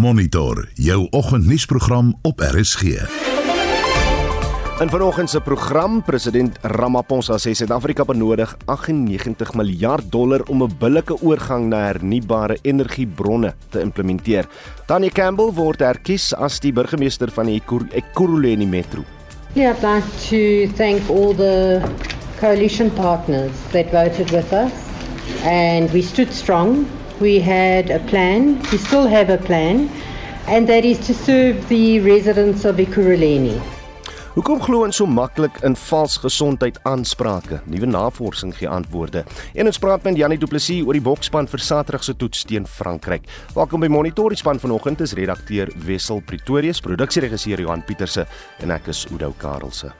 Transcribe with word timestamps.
Monitor 0.00 0.68
jou 0.74 1.06
oggendnuusprogram 1.10 2.14
op 2.22 2.40
RSG. 2.40 2.82
In 4.80 4.88
vanoggend 4.88 5.30
se 5.30 5.40
program 5.40 6.02
president 6.02 6.56
Ramaphosa 6.62 7.36
sê 7.36 7.52
Suid-Afrika 7.52 8.06
benodig 8.08 8.54
98 8.64 9.52
miljard 9.54 10.08
dollar 10.10 10.40
om 10.48 10.62
'n 10.62 10.72
billike 10.78 11.22
oorgang 11.22 11.68
na 11.68 11.76
hernubare 11.76 12.58
energiebronne 12.62 13.54
te 13.68 13.80
implementeer. 13.80 14.48
Tanya 14.86 15.10
Campbell 15.10 15.52
word 15.52 15.80
herkies 15.80 16.34
as 16.34 16.60
die 16.60 16.72
burgemeester 16.72 17.30
van 17.30 17.46
die 17.46 17.62
Ekurhuleni 17.92 18.66
Metro. 18.66 19.04
Yeah, 19.52 19.76
I'd 19.76 19.82
like 19.82 20.08
to 20.28 20.72
thank 20.76 21.10
all 21.10 21.34
the 21.34 21.82
coalition 22.38 22.90
partners 22.90 23.52
that 23.72 23.90
voted 23.90 24.30
with 24.30 24.52
us 24.52 24.72
and 25.44 25.90
we 25.92 26.02
stood 26.02 26.32
strong. 26.32 26.86
We 27.20 27.38
had 27.38 27.90
a 27.90 27.98
plan, 28.08 28.56
we 28.72 28.78
still 28.78 29.06
have 29.06 29.28
a 29.28 29.36
plan 29.36 29.90
and 30.48 30.66
that 30.68 30.84
is 30.84 30.98
to 31.06 31.12
serve 31.12 31.68
the 31.68 32.00
residents 32.00 32.64
of 32.64 32.80
Ekurhuleni. 32.80 33.60
Hoekom 34.30 34.60
glo 34.64 34.86
ons 34.86 34.96
so 34.96 35.04
maklik 35.04 35.58
in 35.66 35.74
vals 35.76 36.16
gesondheid 36.22 36.78
aansprake? 36.88 37.60
Nuwe 37.68 37.88
navorsing 37.90 38.54
gee 38.56 38.70
antwoorde. 38.72 39.26
En 39.52 39.68
ons 39.68 39.80
praat 39.82 40.06
met 40.08 40.16
Janie 40.16 40.40
Du 40.40 40.48
Plessis 40.48 40.80
oor 40.80 40.96
die 40.96 41.04
bokspan 41.04 41.50
vir 41.50 41.60
Saterdag 41.60 42.06
se 42.06 42.14
toets 42.16 42.46
teen 42.48 42.64
Frankryk. 42.64 43.28
Welkom 43.52 43.84
by 43.84 43.90
Monitor 43.92 44.32
span 44.38 44.62
vanoggend 44.62 45.04
is 45.04 45.12
redakteur 45.18 45.68
Wessel 45.84 46.24
Pretorius, 46.24 46.80
produksieregisseur 46.80 47.66
Johan 47.66 47.84
Pieterse 47.84 48.24
en 48.64 48.72
ek 48.78 48.88
is 48.94 49.04
Oudou 49.12 49.34
Karelse. 49.36 49.92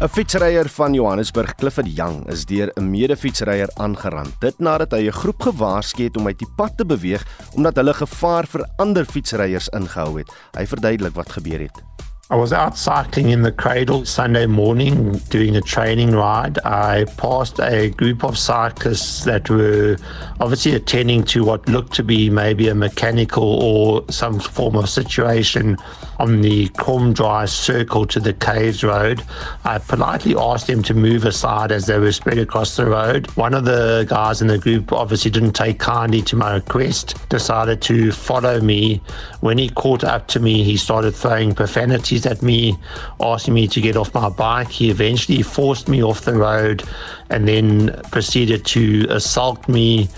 'n 0.00 0.06
Fietsryer 0.06 0.68
van 0.68 0.94
Johannesburg, 0.94 1.54
Clifford 1.58 1.88
Young, 1.96 2.20
is 2.30 2.44
deur 2.46 2.70
'n 2.74 2.90
mede-fietsryer 2.90 3.70
aangerand. 3.74 4.30
Dit 4.38 4.58
nadat 4.58 4.92
hy 4.92 5.08
'n 5.08 5.12
groep 5.12 5.42
gewaarsku 5.42 6.02
het 6.02 6.16
om 6.16 6.26
uit 6.26 6.38
die 6.38 6.52
pad 6.56 6.76
te 6.76 6.86
beweeg 6.86 7.26
omdat 7.54 7.76
hulle 7.76 7.94
gevaar 7.94 8.46
vir 8.46 8.68
ander 8.76 9.04
fietsryers 9.04 9.68
ingehou 9.68 10.18
het. 10.18 10.30
Hy 10.54 10.66
verduidelik 10.66 11.14
wat 11.14 11.32
gebeur 11.32 11.58
het. 11.58 11.82
I 12.30 12.36
was 12.36 12.52
out 12.52 12.76
cycling 12.76 13.30
in 13.30 13.40
the 13.40 13.50
cradle 13.50 14.04
Sunday 14.04 14.44
morning 14.44 15.16
doing 15.30 15.56
a 15.56 15.62
training 15.62 16.10
ride. 16.10 16.58
I 16.58 17.06
passed 17.16 17.58
a 17.58 17.88
group 17.88 18.22
of 18.22 18.36
cyclists 18.36 19.24
that 19.24 19.48
were 19.48 19.96
obviously 20.38 20.74
attending 20.74 21.24
to 21.24 21.42
what 21.42 21.66
looked 21.70 21.94
to 21.94 22.04
be 22.04 22.28
maybe 22.28 22.68
a 22.68 22.74
mechanical 22.74 23.44
or 23.62 24.04
some 24.10 24.40
form 24.40 24.76
of 24.76 24.90
situation 24.90 25.78
on 26.18 26.42
the 26.42 26.68
Crom 26.70 27.14
Dry 27.14 27.46
circle 27.46 28.04
to 28.08 28.20
the 28.20 28.34
Caves 28.34 28.84
Road. 28.84 29.22
I 29.64 29.78
politely 29.78 30.34
asked 30.36 30.66
them 30.66 30.82
to 30.82 30.92
move 30.92 31.24
aside 31.24 31.72
as 31.72 31.86
they 31.86 31.98
were 31.98 32.12
spread 32.12 32.36
across 32.36 32.76
the 32.76 32.84
road. 32.84 33.26
One 33.36 33.54
of 33.54 33.64
the 33.64 34.04
guys 34.06 34.42
in 34.42 34.48
the 34.48 34.58
group 34.58 34.92
obviously 34.92 35.30
didn't 35.30 35.52
take 35.52 35.78
kindly 35.78 36.20
to 36.22 36.36
my 36.36 36.56
request, 36.56 37.16
decided 37.30 37.80
to 37.82 38.12
follow 38.12 38.60
me. 38.60 39.00
When 39.40 39.56
he 39.56 39.70
caught 39.70 40.04
up 40.04 40.26
to 40.28 40.40
me, 40.40 40.62
he 40.62 40.76
started 40.76 41.14
throwing 41.14 41.54
profanities 41.54 42.17
at 42.26 42.42
me, 42.42 42.76
asking 43.20 43.54
me 43.54 43.68
to 43.68 43.80
get 43.80 43.96
off 43.96 44.12
my 44.14 44.28
bike. 44.28 44.68
He 44.68 44.90
eventually 44.90 45.42
forced 45.42 45.88
me 45.88 46.02
off 46.02 46.22
the 46.22 46.34
road 46.34 46.82
and 47.30 47.48
then 47.48 48.00
proceeded 48.10 48.64
to 48.66 49.06
assault 49.08 49.68
me, 49.68 50.08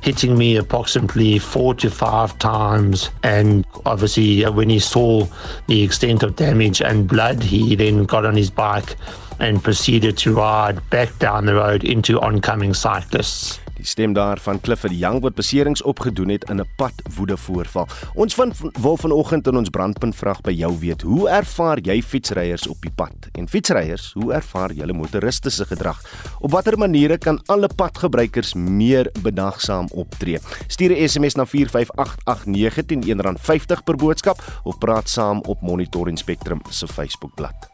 hitting 0.00 0.36
me 0.36 0.56
approximately 0.56 1.38
four 1.38 1.74
to 1.74 1.90
five 1.90 2.38
times. 2.38 3.10
And 3.22 3.64
obviously, 3.86 4.44
uh, 4.44 4.50
when 4.50 4.68
he 4.70 4.78
saw 4.78 5.26
the 5.66 5.82
extent 5.82 6.22
of 6.22 6.36
damage 6.36 6.80
and 6.80 7.08
blood, 7.08 7.42
he 7.42 7.74
then 7.76 8.04
got 8.04 8.24
on 8.24 8.36
his 8.36 8.50
bike 8.50 8.96
and 9.38 9.62
proceeded 9.62 10.18
to 10.18 10.34
ride 10.34 10.88
back 10.90 11.18
down 11.18 11.46
the 11.46 11.54
road 11.54 11.84
into 11.84 12.20
oncoming 12.20 12.74
cyclists. 12.74 13.59
Die 13.80 13.88
stem 13.88 14.12
daar 14.12 14.36
van 14.44 14.60
Clifford 14.60 14.92
Young 14.92 15.22
wat 15.24 15.34
beserings 15.38 15.80
opgedoen 15.82 16.28
het 16.28 16.44
in 16.50 16.60
'n 16.60 16.68
padwoede 16.76 17.36
voorval. 17.36 17.88
Ons 18.14 18.34
vind 18.34 18.54
wil 18.80 18.96
vanoggend 18.96 19.46
in 19.46 19.56
ons 19.56 19.68
brandpunt 19.68 20.16
vraag 20.16 20.40
by 20.40 20.50
jou 20.50 20.78
weet, 20.78 21.02
hoe 21.02 21.28
ervaar 21.28 21.78
jy 21.80 22.02
fietsryers 22.02 22.66
op 22.66 22.76
die 22.80 22.90
pad? 22.94 23.14
En 23.32 23.48
fietsryers, 23.48 24.12
hoe 24.12 24.32
ervaar 24.32 24.72
julle 24.72 24.92
motoriste 24.92 25.50
se 25.50 25.64
gedrag? 25.64 26.02
Op 26.38 26.50
watter 26.50 26.78
maniere 26.78 27.18
kan 27.18 27.42
alle 27.46 27.68
padgebruikers 27.76 28.54
meer 28.54 29.10
bedagsaam 29.22 29.88
optree? 29.92 30.38
Stuur 30.66 30.90
'n 30.90 31.08
SMS 31.08 31.34
na 31.34 31.46
45889 31.46 32.84
teen 32.84 33.02
R1.50 33.02 33.82
per 33.84 33.96
boodskap 33.96 34.60
of 34.62 34.78
praat 34.78 35.08
saam 35.08 35.40
op 35.40 35.60
Monitor 35.60 36.08
en 36.08 36.16
Spectrum 36.16 36.60
se 36.68 36.86
Facebookblad 36.86 37.70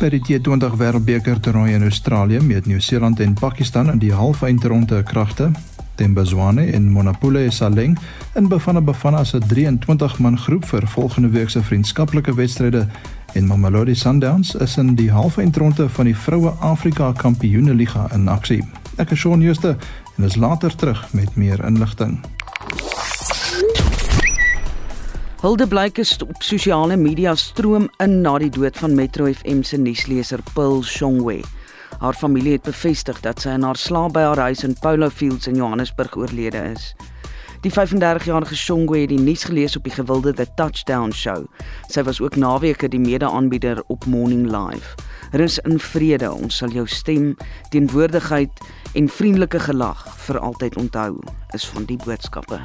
by 0.00 0.08
die 0.14 0.20
T20 0.24 0.78
Wêreldbeker 0.80 1.40
toernooi 1.44 1.74
in 1.76 1.82
Australië 1.84 2.38
met 2.40 2.66
Nieu-Seeland 2.66 3.20
en 3.20 3.34
Pakistan 3.36 3.90
in 3.92 3.98
die 4.00 4.12
halfeindronde 4.16 5.02
kragte. 5.02 5.50
Tembazwane 5.94 6.64
en 6.72 6.88
Monapule 6.88 7.50
Saleng 7.50 7.98
in 8.34 8.48
Bafana 8.48 8.80
Bafana 8.80 9.24
se 9.24 9.38
23 9.38 10.18
man 10.18 10.38
groep 10.38 10.64
vir 10.64 10.86
volgende 10.88 11.28
week 11.28 11.50
se 11.50 11.62
vriendskaplike 11.62 12.34
wedstryde 12.34 12.86
en 13.34 13.46
Mamelodi 13.46 13.94
Sundowns 13.94 14.54
is 14.54 14.76
in 14.76 14.94
die 14.94 15.10
halfeindronde 15.12 15.88
van 15.88 16.04
die 16.04 16.16
Vroue 16.16 16.50
Afrika 16.60 17.12
Kampioenligga 17.12 18.08
in 18.14 18.28
aksie. 18.28 18.62
Ek 18.96 19.10
is 19.10 19.18
Shaun 19.20 19.40
Jooste 19.44 19.76
en 20.16 20.24
is 20.24 20.36
later 20.36 20.76
terug 20.76 21.12
met 21.12 21.36
meer 21.36 21.64
inligting. 21.64 22.20
Hulde 25.40 25.64
blyke 25.66 26.04
op 26.20 26.42
sosiale 26.44 26.96
media 27.00 27.32
stroom 27.34 27.86
in 28.04 28.18
na 28.20 28.34
die 28.42 28.50
dood 28.52 28.76
van 28.76 28.92
Metro 28.92 29.24
FM 29.24 29.62
se 29.64 29.78
nuusleser 29.80 30.42
Paul 30.52 30.82
Shongwe. 30.84 31.38
Haar 32.02 32.12
familie 32.12 32.58
het 32.58 32.66
bevestig 32.68 33.22
dat 33.24 33.40
sy 33.40 33.54
in 33.56 33.64
haar 33.64 33.80
slaap 33.80 34.12
by 34.12 34.26
haar 34.26 34.42
huis 34.50 34.60
in 34.68 34.76
Polo 34.84 35.08
Fields 35.08 35.48
in 35.48 35.56
Johannesburg 35.56 36.18
oorlede 36.20 36.60
is. 36.74 36.90
Die 37.64 37.72
35-jarige 37.72 38.56
Shongwe 38.56 38.98
het 39.06 39.14
die 39.14 39.20
nuus 39.20 39.46
gelees 39.48 39.78
op 39.80 39.88
die 39.88 39.94
gewilde 39.96 40.34
The 40.36 40.46
Touchdown 40.60 41.16
Show. 41.16 41.48
Sy 41.88 42.04
was 42.04 42.20
ook 42.20 42.36
naweke 42.36 42.92
die 42.92 43.00
mede-aanbieder 43.00 43.80
op 43.88 44.04
Morning 44.04 44.44
Live. 44.44 44.92
Rus 45.32 45.56
in 45.64 45.80
vrede, 45.80 46.28
ons 46.28 46.60
sal 46.60 46.76
jou 46.76 46.84
stem, 46.84 47.32
teenwoordigheid 47.72 48.60
en 48.92 49.08
vriendelike 49.08 49.64
gelag 49.70 50.04
vir 50.28 50.42
altyd 50.44 50.76
onthou, 50.84 51.16
is 51.56 51.64
van 51.72 51.88
die 51.88 52.00
boodskappe. 52.04 52.60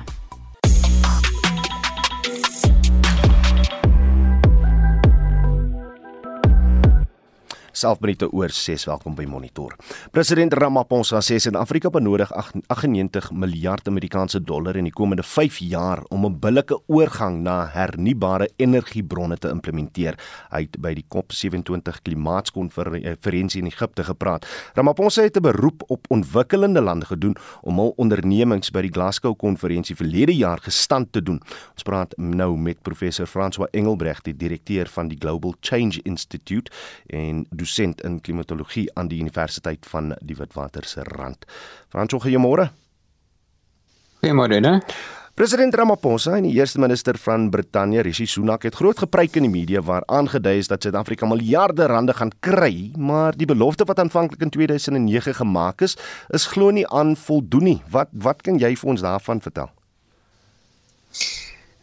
Selfminute 7.85 8.29
oor 8.33 8.49
6 8.49 8.87
welkom 8.89 9.13
by 9.17 9.25
Monitor. 9.29 9.75
President 10.15 10.53
Ramaphosa 10.57 11.19
sê 11.25 11.37
Suid-Afrika 11.41 11.91
benodig 11.93 12.31
98 12.33 13.29
miljard 13.35 13.85
Amerikaanse 13.91 14.41
dollar 14.41 14.77
in 14.79 14.87
die 14.87 14.93
komende 14.95 15.23
5 15.25 15.59
jaar 15.69 16.01
om 16.09 16.25
'n 16.25 16.39
billike 16.39 16.79
oorgang 16.87 17.43
na 17.43 17.67
hernubare 17.73 18.49
energiebronne 18.57 19.37
te 19.37 19.49
implementeer. 19.49 20.17
Hy 20.51 20.61
het 20.61 20.79
by 20.81 20.93
die 20.93 21.05
COP27 21.05 22.01
klimaatskonferensie 22.01 23.61
in 23.61 23.67
Egipte 23.67 24.03
gepraat. 24.03 24.45
Ramaphosa 24.73 25.21
het 25.21 25.37
'n 25.37 25.41
beroep 25.41 25.83
op 25.87 26.05
ontwikkelende 26.09 26.81
lande 26.81 27.05
gedoen 27.05 27.35
om 27.61 27.77
hul 27.77 27.93
ondernemings 27.97 28.71
by 28.71 28.81
die 28.81 28.91
Glasgow 28.91 29.35
konferensie 29.37 29.95
verlede 29.95 30.35
jaar 30.35 30.59
gestand 30.59 31.11
te 31.11 31.21
doen. 31.21 31.41
Ons 31.73 31.83
praat 31.83 32.17
nou 32.17 32.57
met 32.57 32.81
professor 32.81 33.27
François 33.27 33.69
Engelbrecht, 33.71 34.23
die 34.23 34.35
direkteur 34.35 34.87
van 34.87 35.07
die 35.07 35.17
Global 35.19 35.53
Change 35.59 35.99
Institute 36.03 36.71
en 37.07 37.45
dosent 37.49 37.74
in 37.79 38.21
klimatologie 38.21 38.87
aan 38.95 39.07
die 39.07 39.19
Universiteit 39.19 39.85
van 39.89 40.13
die 40.21 40.35
Witwater 40.35 40.85
se 40.85 41.03
rand. 41.03 41.45
Franso, 41.89 42.19
goeiemôre. 42.19 42.69
Goeiemôre. 44.21 44.59
Ne? 44.59 44.79
President 45.35 45.75
Ramaphosa 45.75 46.37
en 46.37 46.45
die 46.47 46.53
eerste 46.55 46.79
minister 46.79 47.17
van 47.19 47.49
Brittanje, 47.51 47.99
Rishi 48.07 48.23
Sunak, 48.25 48.63
het 48.63 48.77
groot 48.79 49.01
gepreek 49.03 49.35
in 49.35 49.43
die 49.43 49.51
media 49.51 49.81
waar 49.83 50.05
aangedui 50.07 50.53
is 50.61 50.69
dat 50.71 50.85
Suid-Afrika 50.87 51.27
miljarde 51.27 51.89
rande 51.91 52.15
gaan 52.15 52.31
kry, 52.39 52.93
maar 52.95 53.35
die 53.35 53.47
belofte 53.49 53.83
wat 53.83 53.99
aanvanklik 53.99 54.45
in 54.47 54.53
2009 54.55 55.35
gemaak 55.41 55.83
is, 55.83 55.97
is 56.31 56.47
glo 56.47 56.71
nie 56.71 56.87
aan 56.87 57.17
voldoen 57.19 57.67
nie. 57.67 57.81
Wat 57.91 58.07
wat 58.15 58.47
kan 58.47 58.61
jy 58.63 58.71
vir 58.79 58.93
ons 58.93 59.03
daarvan 59.03 59.43
vertel? 59.43 59.67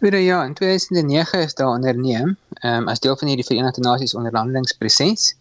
Weer 0.00 0.16
ja, 0.16 0.40
in 0.48 0.54
2009 0.54 1.44
is 1.44 1.54
daar 1.54 1.76
onderneem, 1.76 2.36
um, 2.64 2.88
as 2.88 3.04
deel 3.04 3.20
van 3.20 3.28
hierdie 3.28 3.46
Verenigde 3.46 3.84
Nasies 3.84 4.16
onderhandelingsproses 4.16 5.34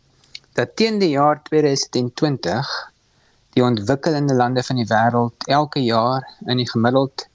dat 0.54 0.76
teen 0.76 1.00
die 1.00 1.14
jaar 1.16 1.42
2020 1.44 2.72
die 3.56 3.64
ontwikkelende 3.64 4.34
lande 4.34 4.64
van 4.64 4.80
die 4.80 4.88
wêreld 4.88 5.48
elke 5.48 5.84
jaar 5.84 6.28
in 6.46 6.58
die 6.62 6.70
gemiddeld 6.70 7.28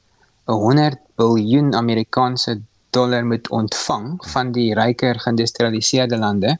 100 0.45 0.99
miljard 1.17 1.75
Amerikaanse 1.75 2.61
dollar 2.91 3.25
moet 3.27 3.49
ontvang 3.49 4.17
van 4.33 4.53
die 4.53 4.75
ryker 4.75 5.19
geïndustrialiseerde 5.21 6.17
lande 6.17 6.57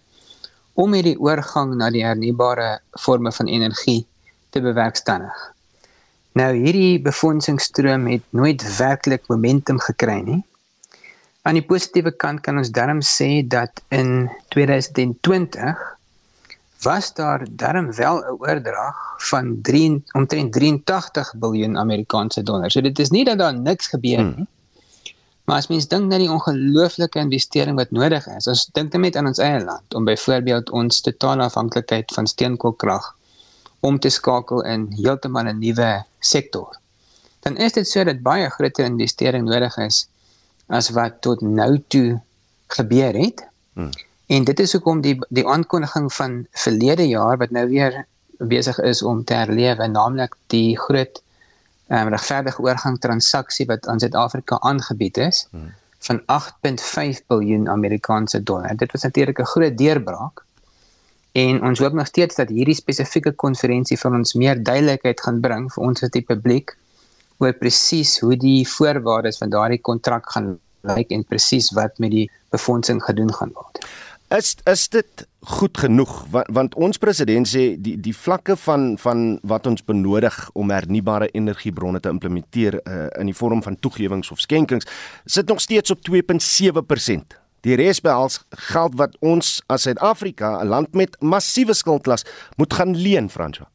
om 0.75 0.93
hierdie 0.93 1.17
oorgang 1.21 1.75
na 1.81 1.89
die 1.91 2.05
hernubare 2.05 2.81
forme 3.01 3.33
van 3.33 3.49
energie 3.49 4.03
te 4.53 4.61
bewerkstellig. 4.61 5.37
Nou 6.37 6.51
hierdie 6.53 7.01
befondsingstroom 7.01 8.07
het 8.13 8.25
nooit 8.37 8.65
werklik 8.77 9.25
momentum 9.33 9.81
gekry 9.81 10.19
nie. 10.21 10.43
Aan 11.49 11.57
die 11.57 11.65
positiewe 11.65 12.13
kant 12.13 12.43
kan 12.45 12.59
ons 12.61 12.73
darm 12.75 13.01
sê 13.01 13.41
dat 13.47 13.81
in 13.89 14.29
2020 14.53 15.96
was 16.87 17.15
daar 17.15 17.43
darm 17.51 17.93
wel 17.93 18.17
'n 18.23 18.37
oordrag 18.39 18.97
van 19.31 19.59
3 19.63 20.05
omtrent 20.13 20.53
83 20.53 21.35
miljard 21.35 21.77
Amerikaanse 21.77 22.43
dollar. 22.43 22.71
So 22.71 22.81
dit 22.81 22.99
is 22.99 23.11
nie 23.11 23.25
dat 23.25 23.39
daar 23.39 23.59
niks 23.59 23.87
gebeur 23.87 24.19
hmm. 24.19 24.35
nie. 24.37 24.47
Maar 25.47 25.57
as 25.57 25.67
mens 25.71 25.87
dink 25.89 26.11
na 26.11 26.19
die 26.19 26.31
ongelooflike 26.31 27.19
investering 27.19 27.77
wat 27.79 27.91
nodig 27.91 28.27
is, 28.27 28.47
ons 28.51 28.65
dink 28.75 28.97
net 28.99 29.17
aan 29.17 29.27
ons 29.31 29.39
eie 29.39 29.61
land 29.65 29.95
om 29.95 30.05
byvoorbeeld 30.05 30.71
ons 30.71 31.01
totale 31.01 31.43
afhanklikheid 31.47 32.15
van 32.15 32.27
steenkoolkrag 32.27 33.07
om 33.81 33.99
te 33.99 34.11
skakel 34.11 34.65
in 34.67 34.89
heeltemal 34.99 35.47
'n 35.47 35.59
nuwe 35.59 35.91
sektor. 36.19 36.79
Dan 37.41 37.57
is 37.57 37.73
dit 37.73 37.89
so 37.89 38.05
dat 38.05 38.23
baie 38.23 38.51
groter 38.51 38.85
investering 38.85 39.47
nodig 39.49 39.77
is 39.77 40.09
as 40.67 40.91
wat 40.91 41.21
tot 41.21 41.41
nou 41.41 41.79
toe 41.89 42.21
gebeur 42.67 43.15
het. 43.15 43.47
Hmm. 43.73 43.91
En 44.27 44.45
dit 44.45 44.61
is 44.61 44.73
hoekom 44.73 45.01
die 45.01 45.15
die 45.29 45.47
aankondiging 45.47 46.13
van 46.13 46.47
verlede 46.51 47.07
jaar 47.09 47.39
wat 47.39 47.51
nou 47.51 47.69
weer 47.69 48.05
besig 48.39 48.79
is 48.79 49.03
om 49.03 49.25
te 49.25 49.35
herlewe, 49.35 49.87
naamlik 49.87 50.35
die 50.53 50.79
groot 50.79 51.23
um, 51.89 52.09
regverdige 52.09 52.63
oorgang 52.63 52.99
transaksie 53.01 53.67
wat 53.67 53.87
aan 53.87 54.03
Suid-Afrika 54.03 54.59
aangebied 54.61 55.17
is 55.17 55.47
hmm. 55.51 55.71
van 56.09 56.21
8.5 56.21 57.23
miljard 57.29 57.69
Amerikaanse 57.69 58.43
dollar. 58.43 58.77
Dit 58.77 58.93
was 58.93 59.03
natuurlik 59.03 59.39
'n 59.41 59.53
groot 59.55 59.79
deurbraak. 59.79 60.45
En 61.33 61.63
ons 61.63 61.79
hoop 61.79 61.93
nog 61.93 62.07
steeds 62.07 62.35
dat 62.35 62.49
hierdie 62.49 62.75
spesifieke 62.75 63.33
konferensie 63.33 63.99
vir 63.99 64.13
ons 64.13 64.35
meer 64.35 64.63
duidelikheid 64.63 65.21
gaan 65.21 65.41
bring 65.41 65.73
vir 65.73 65.85
ons 65.85 66.03
as 66.03 66.11
die 66.11 66.25
publiek 66.25 66.77
oor 67.39 67.53
presies 67.53 68.19
hoe 68.21 68.37
die 68.37 68.69
voorwaardes 68.69 69.39
van 69.39 69.51
daardie 69.51 69.81
kontrak 69.81 70.31
gaan 70.33 70.59
lyk 70.81 71.11
en 71.11 71.25
presies 71.25 71.71
wat 71.77 71.99
met 71.99 72.11
die 72.11 72.31
befondsing 72.51 73.03
gedoen 73.05 73.35
gaan 73.35 73.53
word. 73.53 73.85
Is 74.29 74.57
is 74.65 74.89
dit 74.89 75.27
goed 75.47 75.79
genoeg 75.79 76.25
want, 76.31 76.49
want 76.51 76.75
ons 76.75 76.99
president 76.99 77.47
sê 77.47 77.77
die 77.79 77.95
die 78.03 78.15
vlakke 78.15 78.57
van 78.59 78.97
van 78.99 79.39
wat 79.47 79.67
ons 79.71 79.85
benodig 79.87 80.35
om 80.53 80.71
hernubare 80.75 81.29
energiebronne 81.31 82.01
te 82.01 82.11
implementeer 82.11 82.81
uh, 82.83 83.07
in 83.21 83.31
die 83.31 83.37
vorm 83.37 83.63
van 83.63 83.79
toegewings 83.79 84.31
of 84.35 84.43
skenkings 84.43 84.89
sit 85.25 85.47
nog 85.47 85.61
steeds 85.61 85.91
op 85.95 86.03
2.7%. 86.11 87.39
Die 87.63 87.79
res 87.79 88.01
behels 88.03 88.41
geld 88.51 88.99
wat 88.99 89.17
ons 89.21 89.63
as 89.67 89.87
Suid-Afrika, 89.87 90.59
'n 90.63 90.69
land 90.69 90.95
met 90.95 91.17
massiewe 91.21 91.75
skuldlas, 91.75 92.25
moet 92.57 92.75
gaan 92.75 92.97
leen, 92.97 93.31
Franswa. 93.31 93.71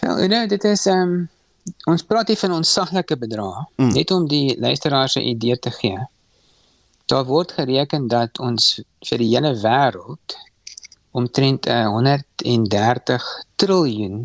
Wel, 0.00 0.18
you 0.18 0.28
know, 0.28 0.48
dit 0.48 0.64
is 0.64 0.86
ehm 0.86 0.98
um, 0.98 1.28
ons 1.84 2.02
praat 2.02 2.28
hier 2.28 2.36
van 2.36 2.52
ons 2.52 2.72
saglike 2.72 3.16
bedrae, 3.16 3.66
mm. 3.76 3.92
net 3.92 4.10
om 4.10 4.28
die 4.28 4.56
luisteraars 4.60 5.16
'n 5.16 5.28
idee 5.34 5.58
te 5.58 5.70
gee. 5.70 5.98
Daar 7.12 7.24
word 7.28 7.52
gereken 7.52 8.06
dat 8.08 8.38
ons 8.40 8.78
vir 9.04 9.20
die 9.20 9.28
hele 9.34 9.50
wêreld 9.60 10.36
omtrent 11.12 11.68
130 11.68 13.12
eh, 13.12 13.26
triljoen 13.60 14.22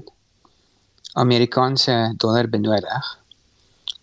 Amerikaanse 1.20 1.98
dollar 2.24 2.48
benodig 2.48 3.10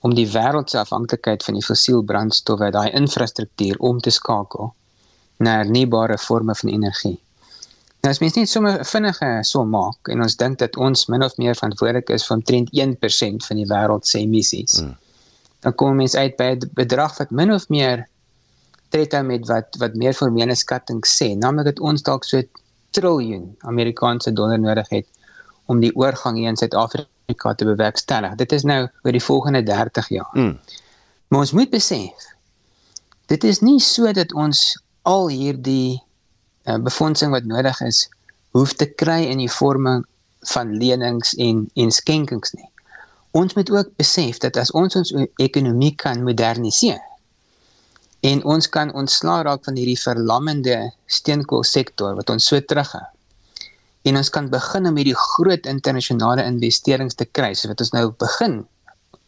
om 0.05 0.13
die 0.13 0.29
wêreld 0.29 0.69
se 0.71 0.83
afhanklikheid 0.83 1.47
van 1.49 1.57
die 1.57 1.65
fossielbrandstowwe 1.65 2.71
daai 2.77 2.91
infrastruktuur 3.01 3.81
om 3.81 4.05
te 4.05 4.13
skakel 4.13 4.75
na 5.41 5.57
hernubare 5.63 6.21
forme 6.21 6.53
van 6.61 6.77
energie. 6.77 7.17
Nou 8.05 8.13
as 8.13 8.21
mens 8.21 8.37
net 8.37 8.53
sommer 8.53 8.85
vinnige 8.85 9.35
som 9.49 9.73
maak 9.73 10.13
en 10.13 10.29
ons 10.29 10.37
dink 10.37 10.61
dat 10.61 10.77
ons 10.77 11.09
min 11.09 11.25
of 11.25 11.41
meer 11.41 11.57
verantwoordelik 11.57 12.13
is 12.19 12.29
vir 12.29 12.37
omtrent 12.37 12.75
1% 12.89 13.49
van 13.49 13.65
die 13.65 13.71
wêreld 13.73 14.05
se 14.05 14.21
emissies. 14.21 14.83
Hmm. 14.83 14.97
Dan 15.65 15.81
kom 15.81 15.97
mens 15.97 16.21
uit 16.21 16.37
by 16.37 16.53
'n 16.53 16.75
bedrag 16.77 17.17
wat 17.17 17.31
min 17.31 17.55
of 17.55 17.73
meer 17.73 18.05
tred 18.95 19.15
aan 19.15 19.27
met 19.27 19.47
wat 19.51 19.75
wat 19.83 19.97
meer 19.99 20.15
formele 20.15 20.55
skatting 20.55 21.03
sê, 21.09 21.33
naamlik 21.35 21.67
dat 21.73 21.81
ons 21.83 22.05
dalk 22.07 22.27
so 22.29 22.43
triljoen 22.95 23.49
Amerikaanse 23.67 24.31
dollar 24.39 24.61
nodig 24.63 24.91
het 24.95 25.09
om 25.67 25.81
die 25.83 25.91
oorgang 25.99 26.39
hier 26.39 26.53
in 26.53 26.59
Suid-Afrika 26.61 27.55
te 27.59 27.67
bewerkstellig. 27.67 28.37
Dit 28.39 28.53
is 28.53 28.63
nou 28.63 28.85
oor 28.87 29.17
die 29.17 29.23
volgende 29.25 29.63
30 29.67 30.11
jaar. 30.15 30.31
Mm. 30.39 30.59
Maar 31.29 31.41
ons 31.41 31.55
moet 31.59 31.71
besef 31.73 32.29
dit 33.33 33.45
is 33.49 33.63
nie 33.65 33.81
so 33.81 34.13
dat 34.13 34.35
ons 34.37 34.61
al 35.09 35.27
hierdie 35.33 35.97
uh, 35.99 36.77
befondsing 36.79 37.33
wat 37.35 37.49
nodig 37.51 37.81
is 37.83 38.05
hoef 38.55 38.77
te 38.79 38.87
kry 38.87 39.25
in 39.33 39.41
die 39.43 39.51
vorme 39.51 39.97
van 40.53 40.77
lenings 40.79 41.33
en 41.43 41.65
en 41.75 41.91
skenkings 41.91 42.55
nie. 42.55 42.71
Ons 43.35 43.57
moet 43.59 43.71
ook 43.75 43.91
besef 43.99 44.39
dat 44.45 44.61
as 44.61 44.71
ons 44.71 44.95
ons 45.01 45.15
ekonomie 45.43 45.95
kan 45.99 46.23
moderniseer 46.23 47.03
en 48.25 48.41
ons 48.49 48.69
kan 48.73 48.93
ontslaa 48.97 49.43
raak 49.45 49.67
van 49.67 49.77
hierdie 49.77 49.99
verlammende 50.01 50.77
steenkoolsektor 51.13 52.15
wat 52.17 52.31
ons 52.33 52.47
so 52.49 52.61
terughou. 52.61 53.03
En 54.09 54.17
ons 54.21 54.31
kan 54.33 54.49
begin 54.53 54.89
om 54.89 54.97
hierdie 55.01 55.17
groot 55.17 55.67
internasionale 55.69 56.45
investerings 56.49 57.19
te 57.21 57.27
kry, 57.37 57.53
so 57.53 57.69
wat 57.69 57.83
ons 57.85 57.93
nou 57.97 58.07
begin 58.21 58.63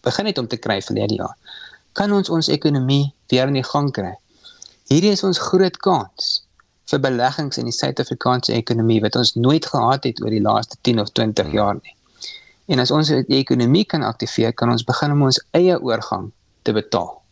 begin 0.07 0.29
het 0.31 0.39
om 0.39 0.47
te 0.47 0.59
kry 0.63 0.79
verlede 0.87 1.19
jaar. 1.19 1.35
Kan 1.99 2.13
ons 2.15 2.31
ons 2.31 2.49
ekonomie 2.53 3.11
weer 3.33 3.51
in 3.51 3.59
die 3.59 3.67
gang 3.67 3.91
kry? 3.93 4.13
Hierdie 4.87 5.11
is 5.17 5.25
ons 5.27 5.41
groot 5.43 5.77
kans 5.83 6.29
vir 6.93 7.03
beleggings 7.03 7.59
in 7.59 7.67
die 7.67 7.75
Suid-Afrikaanse 7.75 8.55
ekonomie 8.55 9.01
wat 9.03 9.19
ons 9.19 9.35
nooit 9.35 9.67
gehad 9.67 10.07
het 10.07 10.23
oor 10.23 10.31
die 10.31 10.45
laaste 10.45 10.79
10 10.87 11.03
of 11.03 11.11
20 11.19 11.53
jaar 11.57 11.75
nie. 11.81 11.97
En 12.71 12.81
as 12.83 12.95
ons 12.95 13.11
die 13.11 13.41
ekonomie 13.41 13.85
kan 13.85 14.07
aktiveer, 14.07 14.55
kan 14.55 14.71
ons 14.71 14.87
begin 14.87 15.19
om 15.19 15.27
ons 15.27 15.43
eie 15.59 15.75
oorgang 15.83 16.31
te 16.63 16.75
betaal. 16.77 17.26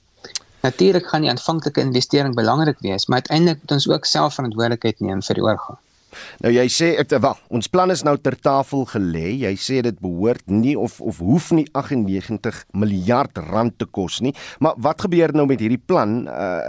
Natuurlik 0.64 1.08
gaan 1.12 1.26
die 1.26 1.30
aanvanklike 1.30 1.82
investering 1.84 2.34
belangrik 2.34 2.78
wees, 2.80 3.06
maar 3.06 3.20
uiteindelik 3.20 3.60
moet 3.60 3.72
ons 3.76 3.88
ook 3.88 4.06
self 4.08 4.38
verantwoordelikheid 4.38 5.02
neem 5.04 5.20
vir 5.22 5.40
die 5.40 5.44
oorgang. 5.44 5.80
Nou 6.44 6.52
jy 6.52 6.64
sê 6.72 6.90
ek 7.00 7.12
wel, 7.12 7.38
ons 7.56 7.68
plan 7.70 7.90
is 7.92 8.04
nou 8.06 8.14
ter 8.22 8.36
tafel 8.40 8.84
gelê. 8.90 9.26
Jy 9.44 9.52
sê 9.60 9.80
dit 9.84 9.98
behoort 10.02 10.44
nie 10.50 10.74
of 10.78 11.00
of 11.04 11.20
hoef 11.24 11.50
nie 11.56 11.66
98 11.72 12.62
miljard 12.72 13.40
rand 13.50 13.76
te 13.78 13.86
kos 13.86 14.20
nie. 14.24 14.34
Maar 14.64 14.78
wat 14.86 15.04
gebeur 15.06 15.34
nou 15.34 15.46
met 15.50 15.62
hierdie 15.62 15.80
plan 15.80 16.22
uh 16.28 16.60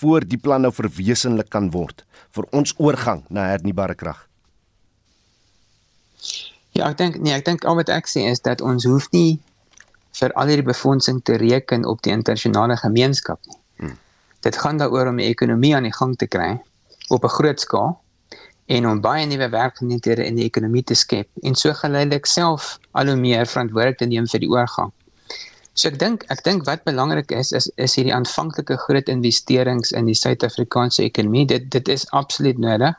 voor 0.00 0.24
die 0.26 0.40
plan 0.40 0.64
nou 0.64 0.72
verwesenlik 0.74 1.50
kan 1.50 1.70
word 1.74 2.04
vir 2.36 2.46
ons 2.52 2.74
oorgang 2.78 3.24
na 3.28 3.48
hernubare 3.52 3.94
krag? 3.98 4.24
Ja, 6.76 6.88
ek 6.90 6.98
dink 6.98 7.18
nee, 7.18 7.34
ek 7.34 7.46
dink 7.46 7.64
al 7.66 7.78
wat 7.78 7.90
ek 7.92 8.10
sê 8.10 8.28
is 8.30 8.42
dat 8.44 8.62
ons 8.62 8.86
hoef 8.88 9.08
nie 9.14 9.38
vir 10.18 10.34
al 10.34 10.50
hierdie 10.50 10.66
befondsing 10.66 11.22
te 11.24 11.38
reken 11.40 11.86
op 11.86 12.02
die 12.02 12.12
internasionale 12.12 12.76
gemeenskap 12.76 13.40
nie. 13.46 13.58
Hmm. 13.78 13.96
Dit 14.46 14.56
gaan 14.56 14.78
daaroor 14.78 15.10
om 15.12 15.16
die 15.20 15.30
ekonomie 15.30 15.74
aan 15.76 15.86
die 15.88 15.94
gang 15.94 16.16
te 16.18 16.26
kry 16.26 16.58
op 17.08 17.24
'n 17.24 17.34
groot 17.38 17.60
skaal 17.60 17.96
en 18.66 18.86
om 18.86 19.00
baie 19.00 19.26
nuwe 19.26 19.48
werkgeleenthede 19.48 20.24
in 20.24 20.36
die 20.36 20.44
ekonomie 20.44 20.84
te 20.84 20.94
skep 20.94 21.28
en 21.42 21.54
so 21.54 21.72
geleidelik 21.72 22.26
self 22.26 22.78
al 22.92 23.06
hoe 23.06 23.16
meer 23.16 23.46
verantwoordelik 23.46 23.98
te 23.98 24.06
neem 24.06 24.26
vir 24.26 24.40
die 24.40 24.50
oorgang. 24.50 24.92
So 25.78 25.88
ek 25.88 25.98
dink 25.98 26.24
ek 26.34 26.42
dink 26.44 26.66
wat 26.66 26.84
belangrik 26.84 27.30
is 27.30 27.52
is 27.52 27.70
is 27.76 27.94
hierdie 27.94 28.14
aanvanklike 28.14 28.76
groot 28.76 29.08
investerings 29.08 29.92
in 29.92 30.06
die 30.10 30.14
Suid-Afrikaanse 30.14 31.02
ekonomie. 31.02 31.46
Dit 31.46 31.70
dit 31.70 31.88
is 31.88 32.10
absoluut 32.10 32.58
nodig. 32.58 32.94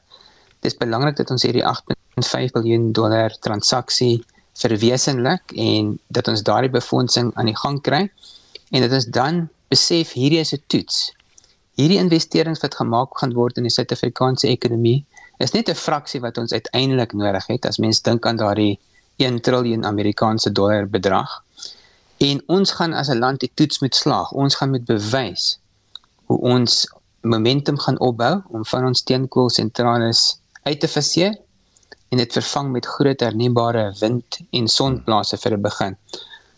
Dit 0.62 0.72
is 0.72 0.78
belangrik 0.78 1.16
dat 1.16 1.32
ons 1.32 1.44
hierdie 1.44 1.64
8.5 1.64 2.56
miljard 2.56 2.94
dollar 2.94 3.36
transaksie 3.46 4.24
verwesenlik 4.60 5.54
en 5.56 5.94
dat 6.08 6.28
ons 6.28 6.44
daardie 6.44 6.72
befondsing 6.74 7.32
aan 7.36 7.50
die 7.52 7.58
gang 7.58 7.80
kry 7.82 8.04
en 8.70 8.82
dat 8.86 8.92
ons 8.92 9.08
dan 9.16 9.48
besef 9.72 10.14
hierdie 10.18 10.40
is 10.40 10.54
'n 10.54 10.64
toets. 10.68 11.14
Hierdie 11.80 12.02
investerings 12.02 12.62
wat 12.62 12.76
gemaak 12.76 13.18
gaan 13.18 13.34
word 13.34 13.58
in 13.58 13.64
die 13.64 13.72
Suid-Afrikaanse 13.72 14.48
ekonomie 14.48 15.06
is 15.38 15.54
net 15.54 15.70
'n 15.70 15.76
fraksie 15.76 16.22
wat 16.22 16.38
ons 16.38 16.52
uiteindelik 16.52 17.14
nodig 17.14 17.48
het 17.48 17.66
as 17.66 17.78
mens 17.78 18.02
dink 18.02 18.26
aan 18.26 18.38
daardie 18.38 18.80
1 19.18 19.42
triljoen 19.42 19.86
Amerikaanse 19.86 20.52
dollar 20.52 20.88
bedrag. 20.88 21.44
En 22.18 22.42
ons 22.48 22.72
gaan 22.72 22.94
as 22.94 23.10
'n 23.10 23.20
land 23.20 23.40
die 23.40 23.52
toets 23.54 23.80
moet 23.80 23.96
slaag. 23.96 24.32
Ons 24.32 24.56
gaan 24.56 24.70
moet 24.70 24.86
bewys 24.86 25.60
hoe 26.26 26.40
ons 26.40 26.88
momentum 27.22 27.78
gaan 27.80 28.00
opbou 28.00 28.42
om 28.48 28.66
van 28.66 28.86
ons 28.86 29.00
steenkoolsentrales 29.00 30.40
uit 30.64 30.80
te 30.80 30.88
faseer 30.88 31.38
en 32.10 32.18
dit 32.18 32.34
vervang 32.34 32.72
met 32.72 32.86
groot 32.86 33.20
hernubare 33.20 33.94
wind 34.00 34.40
en 34.52 34.68
sonplase 34.68 35.38
vir 35.38 35.58
'n 35.58 35.62
begin. 35.62 35.98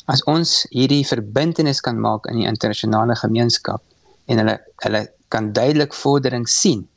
As 0.06 0.24
ons 0.24 0.66
hierdie 0.70 1.06
verbintenis 1.08 1.82
kan 1.82 2.00
maak 2.00 2.26
in 2.26 2.38
die 2.38 2.48
internasionale 2.48 3.16
gemeenskap 3.16 3.82
en 4.26 4.38
hulle 4.38 4.60
hulle 4.86 5.10
kan 5.30 5.54
duidelik 5.54 5.94
vordering 5.94 6.48
sien, 6.50 6.88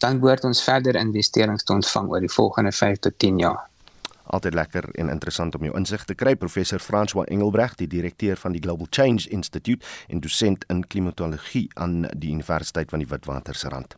dan 0.00 0.20
behoort 0.20 0.44
ons 0.44 0.62
verder 0.62 0.96
investerings 0.96 1.64
te 1.64 1.72
ontvang 1.72 2.08
oor 2.08 2.20
die 2.20 2.32
volgende 2.32 2.72
5 2.72 2.98
tot 2.98 3.18
10 3.18 3.38
jaar. 3.38 3.69
Altyd 4.30 4.54
lekker 4.54 4.86
en 5.02 5.10
interessant 5.10 5.54
om 5.58 5.64
jou 5.66 5.74
insig 5.76 6.04
te 6.06 6.14
kry. 6.14 6.36
Professor 6.38 6.78
François 6.78 7.26
Engelbreg, 7.30 7.74
die 7.80 7.88
direkteur 7.90 8.38
van 8.38 8.54
die 8.54 8.62
Global 8.62 8.86
Change 8.90 9.26
Institute 9.34 9.86
en 10.08 10.20
dosent 10.22 10.64
in 10.70 10.84
klimatologie 10.86 11.66
aan 11.74 12.04
die 12.16 12.30
Universiteit 12.30 12.92
van 12.92 13.02
die 13.02 13.08
Witwatersrand. 13.10 13.96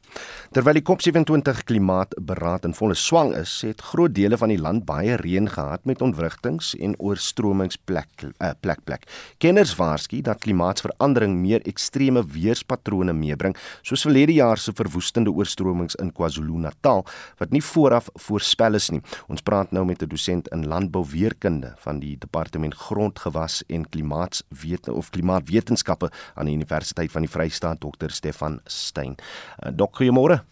Terwyl 0.57 0.81
die 0.81 0.85
COP27 0.89 1.65
klimaatberaad 1.69 2.65
in 2.69 2.77
volle 2.77 2.97
swang 2.97 3.35
is, 3.37 3.59
het 3.67 3.85
groot 3.93 4.15
dele 4.17 4.39
van 4.41 4.53
die 4.53 4.61
land 4.61 4.87
baie 4.89 5.19
reën 5.21 5.51
gehad 5.53 5.85
met 5.89 6.03
ontwrigtings 6.05 6.73
en 6.81 6.97
oorstromings 6.99 7.77
plek 7.77 8.25
uh, 8.25 8.53
plek 8.61 8.81
plek. 8.89 9.05
Kenners 9.43 9.75
waarsku 9.77 10.23
dat 10.25 10.41
klimaatsverandering 10.45 11.37
meer 11.43 11.65
ekstreme 11.69 12.25
weerspatrone 12.25 13.13
meebring, 13.17 13.57
soos 13.83 14.07
verlede 14.07 14.37
jaar 14.39 14.61
se 14.61 14.73
verwoestende 14.77 15.33
oorstromings 15.33 15.99
in 16.01 16.13
KwaZulu-Natal 16.17 17.05
wat 17.41 17.53
nie 17.53 17.63
vooraf 17.65 18.09
voorspel 18.27 18.81
is 18.81 18.91
nie. 18.95 19.03
Ons 19.29 19.45
praat 19.45 19.73
nou 19.73 19.85
met 19.85 20.03
'n 20.03 20.09
dosent 20.23 20.49
in 20.49 20.67
landbouweerkunde 20.67 21.73
van 21.77 21.99
die 21.99 22.17
Departement 22.19 22.75
Grondgewas 22.75 23.65
en 23.67 23.89
Klimaatswete 23.89 24.93
of 24.93 25.11
Klimaatwetenskappe 25.11 26.11
aan 26.35 26.47
die 26.47 26.55
Universiteit 26.55 27.11
van 27.11 27.27
die 27.27 27.31
Vrystaat, 27.31 27.81
Dr. 27.81 28.11
Stefan 28.11 28.61
Stein. 28.65 29.17
Uh, 29.67 29.73
dok, 29.75 29.97
goeiemôre. 29.99 30.45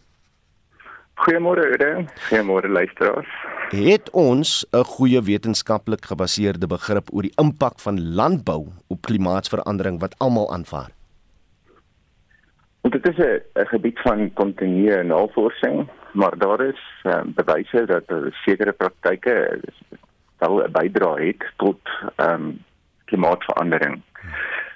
Goeiemôre 1.23 1.69
Oude. 1.71 2.07
Goeiemôre 2.29 2.69
luisteraars. 2.69 3.31
Het 3.71 4.11
ons 4.11 4.67
'n 4.73 4.85
goeie 4.85 5.23
wetenskaplik 5.23 6.05
gebaseerde 6.05 6.67
begrip 6.67 7.15
oor 7.15 7.23
die 7.23 7.37
impak 7.37 7.79
van 7.81 8.15
landbou 8.15 8.73
op 8.89 9.01
klimaatsverandering 9.03 10.01
wat 10.01 10.19
almal 10.19 10.53
aanvaar? 10.53 10.91
Want 12.81 12.95
dit 12.95 13.09
is 13.09 13.19
'n 13.19 13.67
gebied 13.67 13.99
van 14.01 14.33
kontinuë 14.33 15.03
navorsing, 15.03 15.89
maar 16.13 16.39
daar 16.39 16.61
is 16.61 16.83
um, 17.03 17.33
bewyse 17.35 17.85
dat 17.87 18.03
er 18.07 18.39
sekere 18.45 18.73
praktyke 18.73 19.61
wel 20.39 20.63
'n 20.65 20.73
bydrae 20.73 21.27
het 21.27 21.53
tot 21.57 21.81
ehm 22.17 22.35
um, 22.35 22.65
klimaatsverandering. 23.05 24.03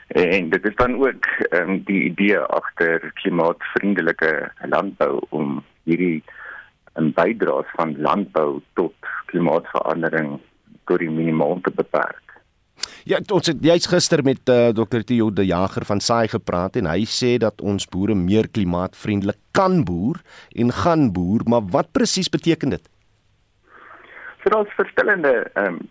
En 0.08 0.48
dit 0.50 0.64
is 0.64 0.74
dan 0.74 0.94
ook 0.94 1.26
um, 1.50 1.82
die 1.84 2.02
idee 2.02 2.38
agter 2.38 3.10
klimaatvriendelike 3.12 4.52
landbou 4.68 5.20
om 5.28 5.64
hierdie 5.82 6.22
'n 6.94 7.12
bydraes 7.14 7.70
van 7.76 8.00
landbou 8.00 8.60
tot 8.72 8.94
klimaatsverandering 9.26 10.40
tot 10.84 10.98
die 10.98 11.10
minimaal 11.10 11.58
te 11.60 11.70
beperk. 11.74 12.23
Ja, 13.04 13.18
ons 13.36 13.50
het 13.50 13.60
jy's 13.64 13.86
gister 13.90 14.22
met 14.24 14.48
uh, 14.48 14.68
eh, 14.68 14.74
Dr. 14.74 15.02
Theo 15.04 15.30
de 15.32 15.44
Jager 15.44 15.84
van 15.84 16.00
Saai 16.00 16.28
gepraat 16.32 16.76
en 16.80 16.88
hy 16.88 17.04
sê 17.04 17.34
dat 17.40 17.60
ons 17.60 17.84
boere 17.92 18.14
meer 18.16 18.48
klimaatvriendelik 18.48 19.36
kan 19.52 19.82
boer 19.84 20.22
en 20.56 20.72
gaan 20.72 21.10
boer, 21.12 21.44
maar 21.44 21.66
wat 21.74 21.92
presies 21.92 22.30
beteken 22.32 22.72
dit? 22.76 22.88
So 24.42 24.52
daar's 24.52 24.72
verskillende 24.76 25.34
ehm 25.54 25.76
um, 25.80 25.82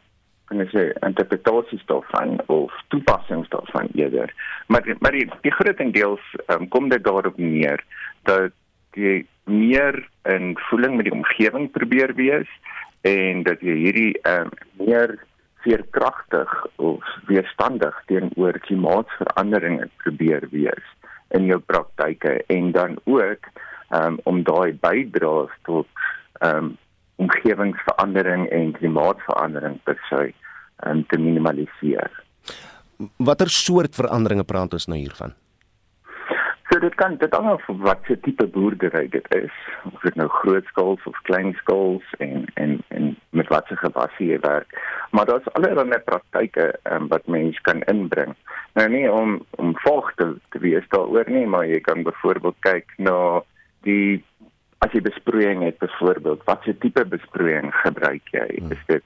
kan 0.52 0.60
ek 0.60 0.74
sê 0.74 0.82
interpretasies 1.08 1.86
daarvan 1.90 2.36
of 2.52 2.74
toepassings 2.94 3.50
daarvan 3.50 3.88
eerder. 3.94 4.34
Maar 4.68 4.90
maar 5.00 5.16
die, 5.16 5.28
die 5.42 5.54
grootendeels 5.54 6.26
um, 6.48 6.68
kom 6.68 6.90
dit 6.90 7.04
daarop 7.04 7.38
neer 7.38 7.82
dat 8.30 8.52
jy 8.94 9.24
meer 9.50 9.98
in 10.30 10.58
voeling 10.70 10.98
met 10.98 11.08
die 11.08 11.16
omgewing 11.16 11.72
probeer 11.72 12.14
wees 12.16 12.50
en 13.08 13.44
dat 13.48 13.62
jy 13.62 13.78
hierdie 13.86 14.12
ehm 14.24 14.50
um, 14.50 14.58
meer 14.86 15.18
veerkragtig 15.64 16.52
of 16.76 17.04
weerstandig 17.28 17.96
teenoor 18.10 18.60
klimaatsveranderinge 18.68 19.90
probeer 20.04 20.48
wees 20.52 20.90
in 21.38 21.48
jou 21.50 21.60
praktyke 21.60 22.38
en 22.54 22.72
dan 22.76 22.98
ook 23.10 23.50
um, 23.96 24.20
om 24.30 24.44
daai 24.44 24.74
bydraes 24.84 25.54
tot 25.68 25.88
um, 26.46 26.76
omgewingsverandering 27.22 28.50
en 28.52 28.74
klimaatsverandering 28.78 29.80
per 29.88 30.00
se 30.10 30.34
um, 30.88 31.06
te 31.08 31.20
minimaliseer. 31.20 32.12
Watter 33.18 33.50
soort 33.50 33.96
veranderinge 33.96 34.46
praat 34.48 34.76
ons 34.78 34.90
nou 34.92 35.00
hiervan? 35.00 35.34
Dit 36.84 36.96
kan 37.00 37.16
dit 37.16 37.32
hang 37.32 37.48
af 37.48 37.68
wat 37.88 38.02
se 38.08 38.18
tipe 38.20 38.48
boerdery 38.48 39.06
dit 39.10 39.28
is. 39.36 39.54
Of 39.92 40.02
dit 40.04 40.16
nou 40.20 40.28
grootskaals 40.30 41.04
of 41.08 41.22
kleinskaals 41.30 42.10
en 42.18 42.46
en 42.54 42.82
en 42.88 43.16
met 43.30 43.48
watse 43.48 43.78
gewasse 43.80 44.26
jy 44.26 44.40
werk. 44.44 44.76
Maar 45.12 45.26
daar's 45.26 45.48
allerlei 45.54 46.00
praktyke 46.00 46.74
um, 46.92 47.08
wat 47.08 47.28
mens 47.28 47.62
kan 47.62 47.82
inbring. 47.94 48.36
Nou 48.74 48.90
nie 48.90 49.12
om 49.12 49.40
om 49.50 49.72
volg 49.86 50.12
te, 50.16 50.28
te 50.50 50.60
wees 50.60 50.88
daaroor 50.92 51.30
nie, 51.32 51.46
maar 51.48 51.66
jy 51.68 51.80
kan 51.80 52.04
byvoorbeeld 52.04 52.60
kyk 52.60 52.92
na 52.98 53.18
die 53.88 54.24
as 54.84 54.92
jy 54.92 55.02
besproeiing 55.02 55.64
het 55.64 55.78
byvoorbeeld, 55.80 56.44
watse 56.44 56.76
tipe 56.84 57.06
besproeiing 57.06 57.72
gebruik 57.86 58.36
jy? 58.36 58.48
Hmm. 58.60 58.72
Is 58.76 58.84
dit 58.92 59.04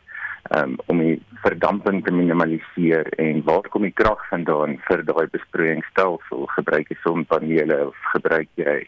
um, 0.56 0.76
om 0.86 1.02
die 1.02 1.18
verdamping 1.44 2.04
te 2.06 2.14
minimaliseer 2.14 3.10
en 3.22 3.44
waar 3.44 3.68
kom 3.70 3.88
die 3.88 3.96
krag 3.96 4.22
vandaan 4.30 4.78
vir 4.88 5.04
daai 5.08 5.28
besproeiingsstelsel 5.34 6.48
gebruik 6.56 6.92
jy 6.92 6.98
sonpanele 7.04 7.80
of 7.90 8.08
gebruik 8.14 8.50
jy 8.56 8.80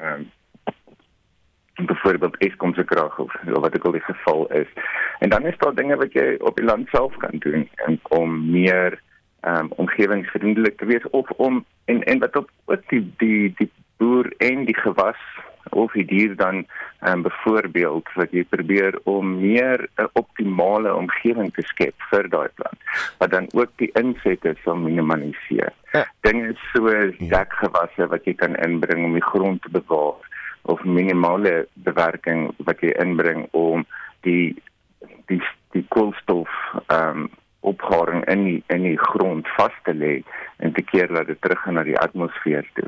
um, 0.00 0.26
byvoorbeeld 1.78 2.36
Eskom 2.42 2.74
se 2.74 2.84
krag 2.84 3.18
of 3.18 3.34
wat 3.46 3.76
ook 3.76 3.84
al 3.84 3.92
die 3.92 4.06
geval 4.06 4.46
is? 4.46 4.70
En 5.18 5.30
dan 5.30 5.46
is 5.46 5.58
daar 5.58 5.74
dinge 5.74 5.96
wat 5.96 6.12
jy 6.12 6.34
op 6.38 6.56
die 6.56 6.66
land 6.66 6.88
self 6.88 7.14
kan 7.22 7.38
doen 7.38 7.68
en 7.86 8.00
om 8.08 8.50
meer 8.50 8.98
um, 9.46 9.70
omgewingsvriendelik 9.76 10.78
te 10.78 10.86
wees 10.86 11.10
of 11.10 11.30
om 11.30 11.64
en 11.84 12.02
en 12.02 12.18
wat 12.18 12.36
op 12.36 12.50
ook 12.64 12.88
die 12.88 13.04
die 13.22 13.54
die 13.56 13.70
boer 13.96 14.32
en 14.38 14.64
die 14.64 14.76
gewas 14.76 15.22
of 15.70 15.92
die 15.92 16.04
dier 16.04 16.36
dan 16.36 16.66
um, 17.06 17.22
byvoorbeeld 17.22 18.08
wat 18.14 18.32
jy 18.32 18.44
probeer 18.44 18.98
om 19.04 19.40
meer 19.40 19.88
'n 19.96 20.02
uh, 20.02 20.06
optimale 20.12 20.94
omgewing 20.94 21.52
te 21.54 21.62
skep 21.62 21.94
vir 22.10 22.28
daai 22.28 22.48
plant 22.54 22.80
wat 23.18 23.30
dan 23.30 23.46
ook 23.52 23.70
die 23.76 23.90
insette 23.94 24.54
sal 24.64 24.76
minimaliseer. 24.76 25.72
Ja. 25.92 26.06
Dinge 26.20 26.54
soos 26.72 27.16
ja. 27.18 27.28
dekgewasse 27.28 28.06
wat 28.06 28.24
jy 28.24 28.34
kan 28.34 28.56
inbring 28.56 29.04
om 29.04 29.12
die 29.12 29.28
grond 29.32 29.62
te 29.62 29.70
bewaar 29.70 30.22
of 30.62 30.84
minimale 30.84 31.66
bewerking 31.72 32.50
wat 32.56 32.80
jy 32.80 32.92
inbring 33.00 33.46
om 33.50 33.86
die 34.20 34.56
die 35.26 35.42
die 35.72 35.84
koolstof 35.88 36.48
ehm 36.86 37.24
um, 37.24 37.30
opgaring 37.60 38.22
in 38.30 38.44
die, 38.44 38.62
in 38.66 38.82
die 38.82 38.98
grond 38.98 39.48
vas 39.56 39.74
te 39.82 39.92
lê 39.92 40.22
en 40.56 40.72
te 40.72 40.82
keer 40.82 41.10
dat 41.12 41.26
dit 41.26 41.40
terug 41.42 41.64
na 41.66 41.82
die 41.82 41.98
atmosfeer 41.98 42.68
toe 42.78 42.86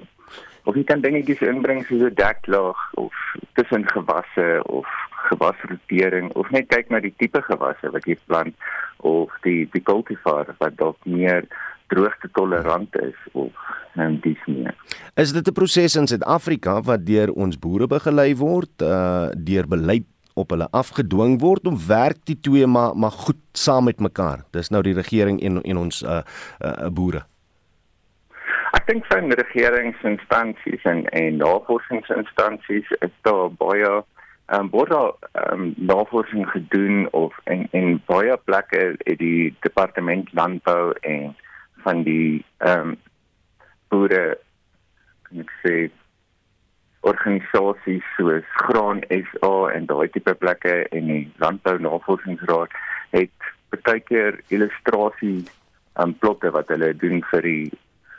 of 0.71 0.79
jy 0.79 0.85
kan 0.87 1.03
dingetjies 1.03 1.43
inbring 1.43 1.83
soos 1.87 2.05
'n 2.07 2.15
deklaag 2.15 2.79
of 3.03 3.15
tussen 3.59 3.85
gewasse 3.91 4.63
of 4.79 4.87
gewasrotering 5.29 6.31
of 6.39 6.51
net 6.51 6.69
kyk 6.71 6.91
na 6.91 7.01
die 7.01 7.15
tipe 7.19 7.43
gewasse 7.43 7.91
wat 7.95 8.07
jy 8.07 8.17
plant 8.31 8.55
of 9.03 9.35
die 9.47 9.67
die 9.75 9.83
cultivar 9.83 10.47
wat 10.63 10.77
dalk 10.79 10.99
meer 11.05 11.49
droogte 11.91 12.31
tolerant 12.39 12.95
is 13.03 13.19
of 13.33 13.53
en 13.99 14.21
dis 14.23 14.43
nie. 14.47 14.71
Is 15.17 15.33
dit 15.33 15.49
'n 15.49 15.53
proses 15.53 15.97
in 15.97 16.07
Suid-Afrika 16.07 16.81
wat 16.83 17.07
deur 17.07 17.33
ons 17.33 17.59
boere 17.59 17.87
begelei 17.87 18.37
word, 18.37 18.75
uh 18.83 19.29
deur 19.35 19.67
beleid 19.67 20.07
op 20.35 20.51
hulle 20.51 20.69
afgedwing 20.71 21.41
word 21.41 21.67
om 21.67 21.77
werk 21.87 22.21
die 22.25 22.39
twee 22.41 22.67
maar 22.67 22.95
maar 22.97 23.11
goed 23.27 23.43
saam 23.53 23.85
met 23.85 24.01
mekaar. 24.01 24.45
Dis 24.51 24.71
nou 24.71 24.83
die 24.83 24.95
regering 24.95 25.43
en 25.43 25.63
en 25.63 25.77
ons 25.77 26.03
uh, 26.03 26.23
uh 26.61 26.89
boere 26.89 27.30
dink 28.91 29.07
van 29.07 29.33
regeringsinstansies 29.33 30.83
en 30.83 31.05
en 31.09 31.37
navorsingsinstansies 31.37 32.91
is 33.07 33.15
daar 33.23 33.51
baie 33.63 33.91
ehm 33.91 34.61
um, 34.61 34.71
word 34.71 34.91
daar 34.91 35.13
ehm 35.33 35.61
um, 35.61 35.75
navorsing 35.77 36.51
gedoen 36.51 37.09
of 37.13 37.39
en 37.45 37.69
en 37.71 38.03
baie 38.07 38.37
plekke 38.45 38.97
in 38.99 39.19
die 39.23 39.57
departement 39.61 40.33
landbou 40.33 40.93
en 41.01 41.37
van 41.85 42.03
die 42.03 42.45
ehm 42.59 42.89
um, 42.89 42.97
boere 43.89 44.25
ek 45.43 45.53
sê 45.63 45.75
organisasies 47.13 48.09
soos 48.17 48.49
Graan 48.65 49.05
SA 49.11 49.55
en 49.75 49.87
daai 49.93 50.09
tipe 50.17 50.35
plekke 50.35 50.75
en 50.99 51.07
die 51.13 51.23
landbou 51.45 51.79
navorsingsraad 51.79 52.75
het 53.11 53.53
baie 53.77 54.03
keer 54.11 54.43
illustrasies 54.49 55.55
en 56.03 56.19
plotte 56.19 56.51
wat 56.59 56.69
hulle 56.75 56.91
doen 57.05 57.23
vir 57.31 57.49
die 57.53 57.71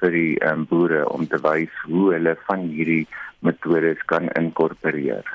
vir 0.02 0.16
die 0.16 0.34
um, 0.48 0.66
boere 0.70 1.04
om 1.10 1.28
te 1.30 1.40
wys 1.46 1.74
hoe 1.88 2.12
hulle 2.16 2.36
van 2.48 2.68
hierdie 2.74 3.06
metodes 3.46 4.02
kan 4.12 4.30
inkorporeer. 4.40 5.26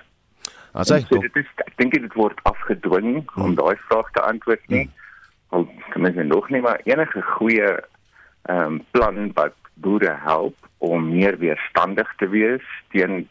As 0.76 0.92
hy 0.92 1.00
so, 1.06 1.18
dit 1.22 1.40
is 1.40 1.50
ek 1.64 1.74
dink 1.80 1.96
dit 1.96 2.18
word 2.18 2.40
afgedwing 2.48 3.22
hmm. 3.22 3.42
om 3.42 3.54
daai 3.58 3.76
vraag 3.88 4.10
te 4.12 4.24
antwoord 4.26 4.64
nie. 4.72 4.86
Want 5.54 5.70
hmm. 5.70 5.92
kan 5.94 6.06
mens 6.06 6.20
nog 6.28 6.50
nie 6.50 6.64
maar 6.64 6.82
enige 6.84 7.22
goeie 7.36 7.76
ehm 8.46 8.76
um, 8.76 8.82
plan 8.94 9.32
wat 9.34 9.56
boere 9.82 10.12
help 10.22 10.68
om 10.78 11.08
meer 11.10 11.38
weerstandig 11.38 12.12
te 12.20 12.28
wees 12.30 12.66
teen 12.94 13.24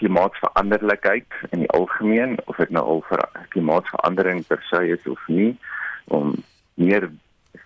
klimaatsveranderlikheid 0.00 1.28
in 1.50 1.64
die 1.64 1.70
algemeen 1.76 2.38
of 2.50 2.56
dit 2.56 2.72
nou 2.74 2.84
al 2.94 3.02
vir 3.10 3.22
klimaatsverandering 3.54 4.40
per 4.48 4.62
se 4.70 4.80
is 4.96 5.04
of 5.10 5.28
nie 5.28 5.52
om 6.16 6.32
meer 6.80 7.10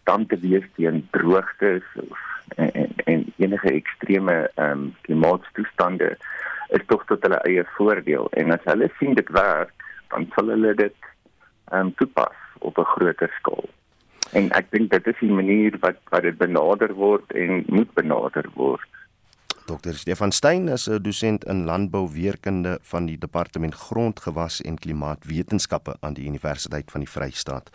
stand 0.00 0.28
te 0.28 0.38
wees 0.42 0.66
teen 0.76 1.04
droogtes 1.16 1.86
of 2.02 2.25
en, 2.54 2.92
en 3.04 3.24
enige 3.36 3.72
ekstreme 3.72 4.50
ehm 4.54 4.70
um, 4.70 4.94
klimaatstoestande 5.00 6.16
is 6.68 6.86
tog 6.86 7.04
tot 7.06 7.22
hulle 7.22 7.40
eie 7.48 7.64
voordeel 7.76 8.28
en 8.30 8.52
as 8.52 8.64
hulle 8.70 8.90
sien 8.98 9.14
dit 9.14 9.28
werk 9.28 9.72
dan 10.10 10.26
sal 10.34 10.52
hulle 10.54 10.74
dit 10.74 10.98
ehm 11.70 11.86
um, 11.86 11.94
toepas 11.94 12.36
op 12.58 12.78
'n 12.78 12.92
groter 12.94 13.30
skaal. 13.38 13.68
En 14.32 14.50
ek 14.50 14.70
dink 14.70 14.90
dit 14.90 15.06
is 15.06 15.18
die 15.20 15.32
manier 15.32 15.76
wat 15.80 15.98
wat 16.10 16.22
dit 16.22 16.38
benader 16.38 16.94
word 16.94 17.32
en 17.32 17.64
moet 17.66 17.92
benader 17.94 18.46
word. 18.54 18.88
Dr. 19.66 19.96
Stefan 19.98 20.30
Stein 20.32 20.68
is 20.68 20.86
'n 20.88 21.02
dosent 21.02 21.44
in 21.44 21.64
landbouweerkunde 21.64 22.78
van 22.82 23.06
die 23.06 23.18
Departement 23.18 23.74
Grondgewas 23.74 24.60
en 24.62 24.78
Klimaatwetenskappe 24.78 25.96
aan 26.00 26.14
die 26.14 26.26
Universiteit 26.26 26.90
van 26.90 27.00
die 27.00 27.10
Vrystaat. 27.10 27.70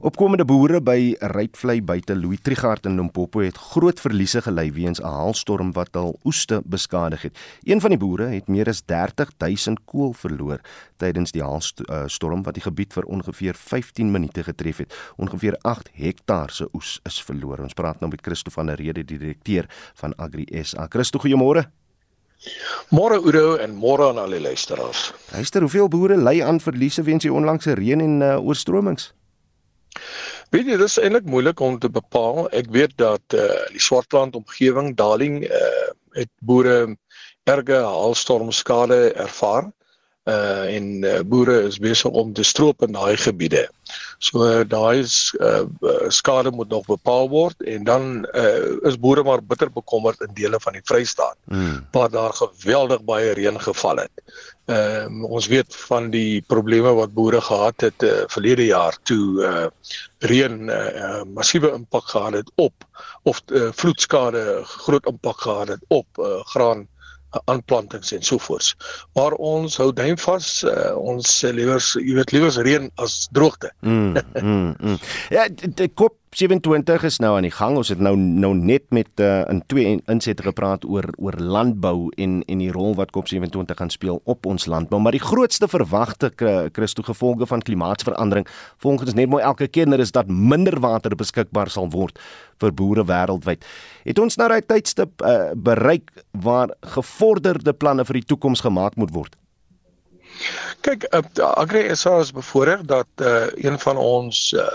Opkomende 0.00 0.44
boere 0.44 0.80
by 0.80 1.16
Rytvlei 1.20 1.82
buite 1.82 2.16
Louis 2.16 2.40
Trichardt 2.42 2.86
in 2.86 2.96
Limpopo 2.96 3.40
het 3.40 3.56
groot 3.56 4.00
verliese 4.00 4.42
gely 4.42 4.72
weens 4.72 5.00
'n 5.00 5.04
haalstorm 5.04 5.72
wat 5.72 5.94
hul 5.94 6.18
oeste 6.24 6.62
beskadig 6.64 7.22
het. 7.22 7.38
Een 7.62 7.80
van 7.80 7.90
die 7.90 7.98
boere 7.98 8.26
het 8.26 8.48
meer 8.48 8.68
as 8.68 8.82
30 8.84 9.30
000 9.38 9.76
kool 9.84 10.12
verloor 10.12 10.60
tydens 10.96 11.32
die 11.32 11.42
haalstorm 11.44 12.42
wat 12.46 12.54
die 12.54 12.64
gebied 12.64 12.94
vir 12.96 13.04
ongeveer 13.04 13.54
15 13.54 14.10
minute 14.10 14.44
getref 14.46 14.76
het. 14.76 14.94
Ongeveer 15.16 15.58
8 15.62 15.90
hektaar 15.92 16.50
se 16.50 16.68
oes 16.72 17.00
is 17.08 17.22
verloor. 17.22 17.62
Ons 17.66 17.74
praat 17.74 18.00
nou 18.00 18.10
met 18.10 18.22
Christo 18.24 18.50
van 18.50 18.66
der 18.66 18.80
Rede, 18.80 19.04
die 19.04 19.18
direkteur 19.18 19.68
van 19.94 20.14
Agri 20.16 20.46
SA. 20.62 20.86
Christo, 20.90 21.18
goeiemôre. 21.36 21.66
Môre 22.90 23.18
Oudo 23.18 23.56
en 23.58 23.74
môre 23.74 24.08
aan 24.08 24.18
al 24.18 24.30
die 24.30 24.40
luisteraars. 24.40 25.12
Luister, 25.32 25.60
hoeveel 25.64 25.88
boere 25.88 26.16
ly 26.16 26.40
aan 26.42 26.60
verliese 26.60 27.02
weens 27.02 27.24
die 27.24 27.32
onlangse 27.32 27.74
reën 27.74 28.00
en 28.00 28.20
uh, 28.22 28.36
oorstromings? 28.38 29.12
Weet 30.54 30.68
jy, 30.68 30.76
dit 30.76 30.86
is 30.86 30.98
eintlik 31.00 31.26
moeilik 31.26 31.60
om 31.60 31.78
te 31.80 31.90
bepaal. 31.90 32.46
Ek 32.54 32.70
weet 32.70 32.94
dat 33.00 33.34
eh 33.34 33.42
uh, 33.42 33.64
die 33.72 33.82
Swartland 33.82 34.36
omgewing, 34.36 34.94
Darling, 34.96 35.42
eh 35.44 35.50
uh, 35.50 35.88
het 36.16 36.30
boere 36.40 36.96
erge 37.44 37.80
haalstormskade 37.82 39.12
ervaar 39.14 39.72
uh 40.26 40.64
en 40.76 41.04
uh, 41.04 41.20
boere 41.22 41.66
is 41.66 41.78
besig 41.78 42.10
om 42.10 42.32
te 42.32 42.42
stroop 42.42 42.82
in 42.82 42.92
daai 42.92 43.16
gebiede. 43.16 43.68
So 44.18 44.44
uh, 44.44 44.64
daai 44.64 45.04
uh, 45.04 45.64
skade 46.08 46.50
moet 46.50 46.68
nog 46.68 46.86
bepaal 46.88 47.28
word 47.28 47.62
en 47.62 47.84
dan 47.84 48.26
uh, 48.32 48.88
is 48.88 48.98
boere 48.98 49.22
maar 49.22 49.42
bitter 49.44 49.70
bekommerd 49.72 50.20
in 50.20 50.32
dele 50.34 50.60
van 50.60 50.72
die 50.72 50.84
Vrystaat 50.84 51.36
hmm. 51.44 51.86
waar 51.92 52.10
daar 52.10 52.32
geweldig 52.32 53.04
baie 53.04 53.34
reën 53.36 53.60
geval 53.60 53.96
het. 54.06 54.24
Ehm 54.66 55.22
uh, 55.22 55.30
ons 55.30 55.46
weet 55.46 55.76
van 55.76 56.10
die 56.10 56.42
probleme 56.42 56.90
wat 56.96 57.14
boere 57.14 57.40
gehad 57.40 57.80
het 57.80 58.02
uh, 58.02 58.24
verlede 58.26 58.64
jaar 58.66 58.96
toe 59.02 59.42
uh, 59.42 59.66
reën 60.18 60.68
uh, 60.68 61.22
massiewe 61.22 61.70
impak 61.76 62.08
gehad 62.08 62.32
het 62.32 62.50
op 62.54 62.74
of 63.22 63.42
uh, 63.46 63.68
vloedskade 63.72 64.62
groot 64.64 65.06
impak 65.06 65.40
gehad 65.40 65.68
het 65.68 65.84
op 65.88 66.06
uh, 66.18 66.40
graan 66.54 66.88
aanplantings 67.44 68.12
en 68.12 68.22
so 68.22 68.38
voort. 68.38 68.74
Maar 69.18 69.32
ons 69.32 69.76
hou 69.76 69.92
duim 69.92 70.18
vas, 70.18 70.50
uh, 70.64 70.92
ons 70.96 71.40
liewers, 71.42 71.92
jy 72.00 72.14
weet 72.18 72.32
liewers 72.32 72.60
reën 72.66 72.90
as 73.02 73.26
droogte. 73.36 73.72
mm, 73.80 74.16
mm, 74.42 74.74
mm. 74.78 74.98
Ja, 75.34 75.48
die 75.52 75.88
kop 75.88 76.16
27 76.36 77.02
is 77.08 77.16
nou 77.24 77.30
aan 77.38 77.46
die 77.46 77.54
gang. 77.54 77.78
Ons 77.80 77.88
het 77.88 78.00
nou 78.04 78.12
nou 78.16 78.50
net 78.52 78.90
met 78.92 79.22
uh, 79.24 79.38
in 79.48 79.62
twee 79.72 79.94
insette 80.04 80.44
gepraat 80.44 80.82
oor 80.84 81.06
oor 81.16 81.38
landbou 81.40 82.10
en 82.20 82.42
en 82.44 82.60
die 82.60 82.72
rol 82.74 82.92
wat 82.98 83.14
COP27 83.16 83.78
gaan 83.78 83.92
speel 83.94 84.20
op 84.24 84.44
ons 84.46 84.66
landbou. 84.68 85.00
Maar 85.00 85.16
die 85.16 85.22
grootste 85.22 85.68
verwagte 85.68 86.28
Christo 86.76 87.06
gevolge 87.06 87.48
van 87.48 87.64
klimaatsverandering 87.64 88.44
volgens 88.84 89.16
net 89.16 89.32
mooi 89.32 89.42
elke 89.42 89.68
keer 89.68 89.98
is 89.98 90.12
dat 90.12 90.28
minder 90.28 90.80
water 90.80 91.16
beskikbaar 91.16 91.72
sal 91.72 91.88
word 91.88 92.20
vir 92.60 92.74
boere 92.74 93.08
wêreldwyd. 93.08 93.64
Het 94.04 94.18
ons 94.18 94.36
nou 94.36 94.52
daai 94.52 94.60
tydstip 94.60 95.24
uh, 95.24 95.56
bereik 95.56 96.12
waar 96.32 96.76
gevorderde 96.84 97.72
planne 97.72 98.04
vir 98.04 98.20
die 98.20 98.28
toekoms 98.28 98.60
gemaak 98.60 99.00
moet 99.00 99.14
word? 99.16 99.36
Kyk, 100.84 101.08
uh, 101.16 101.24
Agri 101.56 101.88
SA 101.96 102.18
is 102.20 102.32
bevoorreg 102.32 102.84
dat 102.84 103.08
uh, 103.24 103.46
een 103.56 103.78
van 103.80 103.96
ons 103.96 104.52
uh, 104.52 104.66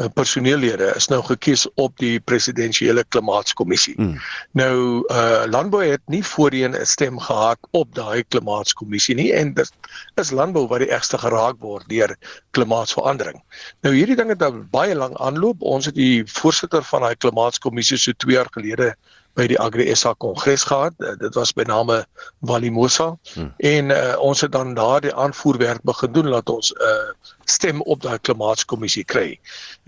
Eh, 0.00 0.08
personeellede 0.16 0.86
is 0.96 1.10
nou 1.12 1.18
gekies 1.24 1.66
op 1.74 1.92
die 2.00 2.20
presidensiële 2.24 3.02
klimaatskommissie. 3.12 3.94
Mm. 3.98 4.14
Nou 4.56 4.76
uh 5.12 5.42
landbou 5.52 5.82
het 5.84 6.00
nie 6.08 6.22
voorheen 6.24 6.72
'n 6.72 6.86
stem 6.86 7.18
gehad 7.20 7.58
op 7.70 7.94
daai 7.94 8.24
klimaatskommissie 8.28 9.14
nie 9.14 9.32
en 9.32 9.52
dit 9.54 9.72
is 10.14 10.30
landbou 10.30 10.66
wat 10.68 10.80
die 10.80 10.88
ergste 10.88 11.18
geraak 11.18 11.60
word 11.60 11.88
deur 11.88 12.16
klimaatsverandering. 12.50 13.42
Nou 13.80 13.94
hierdie 13.94 14.16
ding 14.16 14.32
het 14.32 14.70
baie 14.70 14.94
lank 14.94 15.20
aanloop. 15.20 15.60
Ons 15.60 15.86
het 15.86 15.94
die 15.94 16.24
voorsitter 16.24 16.82
van 16.82 17.00
daai 17.00 17.16
klimaatskommissie 17.16 17.98
so 17.98 18.12
2 18.12 18.36
jaar 18.36 18.48
gelede 18.50 18.94
by 19.40 19.48
die 19.48 19.58
Agri 19.60 19.88
SA 19.96 20.12
Kongres 20.20 20.66
gehad. 20.68 20.94
Uh, 21.00 21.16
dit 21.20 21.34
was 21.38 21.52
by 21.56 21.64
name 21.68 22.02
Walimosa 22.44 23.14
hmm. 23.32 23.52
en 23.72 23.92
uh, 23.94 24.16
ons 24.20 24.40
het 24.44 24.52
dan 24.52 24.74
daar 24.76 25.00
die 25.04 25.14
aanvoerwerk 25.14 25.84
begin 25.88 26.12
doen 26.12 26.28
laat 26.34 26.50
ons 26.52 26.72
'n 26.76 26.82
uh, 26.84 27.12
stem 27.50 27.80
op 27.82 28.02
daai 28.02 28.18
klimaatskommissie 28.18 29.04
kry. 29.04 29.38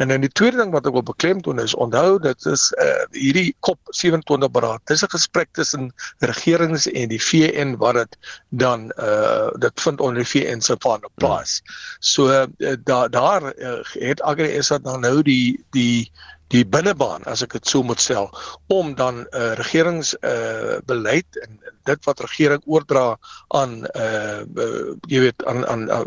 En 0.02 0.09
dan 0.09 0.25
die 0.25 0.32
tweede 0.32 0.59
ding 0.59 0.73
wat 0.75 0.87
ek 0.88 0.97
wil 0.97 1.04
beklemtoon 1.06 1.61
is 1.62 1.75
onthou 1.75 2.19
dit 2.23 2.47
is 2.50 2.65
uh, 2.82 3.04
hierdie 3.15 3.54
COP 3.60 3.78
27 3.95 4.50
beraad. 4.50 4.80
Dis 4.91 5.04
'n 5.04 5.12
gesprek 5.15 5.52
tussen 5.52 5.93
regerings 6.19 6.88
en 6.91 7.08
die 7.08 7.23
VN 7.23 7.76
wat 7.78 8.00
dit 8.00 8.19
dan 8.49 8.91
uh, 8.99 9.52
dit 9.58 9.80
vind 9.80 10.00
onder 10.00 10.25
die 10.25 10.30
VN 10.32 10.60
se 10.60 10.76
van 10.78 11.04
plaas. 11.15 11.60
Hmm. 11.62 11.75
So 12.00 12.21
uh, 12.30 12.76
daar 12.84 13.10
daar 13.10 13.43
uh, 13.54 13.78
het 14.00 14.23
Agri 14.23 14.62
SA 14.62 14.78
dan 14.78 15.00
nou 15.00 15.23
die 15.23 15.65
die 15.71 16.10
die 16.52 16.65
binnebaan 16.69 17.25
as 17.30 17.43
ek 17.47 17.56
dit 17.56 17.71
so 17.71 17.82
moet 17.86 18.00
stel 18.00 18.28
om 18.73 18.95
dan 18.95 19.23
'n 19.23 19.26
uh, 19.26 19.43
eh, 19.43 19.52
regerings 19.60 20.15
uh, 20.21 20.78
beleid 20.86 21.38
en 21.45 21.58
dit 21.88 22.04
wat 22.06 22.21
regering 22.21 22.62
oordra 22.67 23.17
aan 23.60 23.86
uh, 23.97 24.43
uh 24.65 24.93
jy 25.08 25.21
weet 25.26 25.45
aan 25.45 25.65
aan 25.67 25.88
uh, 25.91 26.02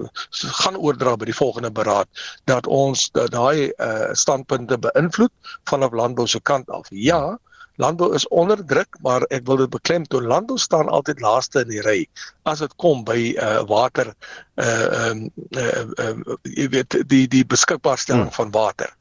gaan 0.61 0.77
oordra 0.77 1.15
by 1.17 1.25
die 1.25 1.39
volgende 1.41 1.71
beraad 1.71 2.07
dat 2.45 2.67
ons 2.67 3.09
daai 3.11 3.71
uh, 3.77 4.13
standpunte 4.13 4.77
beïnvloed 4.77 5.33
vanaf 5.69 5.91
landbou 5.91 6.27
se 6.27 6.39
kant 6.39 6.69
af. 6.69 6.87
Ja, 6.89 7.37
landbou 7.75 8.13
is 8.15 8.27
onder 8.27 8.65
druk, 8.65 8.97
maar 9.01 9.25
ek 9.29 9.45
wil 9.49 9.57
dit 9.63 9.69
beklemtoon 9.69 10.27
landbou 10.31 10.57
staan 10.57 10.89
altyd 10.89 11.19
laaste 11.19 11.65
in 11.65 11.73
die 11.73 11.83
ry 11.83 11.97
as 12.43 12.61
dit 12.63 12.75
kom 12.81 13.03
by 13.07 13.35
uh 13.35 13.63
water 13.67 14.13
uh 14.61 15.09
um 15.09 15.25
uh, 15.57 15.83
uh, 15.99 16.37
jy 16.43 16.69
weet 16.77 17.01
die 17.09 17.25
die 17.27 17.45
beskikbaarstelling 17.45 18.29
hmm. 18.29 18.37
van 18.37 18.53
water. 18.55 18.93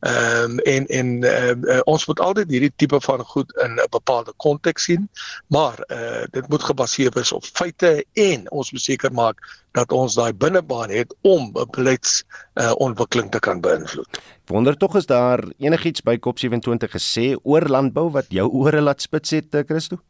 Ehm 0.00 0.50
um, 0.50 0.58
en 0.58 0.86
en 0.86 1.08
uh, 1.22 1.50
uh, 1.50 1.80
ons 1.84 2.06
moet 2.06 2.20
altyd 2.20 2.50
hierdie 2.50 2.72
tipe 2.76 3.00
van 3.00 3.24
goed 3.24 3.52
in 3.64 3.74
'n 3.76 3.88
bepaalde 3.90 4.32
konteks 4.36 4.84
sien, 4.84 5.08
maar 5.46 5.84
uh, 5.86 6.24
dit 6.30 6.48
moet 6.48 6.62
gebaseer 6.62 7.10
wees 7.12 7.32
op 7.32 7.44
feite 7.44 8.04
en 8.12 8.50
ons 8.50 8.72
moet 8.72 8.80
seker 8.80 9.12
maak 9.12 9.44
dat 9.76 9.92
ons 9.92 10.14
daai 10.14 10.32
binnebaan 10.32 10.90
het 10.90 11.14
om 11.20 11.52
'n 11.52 11.68
beleids 11.70 12.24
uh, 12.54 12.72
ontwikkeling 12.76 13.30
te 13.30 13.38
kan 13.38 13.60
beïnvloed. 13.60 14.20
Wonder 14.46 14.76
tog 14.76 14.96
is 14.96 15.06
daar 15.06 15.44
enigiets 15.58 16.02
by 16.02 16.16
COP27 16.16 16.88
gesê 16.96 17.36
oor 17.42 17.68
landbou 17.68 18.10
wat 18.10 18.26
jou 18.28 18.48
ore 18.48 18.80
laat 18.80 19.02
spits 19.02 19.30
het, 19.30 19.64
Christo? 19.66 20.00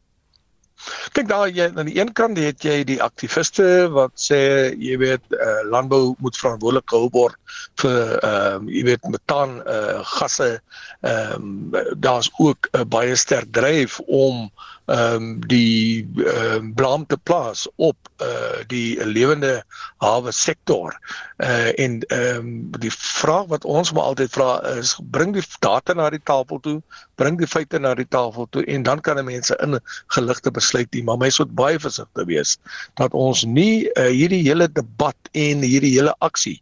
Kyk 1.13 1.29
daar 1.29 1.49
jy 1.49 1.69
aan 1.75 1.89
die 1.89 1.99
een 1.99 2.13
kant 2.17 2.39
het 2.41 2.65
jy 2.65 2.81
die 2.89 3.01
aktiviste 3.03 3.65
wat 3.95 4.15
sê 4.21 4.41
jy 4.79 4.97
weet 5.01 5.37
uh, 5.37 5.61
landbou 5.73 6.15
moet 6.25 6.39
verantwoordelik 6.41 6.89
gehou 6.93 7.11
word 7.17 7.37
vir 7.83 8.17
ehm 8.19 8.69
uh, 8.69 8.75
jy 8.75 8.85
weet 8.89 9.09
metaan 9.13 9.59
uh, 9.65 10.01
gasse. 10.17 10.51
Ehm 11.01 11.49
um, 11.75 11.97
daar's 11.97 12.31
ook 12.39 12.71
'n 12.73 12.81
uh, 12.81 12.87
baie 12.97 13.17
sterk 13.17 13.53
dryf 13.53 14.01
om 14.07 14.51
ehm 14.87 15.15
um, 15.15 15.33
die 15.47 16.09
ehm 16.17 16.71
uh, 16.71 16.75
blame 16.75 17.07
te 17.07 17.17
plaas 17.17 17.69
op 17.77 18.10
uh 18.21 18.63
die 18.67 19.05
lewende 19.05 19.63
hawe 19.99 20.33
sektor. 20.33 20.97
Uh 21.39 21.73
en 21.81 22.01
ehm 22.09 22.37
um, 22.37 22.71
die 22.79 22.93
vraag 22.93 23.47
wat 23.53 23.65
ons 23.65 23.93
maar 23.93 24.13
altyd 24.13 24.33
vra 24.33 24.51
is 24.77 24.97
bring 25.11 25.35
die 25.35 25.45
data 25.61 25.95
na 25.95 26.11
die 26.11 26.23
tafel 26.25 26.61
toe, 26.61 26.81
bring 27.21 27.39
die 27.39 27.49
feite 27.49 27.79
na 27.79 27.95
die 27.95 28.09
tafel 28.09 28.47
toe 28.51 28.65
en 28.65 28.83
dan 28.83 29.01
kan 29.01 29.21
mense 29.25 29.57
in 29.65 29.79
geligte 30.17 30.51
besluit 30.51 30.89
nie, 30.95 31.03
maar 31.05 31.19
mens 31.21 31.39
moet 31.39 31.55
baie 31.55 31.81
versigtig 31.81 32.29
wees 32.31 32.57
dat 33.01 33.15
ons 33.17 33.45
nie 33.45 33.89
uh, 33.91 34.09
hierdie 34.09 34.43
hele 34.47 34.69
debat 34.73 35.17
en 35.33 35.65
hierdie 35.65 35.93
hele 35.97 36.15
aksie 36.25 36.57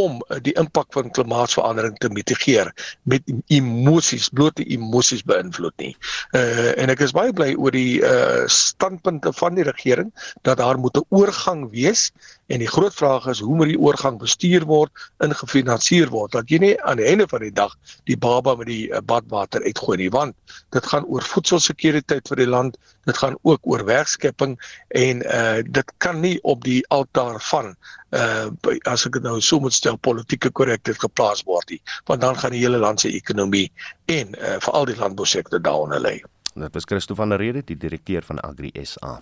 om 0.00 0.20
uh, 0.28 0.38
die 0.42 0.54
impak 0.60 0.92
van 0.94 1.10
klimaatsverandering 1.14 1.98
te 2.02 2.10
mitigeer 2.14 2.70
met 3.10 3.26
emosies, 3.52 4.30
blote 4.34 4.64
emosies 4.76 5.24
beïnvloed 5.26 5.74
nie. 5.82 5.94
Uh 6.34 6.72
en 6.80 6.90
ek 6.90 7.04
is 7.06 7.14
baie 7.14 7.32
bly 7.34 7.52
oor 7.54 7.74
die 7.74 8.00
uh 8.02 8.44
standpunte 8.50 9.32
van 9.38 9.58
die 9.58 9.66
regering 9.66 10.10
dat 10.46 10.58
daar 10.62 10.78
moet 10.78 10.96
'n 10.98 11.03
oorgang 11.08 11.66
wees 11.72 12.10
en 12.52 12.60
die 12.60 12.68
groot 12.68 12.94
vraag 12.94 13.26
is 13.32 13.40
hoe 13.40 13.56
moet 13.56 13.70
die 13.72 13.80
oorgang 13.80 14.18
bestuur 14.20 14.66
word, 14.68 14.92
ingefinansier 15.24 16.10
word 16.12 16.34
dat 16.36 16.50
jy 16.52 16.60
nie 16.60 16.72
aan 16.84 17.00
die 17.00 17.06
einde 17.08 17.26
van 17.30 17.44
die 17.44 17.52
dag 17.54 17.72
die 18.10 18.16
baba 18.20 18.54
met 18.60 18.68
die 18.68 18.90
uh, 18.90 19.00
badwater 19.00 19.64
uitgooi 19.64 19.98
nie 20.02 20.10
want 20.12 20.36
dit 20.76 20.86
gaan 20.92 21.06
oor 21.08 21.24
voedselsekuriteit 21.24 22.28
vir 22.28 22.42
die 22.42 22.48
land, 22.50 22.76
dit 23.08 23.16
gaan 23.18 23.38
ook 23.42 23.64
oor 23.68 23.84
werkskepping 23.88 24.58
en 24.88 25.24
uh 25.24 25.62
dit 25.64 25.92
kan 25.98 26.20
nie 26.20 26.36
op 26.42 26.64
die 26.64 26.80
altaar 26.94 27.40
van 27.50 27.74
uh 28.16 28.50
as 28.90 29.06
ek 29.08 29.18
dit 29.18 29.26
nou 29.26 29.40
so 29.40 29.60
moet 29.60 29.74
stel 29.74 29.96
politieke 29.96 30.50
korrektheid 30.50 31.00
geplaas 31.00 31.44
word 31.48 31.74
nie 31.74 31.80
want 32.10 32.20
dan 32.24 32.38
gaan 32.38 32.54
die 32.56 32.62
hele 32.64 32.80
land 32.82 33.00
se 33.00 33.12
ekonomie 33.12 33.70
en 34.12 34.36
uh 34.38 34.56
veral 34.64 34.88
die 34.90 35.00
landbousektor 35.00 35.62
daaronder 35.62 36.00
lê. 36.00 36.18
Dit 36.54 36.74
was 36.74 36.84
Christo 36.86 37.14
van 37.18 37.32
der 37.32 37.40
Rede, 37.42 37.64
die 37.66 37.74
direkteur 37.74 38.22
van 38.22 38.38
Agri 38.46 38.70
SA. 38.86 39.16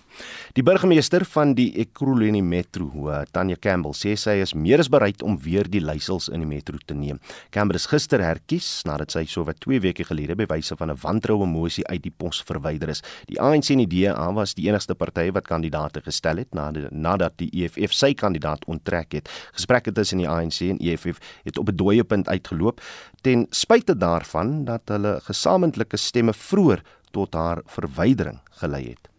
Die 0.53 0.61
burgemeester 0.61 1.23
van 1.25 1.55
die 1.57 1.71
Ekurhuleni 1.81 2.43
Metro, 2.45 3.09
Tanya 3.33 3.57
Campbell, 3.57 3.95
sê 3.97 4.13
sy 4.19 4.35
is 4.43 4.53
meer 4.53 4.83
as 4.83 4.89
bereid 4.93 5.23
om 5.25 5.39
weer 5.41 5.65
die 5.65 5.81
leiersels 5.81 6.29
in 6.29 6.43
die 6.43 6.49
metro 6.49 6.77
te 6.85 6.93
neem. 6.93 7.17
Campbell 7.49 7.79
is 7.81 7.87
gister 7.89 8.21
herkies 8.21 8.67
nadat 8.85 9.15
sy 9.15 9.25
sowat 9.25 9.57
2 9.65 9.81
weke 9.81 10.05
gelede 10.05 10.37
by 10.37 10.45
wyse 10.51 10.77
van 10.77 10.91
'n 10.91 10.99
wantroue 11.01 11.47
mosie 11.49 11.87
uit 11.89 12.03
die 12.03 12.13
pos 12.15 12.43
verwyder 12.45 12.89
is. 12.89 13.01
Die 13.25 13.41
ANC 13.41 13.71
en 13.71 13.81
die 13.81 13.89
DA 13.89 14.31
was 14.31 14.53
die 14.53 14.69
enigste 14.69 14.93
partye 14.93 15.33
wat 15.33 15.47
kandidaate 15.47 16.01
gestel 16.01 16.37
het 16.37 16.53
nadat 16.53 17.33
die 17.37 17.49
EFF 17.49 17.93
sy 17.93 18.13
kandidaat 18.13 18.65
onttrek 18.65 19.11
het. 19.13 19.29
Gesprekke 19.53 19.91
tussen 19.91 20.19
die 20.19 20.29
ANC 20.29 20.61
en 20.61 20.77
EFF 20.77 21.17
het 21.45 21.57
op 21.57 21.69
'n 21.69 21.75
dooie 21.75 22.03
punt 22.03 22.27
uitgeloop 22.27 22.79
ten 23.21 23.47
spyte 23.49 23.97
daarvan 23.97 24.65
dat 24.65 24.81
hulle 24.85 25.19
gesamentlike 25.23 25.97
stemme 25.97 26.33
vroeër 26.33 26.83
tot 27.13 27.33
haar 27.37 27.61
verwydering 27.65 28.39
gelei 28.61 28.83
het. 28.89 29.09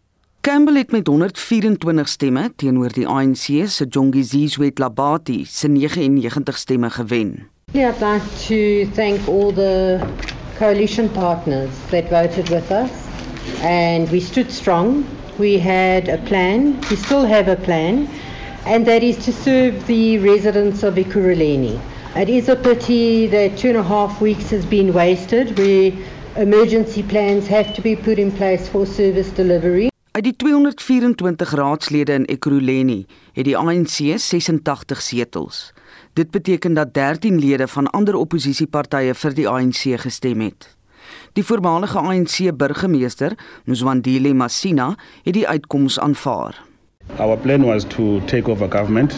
Campbell 0.44 0.76
het 0.76 0.90
met 0.92 1.06
124 1.06 2.08
stemme 2.08 2.50
teenoor 2.56 2.92
die 2.92 3.06
ANC 3.08 3.46
se 3.66 3.86
Jongizizwe 3.88 4.70
Labati 4.74 5.44
se 5.48 5.68
99 5.68 6.58
stemme 6.58 6.90
gewen. 6.90 7.48
Yeah, 7.72 7.94
I'd 7.94 8.02
like 8.02 8.26
to 8.48 8.92
thank 8.94 9.28
all 9.28 9.52
the 9.52 10.00
coalition 10.58 11.08
partners 11.10 11.70
that 11.90 12.10
voted 12.10 12.48
with 12.48 12.70
us 12.70 12.90
and 13.62 14.10
we 14.10 14.20
stood 14.20 14.52
strong. 14.52 15.04
We 15.38 15.58
had 15.58 16.08
a 16.08 16.18
plan, 16.18 16.78
we 16.90 16.96
still 16.96 17.24
have 17.26 17.50
a 17.50 17.56
plan, 17.56 18.08
and 18.66 18.86
that 18.86 19.02
is 19.02 19.16
to 19.24 19.32
serve 19.32 19.86
the 19.86 20.18
residents 20.18 20.82
of 20.82 20.94
Ikuruleni. 20.94 21.80
It 22.14 22.28
is 22.28 22.48
a 22.48 22.54
pity 22.54 23.26
that 23.26 23.58
two 23.58 23.68
and 23.70 23.78
a 23.78 23.82
half 23.82 24.20
weeks 24.20 24.50
has 24.50 24.64
been 24.64 24.92
wasted 24.92 25.58
where 25.58 25.90
emergency 26.36 27.02
plans 27.02 27.48
have 27.48 27.72
to 27.72 27.82
be 27.82 27.96
put 27.96 28.18
in 28.18 28.32
place 28.32 28.68
for 28.68 28.86
service 28.86 29.32
delivery. 29.32 29.88
Uit 30.10 30.24
die 30.24 30.36
224 30.36 31.50
raadslede 31.50 32.12
in 32.12 32.24
Ekurhuleni 32.24 33.04
het 33.34 33.46
die 33.46 33.56
ANC 33.58 34.18
86 34.18 35.02
setels. 35.02 35.72
Dit 36.14 36.30
beteken 36.30 36.74
dat 36.74 36.94
13 36.94 37.38
lede 37.38 37.68
van 37.68 37.90
ander 37.90 38.14
oppositiepartye 38.14 39.14
vir 39.14 39.34
die 39.34 39.48
ANC 39.48 39.98
gestem 40.02 40.40
het. 40.40 40.68
Die 41.32 41.44
voormalige 41.44 41.98
ANC 41.98 42.50
burgemeester, 42.56 43.34
Mzwandile 43.64 44.34
Masina, 44.34 44.94
het 45.22 45.34
die 45.34 45.48
uitkoms 45.48 45.98
aanvaar. 45.98 46.62
Our 47.18 47.36
plan 47.36 47.64
was 47.64 47.84
to 47.84 48.20
take 48.26 48.50
over 48.50 48.70
government 48.70 49.14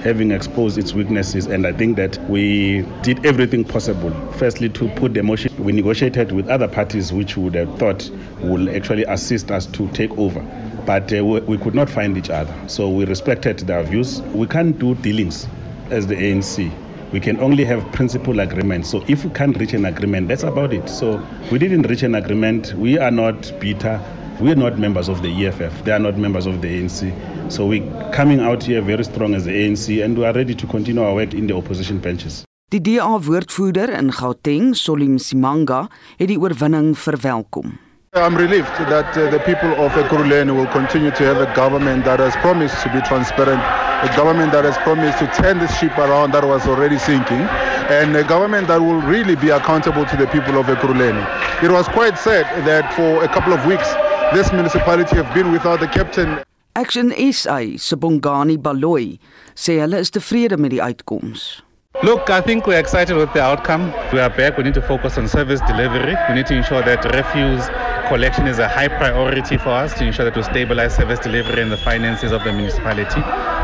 having 0.00 0.30
exposed 0.30 0.78
its 0.78 0.94
weaknesses. 0.94 1.46
And 1.46 1.66
I 1.66 1.72
think 1.72 1.96
that 1.96 2.18
we 2.28 2.82
did 3.02 3.24
everything 3.26 3.64
possible. 3.64 4.10
Firstly, 4.32 4.68
to 4.70 4.88
put 4.90 5.14
the 5.14 5.22
motion, 5.22 5.52
we 5.62 5.72
negotiated 5.72 6.32
with 6.32 6.48
other 6.48 6.68
parties 6.68 7.12
which 7.12 7.36
would 7.36 7.54
have 7.54 7.78
thought 7.78 8.10
will 8.40 8.74
actually 8.74 9.04
assist 9.04 9.50
us 9.50 9.66
to 9.66 9.88
take 9.92 10.10
over. 10.18 10.40
But 10.86 11.12
uh, 11.16 11.24
we, 11.24 11.40
we 11.40 11.58
could 11.58 11.74
not 11.74 11.90
find 11.90 12.16
each 12.16 12.30
other. 12.30 12.54
So 12.66 12.88
we 12.88 13.04
respected 13.04 13.58
their 13.60 13.82
views. 13.82 14.22
We 14.22 14.46
can't 14.46 14.78
do 14.78 14.94
dealings 14.96 15.46
as 15.90 16.06
the 16.06 16.14
ANC. 16.14 16.72
We 17.12 17.20
can 17.20 17.40
only 17.40 17.64
have 17.64 17.90
principal 17.92 18.40
agreement. 18.40 18.86
So 18.86 19.04
if 19.08 19.24
we 19.24 19.30
can't 19.30 19.56
reach 19.58 19.72
an 19.74 19.84
agreement, 19.84 20.28
that's 20.28 20.44
about 20.44 20.72
it. 20.72 20.88
So 20.88 21.20
we 21.50 21.58
didn't 21.58 21.82
reach 21.82 22.02
an 22.04 22.14
agreement. 22.14 22.72
We 22.74 22.98
are 22.98 23.10
not 23.10 23.52
bitter. 23.60 24.00
We 24.40 24.50
are 24.52 24.56
not 24.56 24.78
members 24.78 25.10
of 25.10 25.20
the 25.20 25.28
EFF. 25.46 25.84
They 25.84 25.92
are 25.92 25.98
not 25.98 26.16
members 26.16 26.46
of 26.46 26.62
the 26.62 26.68
ANC. 26.68 27.12
So 27.52 27.66
we're 27.66 27.84
coming 28.10 28.40
out 28.40 28.62
here 28.62 28.80
very 28.80 29.04
strong 29.04 29.34
as 29.34 29.44
the 29.44 29.52
ANC 29.52 30.02
and 30.02 30.16
we 30.16 30.24
are 30.24 30.32
ready 30.32 30.54
to 30.54 30.66
continue 30.66 31.02
our 31.02 31.14
work 31.14 31.34
in 31.34 31.46
the 31.46 31.54
opposition 31.54 31.98
benches. 31.98 32.44
Die 32.70 32.78
DA 32.78 33.18
woordvoerder 33.18 33.90
in 33.98 34.10
Gauteng, 34.10 34.74
Solim 34.74 35.18
Simanga, 35.18 35.88
het 36.18 36.28
die 36.28 36.38
oorwinning 36.38 36.94
verwelkom. 36.96 37.76
I'm 38.14 38.34
relieved 38.34 38.74
that 38.88 39.16
uh, 39.16 39.30
the 39.30 39.38
people 39.40 39.70
of 39.84 39.92
Ekurhuleni 39.92 40.56
will 40.56 40.66
continue 40.72 41.10
to 41.10 41.22
have 41.24 41.36
a 41.36 41.52
government 41.54 42.04
that 42.06 42.18
has 42.18 42.34
promised 42.36 42.82
to 42.82 42.88
be 42.92 43.00
transparent, 43.02 43.60
a 43.60 44.10
government 44.16 44.52
that 44.52 44.64
has 44.64 44.76
promised 44.78 45.18
to 45.18 45.26
turn 45.40 45.58
the 45.58 45.68
ship 45.68 45.96
around 45.98 46.32
that 46.32 46.44
was 46.44 46.66
already 46.66 46.98
sinking, 46.98 47.42
and 47.90 48.16
a 48.16 48.24
government 48.24 48.68
that 48.68 48.80
will 48.80 49.00
really 49.02 49.36
be 49.36 49.50
accountable 49.50 50.04
to 50.06 50.16
the 50.16 50.26
people 50.28 50.58
of 50.58 50.66
Ekurhuleni. 50.66 51.22
It 51.62 51.70
was 51.70 51.86
quite 51.88 52.18
sad 52.18 52.46
that 52.66 52.92
for 52.94 53.22
a 53.22 53.28
couple 53.28 53.52
of 53.52 53.66
weeks 53.66 53.94
this 54.32 54.52
municipality 54.52 55.16
have 55.16 55.32
been 55.34 55.52
without 55.52 55.80
the 55.80 55.88
captain. 55.88 56.38
Action 56.76 57.10
SA 57.32 57.58
se 57.76 57.96
Bongani 57.96 58.56
Baloyi 58.56 59.18
sê 59.54 59.80
hulle 59.80 59.98
is 59.98 60.10
tevrede 60.10 60.56
met 60.56 60.70
die 60.70 60.80
uitkoms. 60.80 61.62
Look, 62.04 62.30
I 62.30 62.40
think 62.40 62.66
we're 62.66 62.78
excited 62.78 63.16
with 63.16 63.32
the 63.32 63.42
outcome. 63.42 63.92
We 64.12 64.20
are 64.20 64.30
back. 64.30 64.56
We 64.56 64.62
need 64.62 64.74
to 64.74 64.82
focus 64.82 65.18
on 65.18 65.26
service 65.26 65.60
delivery. 65.66 66.14
We 66.28 66.34
need 66.36 66.46
to 66.46 66.54
ensure 66.54 66.82
that 66.82 67.04
refuse 67.12 67.66
collection 68.08 68.46
is 68.46 68.58
a 68.58 68.68
high 68.68 68.88
priority 68.88 69.58
for 69.58 69.70
us 69.70 69.92
to 69.98 70.06
ensure 70.06 70.24
that 70.24 70.36
we 70.36 70.42
stabilize 70.44 70.94
service 70.94 71.18
delivery 71.18 71.60
and 71.62 71.70
the 71.70 71.76
finances 71.76 72.30
of 72.30 72.44
the 72.44 72.52
municipality. 72.52 73.20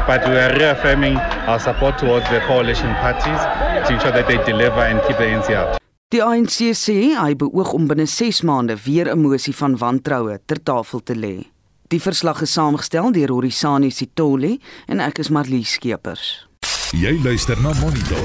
But 0.07 0.29
we 0.29 0.37
are 0.37 0.52
reaffirming 0.59 1.16
our 1.16 1.61
support 1.61 1.98
towards 1.98 2.29
the 2.29 2.40
coalition 2.40 2.92
parties 2.96 3.40
to 3.87 3.94
ensure 3.94 4.12
that 4.12 4.26
they 4.26 4.42
deliver 4.44 4.81
and 4.81 5.00
keep 5.07 5.16
the 5.16 5.24
ANC 5.24 5.50
out. 5.55 5.81
Die 6.14 6.21
ANC 6.23 6.69
sê 6.79 6.95
hy 7.19 7.33
beoog 7.35 7.73
om 7.75 7.88
binne 7.90 8.05
6 8.07 8.45
maande 8.47 8.77
weer 8.85 9.09
'n 9.11 9.19
mosie 9.19 9.55
van 9.59 9.75
wantroue 9.77 10.38
ter 10.47 10.62
tafel 10.62 11.03
te 11.03 11.14
lê. 11.14 11.51
Die 11.88 12.01
verslag 12.01 12.42
is 12.42 12.53
saamgestel 12.53 13.12
deur 13.12 13.31
Horisani 13.31 13.90
Sitole 13.90 14.59
en 14.87 15.01
ek 15.01 15.19
is 15.19 15.29
Marlie 15.29 15.64
Skeepers. 15.64 16.47
Jy 16.92 17.19
luister 17.23 17.61
na 17.61 17.73
Monitor. 17.81 18.23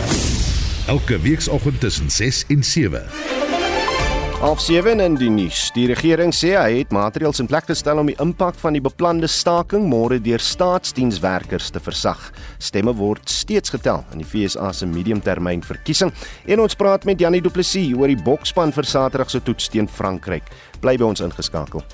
Elke 0.88 1.20
weekoggend 1.20 1.80
tussen 1.80 2.10
6 2.10 2.46
en 2.50 2.64
7. 2.64 3.41
Half 4.42 4.60
7 4.66 5.00
in 5.00 5.16
die 5.22 5.30
nuus. 5.30 5.68
Die 5.76 5.84
regering 5.86 6.32
sê 6.34 6.56
hy 6.58 6.80
het 6.80 6.96
maatreëls 6.96 7.44
in 7.44 7.50
plek 7.52 7.68
gestel 7.70 8.02
om 8.02 8.10
die 8.10 8.16
impak 8.24 8.58
van 8.58 8.74
die 8.74 8.82
beplande 8.82 9.30
staking 9.30 9.86
môre 9.86 10.18
deur 10.18 10.42
staatsdienswerkers 10.42 11.70
te 11.70 11.84
versag. 11.86 12.18
Stemme 12.58 12.96
word 12.98 13.30
steeds 13.30 13.70
getel 13.70 14.02
in 14.10 14.26
die 14.26 14.30
FSA 14.32 14.74
se 14.74 14.90
mediumtermyn 14.90 15.62
verkiesing 15.62 16.10
en 16.50 16.66
ons 16.66 16.74
praat 16.74 17.06
met 17.06 17.22
Janie 17.22 17.46
Du 17.46 17.54
Plessis 17.54 17.94
oor 17.94 18.10
die 18.10 18.18
bokspan 18.18 18.74
vir 18.74 18.90
Saterdag 18.90 19.30
se 19.30 19.46
toets 19.46 19.70
teen 19.70 19.86
Frankryk. 19.86 20.50
Bly 20.82 20.98
by 20.98 21.14
ons 21.14 21.22
ingeskakel. 21.22 21.86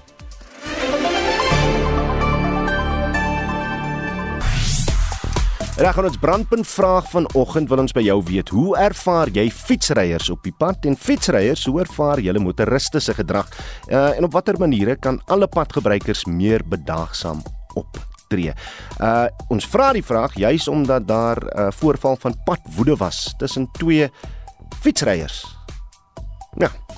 Reg 5.78 5.98
ons 6.02 6.16
brandpunt 6.18 6.66
vraag 6.66 7.06
vanoggend 7.12 7.70
wil 7.70 7.84
ons 7.84 7.94
by 7.94 8.02
jou 8.02 8.16
weet. 8.26 8.50
Hoe 8.50 8.72
ervaar 8.82 9.30
jy 9.30 9.44
fietsryers 9.54 10.32
op 10.34 10.42
die 10.42 10.54
pad 10.58 10.88
en 10.90 10.96
fietsryers 10.98 11.68
hoe 11.70 11.84
ervaar 11.84 12.18
julle 12.18 12.42
motoriste 12.42 12.98
se 12.98 13.14
gedrag? 13.14 13.52
Uh, 13.86 14.18
en 14.18 14.26
op 14.26 14.34
watter 14.34 14.58
maniere 14.58 14.96
kan 14.98 15.20
alle 15.30 15.46
padgebruikers 15.46 16.26
meer 16.26 16.66
bedaagsaam 16.66 17.44
optree? 17.78 18.56
Uh 18.98 19.28
ons 19.54 19.70
vra 19.70 19.92
die 19.94 20.02
vraag 20.02 20.34
juis 20.42 20.66
omdat 20.68 21.06
daar 21.06 21.38
'n 21.46 21.68
uh, 21.68 21.70
voorval 21.70 22.18
van 22.26 22.34
padwoede 22.46 22.98
was 22.98 23.36
tussen 23.38 23.70
twee 23.78 24.10
fietsryers. 24.82 25.57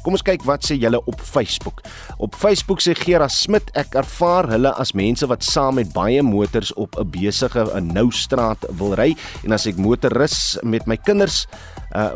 Kom 0.09 0.17
ons 0.17 0.25
kyk 0.25 0.41
wat 0.49 0.63
sê 0.65 0.73
julle 0.73 0.97
op 1.05 1.19
Facebook. 1.21 1.83
Op 2.17 2.33
Facebook 2.33 2.79
sê 2.81 2.95
Gera 2.97 3.27
Smit 3.29 3.67
ek 3.77 3.93
ervaar 3.99 4.47
hulle 4.49 4.71
as 4.81 4.95
mense 4.97 5.27
wat 5.29 5.45
saam 5.45 5.77
met 5.77 5.91
baie 5.93 6.23
motors 6.25 6.71
op 6.81 6.97
'n 6.97 7.05
besige 7.13 7.61
'n 7.77 7.93
nou 7.93 8.09
straat 8.09 8.57
wil 8.73 8.95
ry 8.97 9.13
en 9.45 9.51
as 9.53 9.67
ek 9.67 9.77
motoris 9.77 10.57
met 10.63 10.87
my 10.87 10.97
kinders 10.97 11.45
uh 11.93 12.09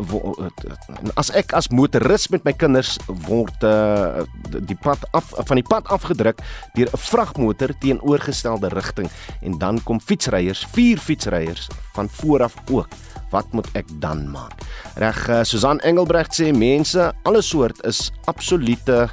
as 1.18 1.30
ek 1.34 1.54
as 1.54 1.70
motoris 1.70 2.30
met 2.30 2.44
my 2.46 2.54
kinders 2.54 2.98
word 3.28 3.64
uh 3.64 4.26
die 4.50 4.78
pad 4.82 4.98
af 5.14 5.30
van 5.46 5.56
die 5.62 5.70
pad 5.70 5.86
afgedruk 5.86 6.42
deur 6.74 6.90
'n 6.90 6.98
vragmotor 6.98 7.78
teenoorgestelde 7.78 8.70
rigting 8.74 9.10
en 9.42 9.58
dan 9.58 9.84
kom 9.84 10.00
fietsryers, 10.00 10.66
vier 10.74 10.98
fietsryers 10.98 11.70
van 11.94 12.10
voor 12.10 12.44
af 12.44 12.56
ook 12.72 12.90
wat 13.34 13.50
moet 13.52 13.68
ek 13.78 13.90
dan 14.02 14.28
maak? 14.30 14.62
Reg, 15.02 15.18
uh, 15.30 15.42
Susan 15.48 15.82
Engelbrecht 15.82 16.36
sê 16.38 16.52
mense 16.54 17.10
alle 17.26 17.42
soort 17.42 17.82
is 17.84 18.12
absolute 18.26 19.10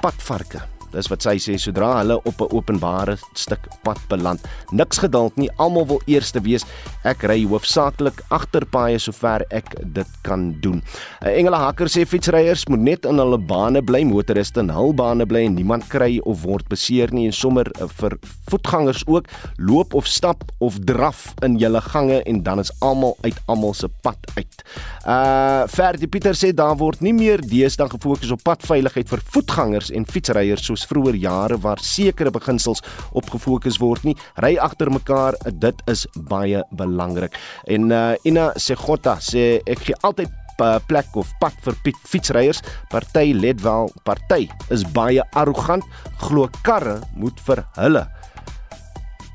padvarke. 0.00 0.79
Dis 0.92 1.08
wat 1.10 1.22
sy 1.22 1.36
sê 1.38 1.56
sodra 1.58 1.92
hulle 2.00 2.16
op 2.26 2.40
'n 2.40 2.50
openbare 2.56 3.16
stuk 3.34 3.68
pad 3.82 3.98
beland. 4.08 4.40
Niks 4.72 4.98
geduld 4.98 5.36
nie, 5.36 5.50
almal 5.58 5.86
wil 5.86 6.02
eerste 6.06 6.40
wees. 6.40 6.64
Ek 7.04 7.22
ry 7.22 7.44
hoofsaaklik 7.44 8.22
agter 8.30 8.64
paaie 8.66 8.98
sover 8.98 9.44
ek 9.50 9.74
dit 9.94 10.06
kan 10.22 10.56
doen. 10.60 10.82
'n 11.22 11.28
Engele 11.28 11.56
hakker 11.56 11.86
sê 11.86 12.06
fietsryers 12.06 12.66
moet 12.68 12.80
net 12.80 13.04
in 13.04 13.18
hulle 13.18 13.38
bane 13.38 13.82
bly, 13.82 14.04
motoriste 14.04 14.60
in 14.60 14.68
hul 14.68 14.92
bane 14.92 15.26
bly 15.26 15.44
en 15.44 15.54
niemand 15.54 15.88
kry 15.88 16.20
of 16.24 16.42
word 16.42 16.68
beseer 16.68 17.12
nie 17.12 17.26
en 17.26 17.32
sommer 17.32 17.66
vir 18.00 18.18
voetgangers 18.50 19.04
ook 19.06 19.26
loop 19.58 19.94
of 19.94 20.06
stap 20.06 20.44
of 20.58 20.78
draf 20.84 21.34
in 21.42 21.58
julle 21.58 21.80
gange 21.80 22.22
en 22.26 22.42
dan 22.42 22.58
is 22.58 22.72
almal 22.80 23.16
uit 23.22 23.38
almal 23.46 23.74
se 23.74 23.88
pad 24.02 24.18
uit. 24.36 24.64
Uh 25.06 25.66
Ferdi 25.68 26.06
Pieter 26.06 26.34
sê 26.34 26.52
daar 26.54 26.76
word 26.76 27.00
nie 27.00 27.12
meer 27.12 27.40
deesdae 27.40 27.88
gefokus 27.90 28.30
op 28.30 28.42
padveiligheid 28.42 29.08
vir 29.08 29.22
voetgangers 29.34 29.90
en 29.90 30.06
fietsryers 30.06 30.66
soos 30.80 30.88
vroeër 30.88 31.18
jare 31.20 31.58
waar 31.60 31.80
sekere 31.82 32.32
beginsels 32.32 32.82
op 33.12 33.28
gefokus 33.30 33.78
word 33.80 34.04
nie. 34.04 34.16
Ry 34.40 34.56
agter 34.60 34.90
mekaar, 34.90 35.36
dit 35.52 35.82
is 35.90 36.06
baie 36.28 36.62
belangrik. 36.72 37.36
En 37.68 37.90
uh 37.90 38.14
Ina 38.24 38.50
Segota 38.56 39.18
sê 39.20 39.60
ek 39.66 39.86
gee 39.86 39.98
altyd 40.02 40.30
plek 40.60 41.14
of 41.16 41.28
pad 41.40 41.56
vir 41.64 41.76
fietsryers. 42.04 42.60
Party 42.92 43.32
let 43.32 43.62
wel, 43.64 43.88
party 44.04 44.48
is 44.70 44.84
baie 44.92 45.22
arrogant, 45.32 45.84
glo 46.20 46.50
karre 46.62 46.98
moet 47.16 47.38
vir 47.46 47.64
hulle 47.78 48.04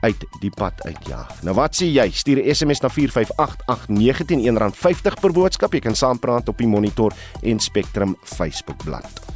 uit 0.06 0.26
die 0.38 0.52
pad 0.54 0.84
uitjaag. 0.86 1.32
Nou 1.48 1.56
wat 1.58 1.74
sê 1.74 1.90
jy? 1.90 2.12
Stuur 2.14 2.44
'n 2.44 2.54
SMS 2.54 2.82
na 2.86 2.90
4588919 2.94 4.54
R50 4.54 5.18
per 5.22 5.32
boodskap. 5.34 5.74
Jy 5.74 5.80
kan 5.80 5.96
saampraat 5.96 6.50
op 6.50 6.58
die 6.58 6.68
Monitor 6.68 7.14
en 7.42 7.60
Spectrum 7.60 8.16
Facebookblad. 8.22 9.35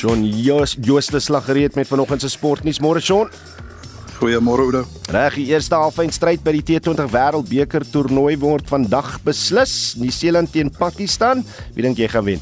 Shaun 0.00 0.22
Jos 0.24 0.78
Jooste 0.80 1.20
slaggereed 1.20 1.74
met 1.76 1.88
vanoggend 1.88 2.22
se 2.24 2.28
sportnuus. 2.32 2.78
Môre 2.80 3.02
Shaun. 3.04 3.28
Goeiemôre 4.16 4.64
Oudo. 4.64 4.80
Reg, 5.12 5.34
die 5.36 5.50
eerste 5.52 5.76
halfyn 5.76 6.08
stryd 6.12 6.40
by 6.44 6.54
die 6.56 6.62
T20 6.70 7.10
Wêreldbeker 7.12 7.84
toernooi 7.84 8.38
word 8.40 8.64
vandag 8.72 9.18
beslis. 9.26 9.98
Nieu-Seeland 10.00 10.48
teen 10.54 10.72
Pakistan. 10.72 11.44
Wie 11.76 11.84
dink 11.84 12.00
jy 12.00 12.08
gaan 12.08 12.24
wen? 12.30 12.40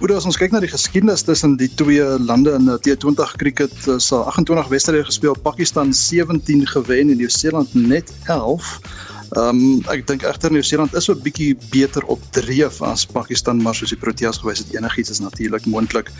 Oudo, 0.00 0.16
as 0.16 0.24
ons 0.24 0.40
kyk 0.40 0.56
na 0.56 0.62
die 0.64 0.72
geskiedenis 0.72 1.26
tussen 1.28 1.58
die 1.60 1.68
twee 1.76 2.08
lande 2.24 2.56
in 2.56 2.70
die 2.70 2.96
T20 2.96 3.36
cricket, 3.36 3.76
sal 4.00 4.24
28 4.32 4.72
wedstryde 4.72 5.04
gespeel, 5.10 5.36
Pakistan 5.44 5.92
17 5.92 6.64
gewen 6.72 7.12
en 7.12 7.20
Nieu-Seeland 7.20 7.76
net 7.76 8.14
11. 8.32 8.78
Ehm 9.34 9.58
um, 9.58 9.80
ek 9.90 10.04
dink 10.06 10.22
egter 10.22 10.52
Nieu-Seeland 10.54 10.94
is 10.94 11.04
so 11.08 11.12
'n 11.12 11.22
bietjie 11.22 11.56
beter 11.72 12.04
op 12.06 12.20
dreef 12.30 12.78
as 12.82 13.06
Pakistan, 13.06 13.62
maar 13.62 13.74
soos 13.74 13.90
die 13.90 13.98
Proteas 13.98 14.38
gewys 14.38 14.58
het, 14.58 14.74
enigiets 14.74 15.10
is 15.10 15.18
natuurlik 15.18 15.66
moontlik. 15.66 16.10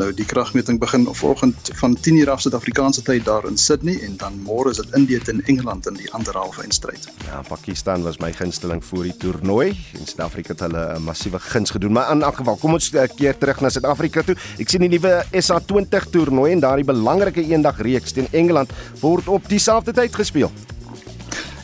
Nou 0.00 0.12
die 0.12 0.24
kragmeting 0.24 0.80
begin 0.80 1.04
vanoggend 1.04 1.70
van 1.74 1.96
10:00 2.00 2.30
af 2.30 2.40
Suid-Afrikaanse 2.40 3.02
tyd 3.02 3.24
daar 3.24 3.44
in 3.46 3.56
Sydney 3.56 4.00
en 4.00 4.16
dan 4.16 4.40
môre 4.46 4.70
is 4.70 4.76
dit 4.76 4.94
Indië 4.94 5.18
teen 5.18 5.42
Engeland 5.44 5.86
in 5.86 5.94
die 5.94 6.12
ander 6.12 6.32
halve 6.32 6.62
eindstryd. 6.62 7.08
Ja, 7.26 7.42
Pakistan 7.48 8.02
was 8.02 8.18
my 8.18 8.32
gunsteling 8.32 8.84
vir 8.84 9.02
die 9.02 9.16
toernooi 9.16 9.68
en 9.68 10.06
Suid-Afrika 10.06 10.52
het 10.52 10.60
hulle 10.60 10.96
'n 10.96 11.02
massiewe 11.02 11.38
guns 11.38 11.70
gedoen, 11.70 11.92
maar 11.92 12.12
in 12.12 12.22
elk 12.22 12.36
geval, 12.36 12.56
kom 12.56 12.72
ons 12.72 12.92
eh, 12.92 13.08
keer 13.16 13.38
terug 13.38 13.60
na 13.60 13.68
Suid-Afrika 13.68 14.22
toe. 14.22 14.36
Ek 14.58 14.68
sien 14.68 14.80
die 14.80 14.88
nuwe 14.88 15.24
SA20 15.32 16.10
toernooi 16.10 16.52
en 16.52 16.60
daardie 16.60 16.84
belangrike 16.84 17.44
eendag 17.44 17.78
reeks 17.78 18.12
teen 18.12 18.28
Engeland 18.30 18.70
word 19.00 19.28
op 19.28 19.48
dieselfde 19.48 19.92
tyd 19.92 20.14
gespeel. 20.14 20.50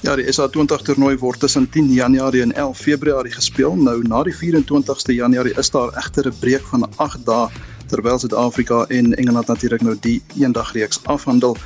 Ja, 0.00 0.14
die 0.16 0.24
SA20 0.32 0.80
toernooi 0.80 1.18
word 1.20 1.42
tussen 1.42 1.66
10 1.70 1.90
Januarie 1.92 2.40
en 2.40 2.54
11 2.56 2.78
Februarie 2.78 3.32
gespeel. 3.34 3.74
Nou 3.76 3.98
na 4.08 4.22
die 4.24 4.32
24ste 4.32 5.12
Januarie 5.12 5.52
is 5.60 5.68
daar 5.70 5.92
egter 6.00 6.26
'n 6.30 6.38
breek 6.40 6.64
van 6.70 6.88
8 6.96 7.26
dae 7.26 7.50
terwyl 7.86 8.18
Suid-Afrika 8.18 8.84
en 8.88 9.14
Engeland 9.14 9.46
natuurlik 9.46 9.82
nou 9.82 9.96
die 10.00 10.22
eendagreeks 10.38 11.00
afhandel. 11.04 11.56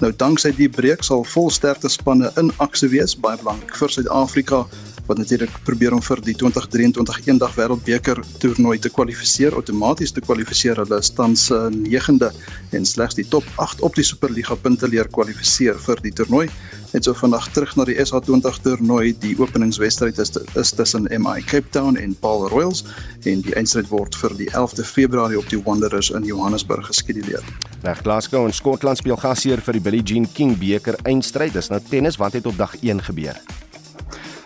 Nou 0.00 0.12
danksy 0.16 0.50
die 0.56 0.68
breek 0.68 1.02
sal 1.02 1.24
volsterkte 1.24 1.88
spanne 1.88 2.32
in 2.36 2.50
aksie 2.56 2.88
wees, 2.88 3.14
baie 3.14 3.38
belangrik 3.38 3.76
vir 3.76 3.88
Suid-Afrika 3.88 4.66
wat 5.06 5.18
natuurlik 5.20 5.52
probeer 5.64 5.92
om 5.92 6.02
vir 6.02 6.20
die 6.24 6.34
2023 6.40 7.26
eendag 7.28 7.56
wêreldbeker 7.58 8.20
toernooi 8.40 8.78
te 8.80 8.90
kwalifiseer, 8.92 9.54
outomaties 9.56 10.14
te 10.16 10.22
kwalifiseer. 10.24 10.80
Hulle 10.80 11.00
is 11.02 11.10
tans 11.12 11.50
9de 11.50 12.30
en 12.76 12.86
slegs 12.88 13.18
die 13.18 13.26
top 13.28 13.44
8 13.60 13.84
op 13.84 13.98
die 13.98 14.06
Superliga 14.06 14.56
punte 14.56 14.88
leer 14.88 15.10
kwalifiseer 15.12 15.76
vir 15.86 16.00
die 16.04 16.12
toernooi. 16.12 16.48
Net 16.94 17.08
so 17.08 17.14
vandag 17.18 17.48
terug 17.52 17.72
na 17.76 17.84
die 17.88 17.96
SA20 17.98 18.60
toernooi, 18.62 19.16
die 19.20 19.34
openingswedstryd 19.40 20.20
is 20.22 20.32
is 20.54 20.70
tussen 20.72 21.08
MI 21.10 21.42
Cape 21.42 21.68
Town 21.74 21.98
en 21.98 22.14
Paul 22.14 22.46
Royals 22.48 22.84
en 23.26 23.42
die 23.42 23.56
eindstryd 23.58 23.90
word 23.90 24.14
vir 24.20 24.36
die 24.38 24.48
11de 24.52 24.86
Februarie 24.86 25.40
op 25.40 25.50
die 25.50 25.60
Wanderers 25.66 26.12
in 26.14 26.24
Johannesburg 26.24 26.86
geskeduleer. 26.86 27.42
Reg 27.82 28.00
Glasgow 28.06 28.46
en 28.46 28.54
Skotland 28.54 29.02
speel 29.02 29.18
gasheer 29.20 29.60
vir 29.60 29.76
die 29.76 29.82
Billie 29.82 30.06
Jean 30.06 30.30
King 30.32 30.54
beker 30.58 30.96
eindstryd. 31.02 31.52
Dis 31.58 31.68
nou 31.74 31.82
tennis 31.90 32.16
wat 32.22 32.38
het 32.38 32.46
op 32.46 32.56
dag 32.56 32.78
1 32.80 33.02
gebeur. 33.10 33.42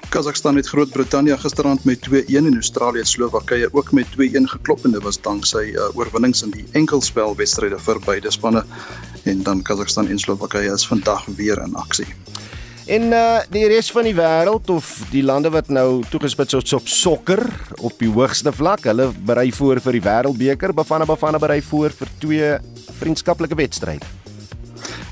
Kazakhstan 0.08 0.56
het 0.56 0.66
Groot-Brittanje 0.66 1.36
gisterand 1.38 1.84
met 1.84 2.06
2-1 2.08 2.36
en 2.36 2.54
Australië 2.54 3.04
Slowakye 3.04 3.68
ook 3.72 3.92
met 3.92 4.06
2-1 4.06 4.48
geklop 4.52 4.84
en 4.84 4.90
dit 4.90 5.02
was 5.02 5.20
danksy 5.20 5.64
uh, 5.74 5.96
oorwinnings 5.96 6.42
in 6.42 6.50
die 6.54 6.64
enkelspel 6.72 7.36
wedstryde 7.36 7.76
vir 7.84 8.00
beide 8.06 8.32
spanne 8.32 8.62
en 9.28 9.42
dan 9.44 9.60
Kazakhstan 9.62 10.08
en 10.08 10.18
Slowakye 10.18 10.72
is 10.72 10.86
vandag 10.88 11.26
weer 11.36 11.60
in 11.60 11.76
aksie. 11.76 12.08
En 12.88 13.12
uh 13.12 13.42
die 13.52 13.66
res 13.68 13.90
van 13.92 14.08
die 14.08 14.16
wêreld 14.16 14.70
of 14.72 14.94
die 15.12 15.22
lande 15.22 15.52
wat 15.52 15.68
nou 15.68 16.00
toegespits 16.08 16.56
is 16.56 16.72
op 16.72 16.88
sokker 16.88 17.44
op 17.76 18.00
die 18.00 18.08
hoogste 18.08 18.52
vlak, 18.52 18.88
hulle 18.88 19.10
berei 19.12 19.50
voor 19.52 19.82
vir 19.84 19.98
die 19.98 20.06
wêreldbeker, 20.08 20.72
Bafana 20.72 21.04
Bafana 21.04 21.38
berei 21.38 21.60
voor 21.62 21.92
vir 21.92 22.14
twee 22.24 22.54
vriendskaplike 23.02 23.60
wedstryde. 23.60 24.17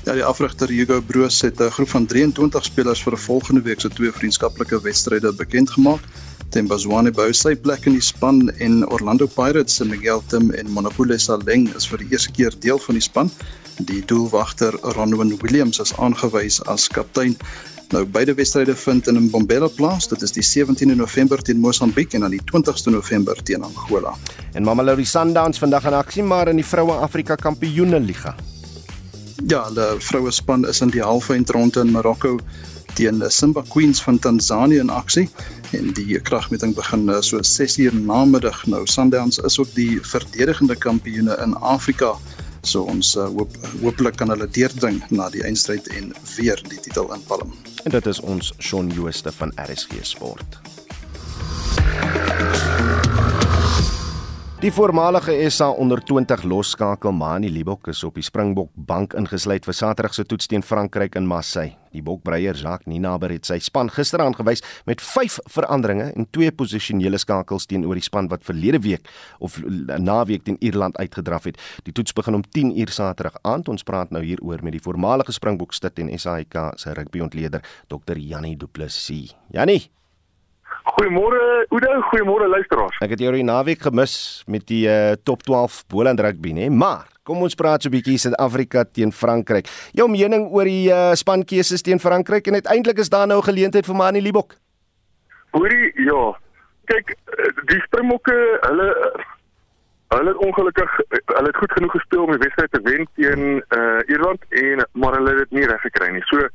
Ja, 0.07 0.13
die 0.15 0.23
afrigter 0.23 0.69
Hugo 0.71 1.01
Broos 1.03 1.41
het 1.41 1.59
'n 1.59 1.69
groep 1.69 1.89
van 1.89 2.05
23 2.05 2.63
spelers 2.63 3.01
vir 3.03 3.17
volgende 3.17 3.61
week 3.61 3.79
se 3.79 3.89
twee 3.89 4.11
vriendskaplike 4.11 4.81
wedstryde 4.81 5.33
bekend 5.33 5.69
gemaak. 5.69 5.99
Tembazwane 6.49 7.11
bou 7.11 7.33
sy 7.33 7.55
plek 7.55 7.85
in 7.85 7.91
die 7.91 8.01
span 8.01 8.49
en 8.57 8.87
Orlando 8.89 9.25
Pirates 9.27 9.75
se 9.75 9.85
Miguel 9.85 10.23
Tim 10.27 10.51
en 10.51 10.69
Monopole 10.69 11.17
Saleng 11.17 11.75
is 11.75 11.87
vir 11.87 11.97
die 11.97 12.07
eerste 12.11 12.31
keer 12.31 12.55
deel 12.59 12.79
van 12.79 12.95
die 12.95 13.01
span. 13.01 13.31
Die 13.77 14.05
doelwagter 14.05 14.79
Ronwen 14.81 15.37
Williams 15.41 15.79
is 15.79 15.93
aangewys 15.97 16.63
as 16.65 16.87
kaptein. 16.87 17.37
Nou 17.89 18.05
beide 18.05 18.33
wedstryde 18.33 18.75
vind 18.75 19.07
in 19.07 19.23
Mbombela 19.23 19.67
plaas. 19.67 20.07
Dit 20.07 20.21
is 20.21 20.31
die 20.31 20.43
17de 20.43 20.95
November 20.95 21.41
teen 21.41 21.59
Mosambiek 21.59 22.13
en 22.13 22.19
dan 22.19 22.31
die 22.31 22.41
20ste 22.51 22.91
November 22.91 23.43
teen 23.43 23.63
Angola. 23.63 24.15
En 24.53 24.63
Mamelodi 24.63 25.05
Sundowns 25.05 25.59
vandag 25.59 25.85
in 25.85 25.93
aksie 25.93 26.23
maar 26.23 26.47
in 26.47 26.55
die 26.55 26.65
Vroue 26.65 26.93
Afrika 26.93 27.35
Kampioene 27.35 27.99
Liga. 27.99 28.35
Ja, 29.45 29.67
hulle 29.67 29.95
vroue 30.01 30.31
span 30.31 30.65
is 30.65 30.81
in 30.81 30.89
die 30.89 31.03
halve 31.03 31.33
eindronde 31.33 31.79
in 31.79 31.91
Marokko 31.91 32.39
teen 32.97 33.21
Simba 33.29 33.61
Queens 33.69 34.01
van 34.01 34.19
Tanzanië 34.19 34.79
in 34.81 34.89
aksie 34.89 35.27
en 35.77 35.91
die 35.93 36.17
kragmeting 36.19 36.73
begin 36.75 37.09
eh, 37.09 37.21
so 37.21 37.37
6uur 37.37 37.93
namiddag. 37.93 38.65
Nou 38.65 38.85
Sundowns 38.89 39.37
is 39.37 39.59
ook 39.59 39.69
die 39.75 39.99
verdedigende 40.01 40.75
kampioene 40.75 41.37
in 41.43 41.53
Afrika. 41.61 42.15
So 42.61 42.81
ons 42.89 43.13
uh, 43.15 43.27
hoop 43.37 43.53
hopelik 43.81 44.17
kan 44.17 44.33
hulle 44.33 44.49
deurdring 44.49 45.03
na 45.13 45.29
die 45.29 45.45
eindstryd 45.45 45.87
en 45.93 46.09
weer 46.35 46.59
die 46.67 46.79
titel 46.81 47.13
inpalm. 47.13 47.53
En 47.85 47.93
dit 47.93 48.09
is 48.09 48.19
ons 48.19 48.53
Shaun 48.57 48.89
Jooste 48.89 49.31
van 49.31 49.53
RSG 49.69 50.01
Sport. 50.01 50.57
Die 54.57 54.71
voormalige 54.73 55.35
SA 55.53 55.67
onder 55.69 55.99
20 56.01 56.41
losskakel 56.49 57.11
Mani 57.13 57.49
Libok 57.53 57.91
is 57.91 57.99
op 58.03 58.15
die 58.17 58.23
Springbok 58.25 58.71
bank 58.73 59.13
ingesluit 59.13 59.65
vir 59.67 59.75
Saterdag 59.77 60.15
se 60.17 60.23
toets 60.25 60.49
teen 60.49 60.63
Frankryk 60.65 61.13
in 61.19 61.27
Marseille. 61.29 61.75
Die 61.93 62.01
Bokbreier 62.01 62.57
Jacques 62.57 62.89
Ninaber 62.89 63.29
het 63.29 63.45
sy 63.45 63.59
span 63.61 63.91
gister 63.93 64.23
aangewys 64.23 64.63
met 64.89 65.03
5 65.05 65.35
veranderinge 65.53 66.07
en 66.09 66.25
twee 66.33 66.49
posisionele 66.49 67.19
skakels 67.21 67.69
teenoor 67.69 68.01
die 68.01 68.05
span 68.07 68.31
wat 68.31 68.47
verlede 68.47 68.81
week 68.81 69.05
of 69.37 69.59
naweek 70.01 70.47
teen 70.47 70.57
Ierland 70.57 70.97
uitgedraf 70.97 71.45
het. 71.51 71.61
Die 71.85 71.93
toets 71.93 72.17
begin 72.17 72.39
om 72.39 72.41
10 72.41 72.79
uur 72.79 72.95
Saterdag 72.97 73.37
aand. 73.43 73.69
Ons 73.69 73.85
praat 73.85 74.09
nou 74.09 74.23
hieroor 74.25 74.65
met 74.65 74.73
die 74.73 74.81
voormalige 74.81 75.37
Springbok 75.37 75.77
stit 75.77 76.01
en 76.01 76.09
SAIK 76.09 76.57
se 76.81 76.97
rugbyoontleder 76.97 77.61
Dr. 77.93 78.17
Jannie 78.17 78.57
Du 78.57 78.65
Plessis. 78.65 79.35
Jannie 79.53 79.83
Goeiemôre 80.87 81.67
Oudo, 81.69 81.89
goeiemôre 82.09 82.47
luisteraars. 82.47 82.95
Ek 83.03 83.11
het 83.11 83.21
jou 83.21 83.33
die 83.35 83.43
naweek 83.45 83.81
gemis 83.83 84.13
met 84.47 84.63
die 84.69 84.85
uh, 84.87 85.17
top 85.27 85.43
12 85.43 85.81
Boland 85.91 86.21
rugby, 86.23 86.53
né? 86.55 86.69
Maar 86.71 87.09
kom 87.27 87.43
ons 87.43 87.57
praat 87.59 87.83
so 87.83 87.89
'n 87.89 87.95
bietjie 87.97 88.15
Suid-Afrika 88.17 88.85
teen 88.87 89.11
Frankryk. 89.11 89.67
Jou 89.91 90.07
mening 90.07 90.47
oor 90.47 90.63
die 90.63 90.87
uh, 90.87 91.11
spankeuses 91.11 91.83
teen 91.83 91.99
Frankryk 91.99 92.47
en 92.47 92.59
uiteindelik 92.61 93.03
is 93.03 93.11
daar 93.11 93.27
nou 93.27 93.39
'n 93.39 93.49
geleentheid 93.49 93.85
vir 93.85 93.95
Mani 93.95 94.21
Libok. 94.21 94.55
Hoorie, 95.51 95.91
ja. 95.95 96.37
Kyk, 96.85 97.09
eh, 97.11 97.51
die 97.65 97.81
Springbokke, 97.81 98.37
hulle 98.61 98.87
hulle 100.15 100.29
het 100.31 100.37
ongelukkig 100.45 100.91
hulle 101.09 101.47
het 101.47 101.57
goed 101.57 101.71
genoeg 101.71 101.91
gespeel 101.91 102.23
om 102.23 102.31
die 102.31 102.43
wedstryd 102.45 102.71
te 102.71 102.79
wen 102.83 103.07
teen 103.19 103.63
uh, 103.75 103.99
Ierland 104.07 104.41
en 104.49 104.85
maar 104.91 105.17
hulle 105.19 105.29
het 105.29 105.37
dit 105.37 105.59
nie 105.59 105.67
reg 105.67 105.81
gekry 105.81 106.11
nie. 106.15 106.23
So 106.31 106.47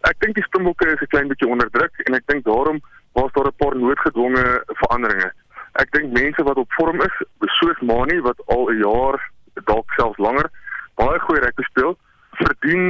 ek 0.00 0.20
dink 0.20 0.34
die 0.34 0.44
Springbokke 0.44 0.86
is 0.86 1.00
'n 1.00 1.12
klein 1.12 1.28
bietjie 1.28 1.48
onder 1.48 1.70
druk 1.70 1.94
en 2.06 2.14
ek 2.14 2.26
dink 2.26 2.44
daarom 2.44 2.80
was 3.12 3.32
daar 3.32 3.46
'n 3.46 3.56
paar 3.56 3.76
noodgedwonge 3.76 4.62
veranderinge. 4.66 5.32
Ek 5.72 5.90
dink 5.90 6.12
mense 6.12 6.42
wat 6.42 6.56
op 6.56 6.72
vorm 6.72 7.00
is, 7.00 7.16
soos 7.58 7.80
Mani 7.80 8.20
wat 8.20 8.38
al 8.46 8.70
'n 8.70 8.78
jaar 8.78 9.30
dalk 9.64 9.90
selfs 9.96 10.18
langer 10.18 10.50
baie 10.98 11.18
goeie 11.18 11.40
rugby 11.40 11.62
speel, 11.62 11.96
verdien 12.42 12.84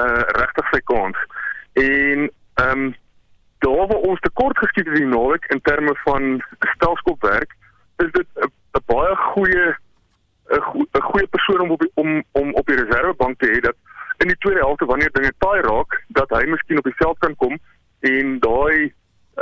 uh, 0.00 0.22
regtig 0.40 0.70
sy 0.72 0.82
kans. 0.90 1.18
En 1.72 2.28
ehm 2.54 2.84
um, 2.84 2.94
daar 3.64 3.86
waar 3.88 4.08
ons 4.10 4.20
tekort 4.20 4.58
geskiet 4.58 4.86
het 4.86 4.96
die 4.96 5.06
naweek 5.08 5.46
in 5.54 5.60
terme 5.64 5.94
van 6.02 6.42
stelskopwerk, 6.74 7.54
is 8.04 8.10
dit 8.12 8.26
'n 8.44 8.84
baie 8.86 9.16
goeie 9.16 9.66
'n 10.52 11.02
goeie 11.10 11.26
persoon 11.26 11.60
om 11.60 11.70
op 11.70 11.80
die, 11.80 11.90
om 11.94 12.24
om 12.32 12.54
op 12.54 12.66
die 12.66 12.76
reservebank 12.76 13.38
te 13.38 13.48
hê 13.48 13.60
dat 13.60 13.76
in 14.24 14.32
die 14.32 14.40
tweede 14.44 14.64
helfte 14.64 14.88
wanneer 14.88 15.12
dinge 15.12 15.32
taai 15.44 15.60
raak, 15.66 15.98
dat 16.16 16.32
hy 16.32 16.44
miskien 16.48 16.80
op 16.80 16.88
die 16.88 16.96
veld 17.00 17.18
kan 17.24 17.36
kom 17.42 17.58
en 18.08 18.38
daai 18.44 18.92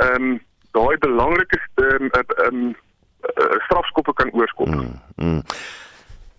ehm 0.03 0.33
um, 0.33 0.41
daai 0.73 0.97
belangrike 0.97 1.59
ehm 1.83 2.09
um, 2.09 2.35
um, 2.47 2.61
uh, 3.29 3.55
strafskoppe 3.67 4.13
kan 4.19 4.31
oorskop. 4.33 4.67
Mm, 4.67 4.99
mm. 5.15 5.41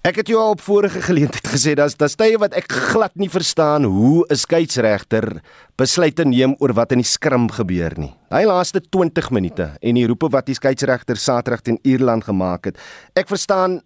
Ek 0.04 0.18
het 0.20 0.28
jou 0.28 0.36
al 0.36 0.52
op 0.52 0.60
vorige 0.60 1.00
geleentheid 1.00 1.46
gesê 1.48 1.72
dat 1.78 1.94
daar's 1.96 2.18
tye 2.20 2.36
wat 2.42 2.56
ek 2.58 2.66
glad 2.92 3.14
nie 3.16 3.30
verstaan 3.32 3.86
hoe 3.88 4.26
'n 4.28 4.36
skeieregter 4.36 5.40
besluit 5.80 6.16
te 6.16 6.26
neem 6.28 6.56
oor 6.58 6.74
wat 6.76 6.92
in 6.92 7.00
die 7.00 7.08
skrim 7.08 7.48
gebeur 7.48 7.96
nie. 7.96 8.12
Hy 8.28 8.44
laaste 8.44 8.82
20 8.84 9.30
minute 9.30 9.70
en 9.80 9.94
die 9.94 10.06
roepe 10.06 10.28
wat 10.28 10.46
die 10.46 10.58
skeieregter 10.58 11.16
Saterdag 11.16 11.62
teen 11.62 11.78
Ierland 11.82 12.24
gemaak 12.24 12.64
het. 12.64 12.78
Ek 13.16 13.28
verstaan 13.28 13.80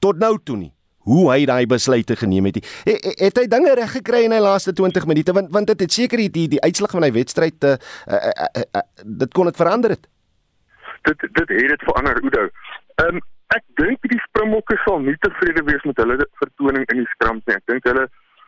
tot 0.00 0.18
nou 0.18 0.36
toe 0.44 0.56
nie 0.56 0.72
hoe 1.08 1.24
hy 1.32 1.44
daai 1.48 1.66
besluite 1.66 2.16
geneem 2.16 2.48
het. 2.50 2.60
He, 2.86 2.96
het 3.24 3.38
hy 3.38 3.46
dinge 3.50 3.74
reg 3.78 3.92
gekry 3.98 4.24
in 4.28 4.34
hy 4.34 4.40
laaste 4.42 4.74
20 4.78 5.06
minute 5.10 5.34
want 5.36 5.50
want 5.54 5.70
dit 5.72 5.84
het 5.86 5.92
seker 5.92 6.22
die 6.24 6.30
die, 6.30 6.48
die 6.56 6.62
uitslag 6.62 6.94
van 6.94 7.06
hy 7.06 7.12
wedstryd 7.14 7.68
uh, 7.68 7.76
uh, 8.06 8.22
uh, 8.30 8.48
uh, 8.62 8.66
uh, 8.80 8.86
dit 9.22 9.32
kon 9.34 9.50
dit 9.50 9.56
verander 9.56 9.96
het. 9.96 10.08
Dit 11.08 11.20
dit 11.20 11.48
het 11.48 11.70
dit 11.74 11.86
verander 11.90 12.20
Oudo. 12.22 12.48
Ehm 13.02 13.16
um, 13.16 13.22
ek 13.52 13.64
dink 13.76 14.06
die 14.08 14.20
Springbokke 14.28 14.78
sal 14.84 15.02
nie 15.04 15.16
tevrede 15.20 15.64
wees 15.68 15.82
met 15.84 15.98
hulle 16.00 16.16
vertoning 16.40 16.86
in 16.94 17.02
die 17.02 17.10
skramp 17.16 17.44
nie. 17.46 17.56
Ek 17.58 17.66
dink 17.68 17.88
hulle 17.90 18.06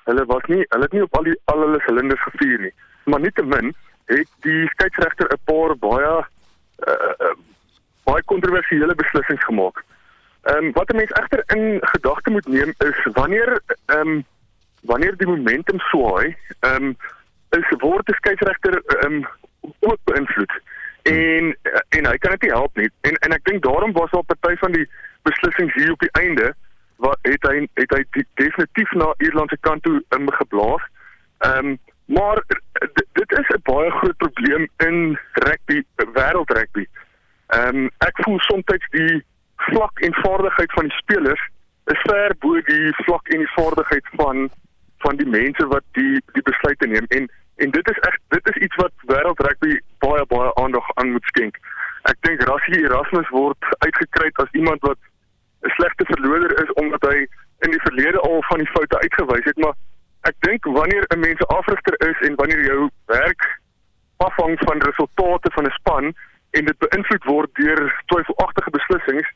hulle 0.08 0.24
was 0.30 0.46
nie 0.52 0.62
hulle 0.62 0.86
het 0.88 0.94
nie 0.96 1.04
op 1.04 1.18
al 1.18 1.28
die 1.28 1.34
al 1.52 1.66
hulle 1.66 1.80
silinders 1.84 2.22
gevuur 2.28 2.68
nie. 2.68 2.72
Maar 3.10 3.20
nietemin 3.20 3.74
het 4.12 4.30
die 4.46 4.62
skeieregter 4.76 5.28
'n 5.32 5.42
paar 5.50 5.76
baie 5.76 6.14
uh, 6.14 7.12
uh, 7.26 7.34
baie 8.04 8.22
kontroversiële 8.32 8.94
beslissings 8.94 9.44
gemaak. 9.44 9.84
Ehm 10.44 10.64
um, 10.64 10.72
wat 10.72 10.92
'n 10.92 10.96
mens 10.96 11.10
egter 11.10 11.42
in 11.56 11.78
gedagte 11.80 12.30
moet 12.30 12.46
neem 12.46 12.74
is 12.78 13.06
wanneer 13.12 13.60
ehm 13.86 14.08
um, 14.08 14.24
wanneer 14.80 15.16
die 15.16 15.26
momentum 15.26 15.78
swaai, 15.78 16.36
ehm 16.60 16.84
um, 16.84 16.96
is 17.48 17.74
word 17.78 18.06
die 18.06 18.14
skeieregter 18.14 18.82
ehm 18.84 19.12
um, 19.12 19.26
ook 19.78 19.98
beïnvloed. 20.04 20.52
En 21.02 21.56
en 21.88 22.06
hy 22.06 22.16
kan 22.16 22.30
dit 22.30 22.42
nie 22.42 22.50
help 22.50 22.76
nie. 22.76 22.90
En 23.00 23.14
en 23.14 23.32
ek 23.32 23.44
dink 23.44 23.62
daarom 23.62 23.92
was 23.92 24.10
al 24.10 24.22
party 24.22 24.56
van 24.56 24.72
die 24.72 24.88
beslissings 25.22 25.74
hier 25.74 25.92
op 25.92 26.00
die 26.00 26.12
einde 26.20 26.54
wat 26.96 27.18
het 27.22 27.42
hy 27.42 27.68
het 27.74 27.90
hy 27.96 28.24
definitief 28.34 28.92
na 28.92 29.14
Ierland 29.16 29.50
se 29.50 29.56
kant 29.60 29.82
toe 29.82 30.04
um, 30.08 30.30
geblaas. 30.30 30.82
Ehm 31.38 31.66
um, 31.66 31.78
maar 32.04 32.42
dit 33.12 33.30
is 33.38 33.48
'n 33.48 33.62
baie 33.62 33.90
groot 33.90 34.16
probleem 34.16 34.68
in 34.76 35.18
rugby 35.32 35.84
wêreld 35.96 36.50
rugby. 36.50 36.86
Ehm 37.46 37.76
um, 37.76 37.90
ek 37.98 38.16
voel 38.24 38.40
soms 38.40 38.90
die 38.90 39.24
vlak 39.70 40.00
en 40.00 40.14
vaardigheid 40.14 40.72
van 40.72 40.88
die 40.88 40.96
spelers 40.96 41.42
is 41.92 42.04
ver 42.08 42.34
bo 42.40 42.60
die 42.68 42.92
vlak 43.04 43.28
en 43.28 43.44
die 43.44 43.54
vaardigheid 43.56 44.06
van 44.20 44.50
van 45.04 45.16
die 45.16 45.28
mense 45.28 45.66
wat 45.72 45.84
die 45.98 46.20
die 46.36 46.44
besluite 46.50 46.86
neem 46.86 47.06
en 47.08 47.28
en 47.62 47.70
dit 47.70 47.90
is 47.92 47.98
ek 48.08 48.18
dit 48.34 48.48
is 48.52 48.60
iets 48.66 48.78
wat 48.82 49.08
wêreld 49.10 49.40
rugby 49.46 49.78
baie 50.04 50.26
baie 50.32 50.52
aandag 50.62 50.86
aan 50.94 51.12
moet 51.16 51.32
skenk. 51.32 51.58
Ek 52.10 52.18
dink 52.26 52.42
Rassie 52.48 52.80
Erasmus 52.82 53.28
word 53.36 53.68
uitgekry 53.86 54.30
as 54.44 54.56
iemand 54.60 54.80
wat 54.88 54.98
'n 55.64 55.74
slegte 55.76 56.04
verloder 56.12 56.52
is 56.62 56.72
omdat 56.82 57.02
hy 57.10 57.26
in 57.66 57.70
die 57.76 57.84
verlede 57.84 58.20
al 58.20 58.42
van 58.50 58.64
die 58.64 58.72
foute 58.76 58.98
uitgewys 59.04 59.44
het, 59.44 59.56
maar 59.56 59.76
ek 60.30 60.36
dink 60.48 60.64
wanneer 60.64 61.04
'n 61.08 61.20
mens 61.20 61.40
'n 61.40 61.54
afrigter 61.58 61.94
is 62.10 62.28
en 62.28 62.34
wanneer 62.40 62.64
jou 62.64 62.90
werk 63.06 63.42
afhang 64.16 64.58
van 64.66 64.86
resultate 64.88 65.50
van 65.54 65.64
'n 65.66 65.76
span 65.78 66.04
en 66.50 66.64
dit 66.64 66.78
beïnvloed 66.78 67.24
word 67.24 67.50
deur 67.54 67.80
twyfelagtige 68.06 68.70
beslissings, 68.70 69.28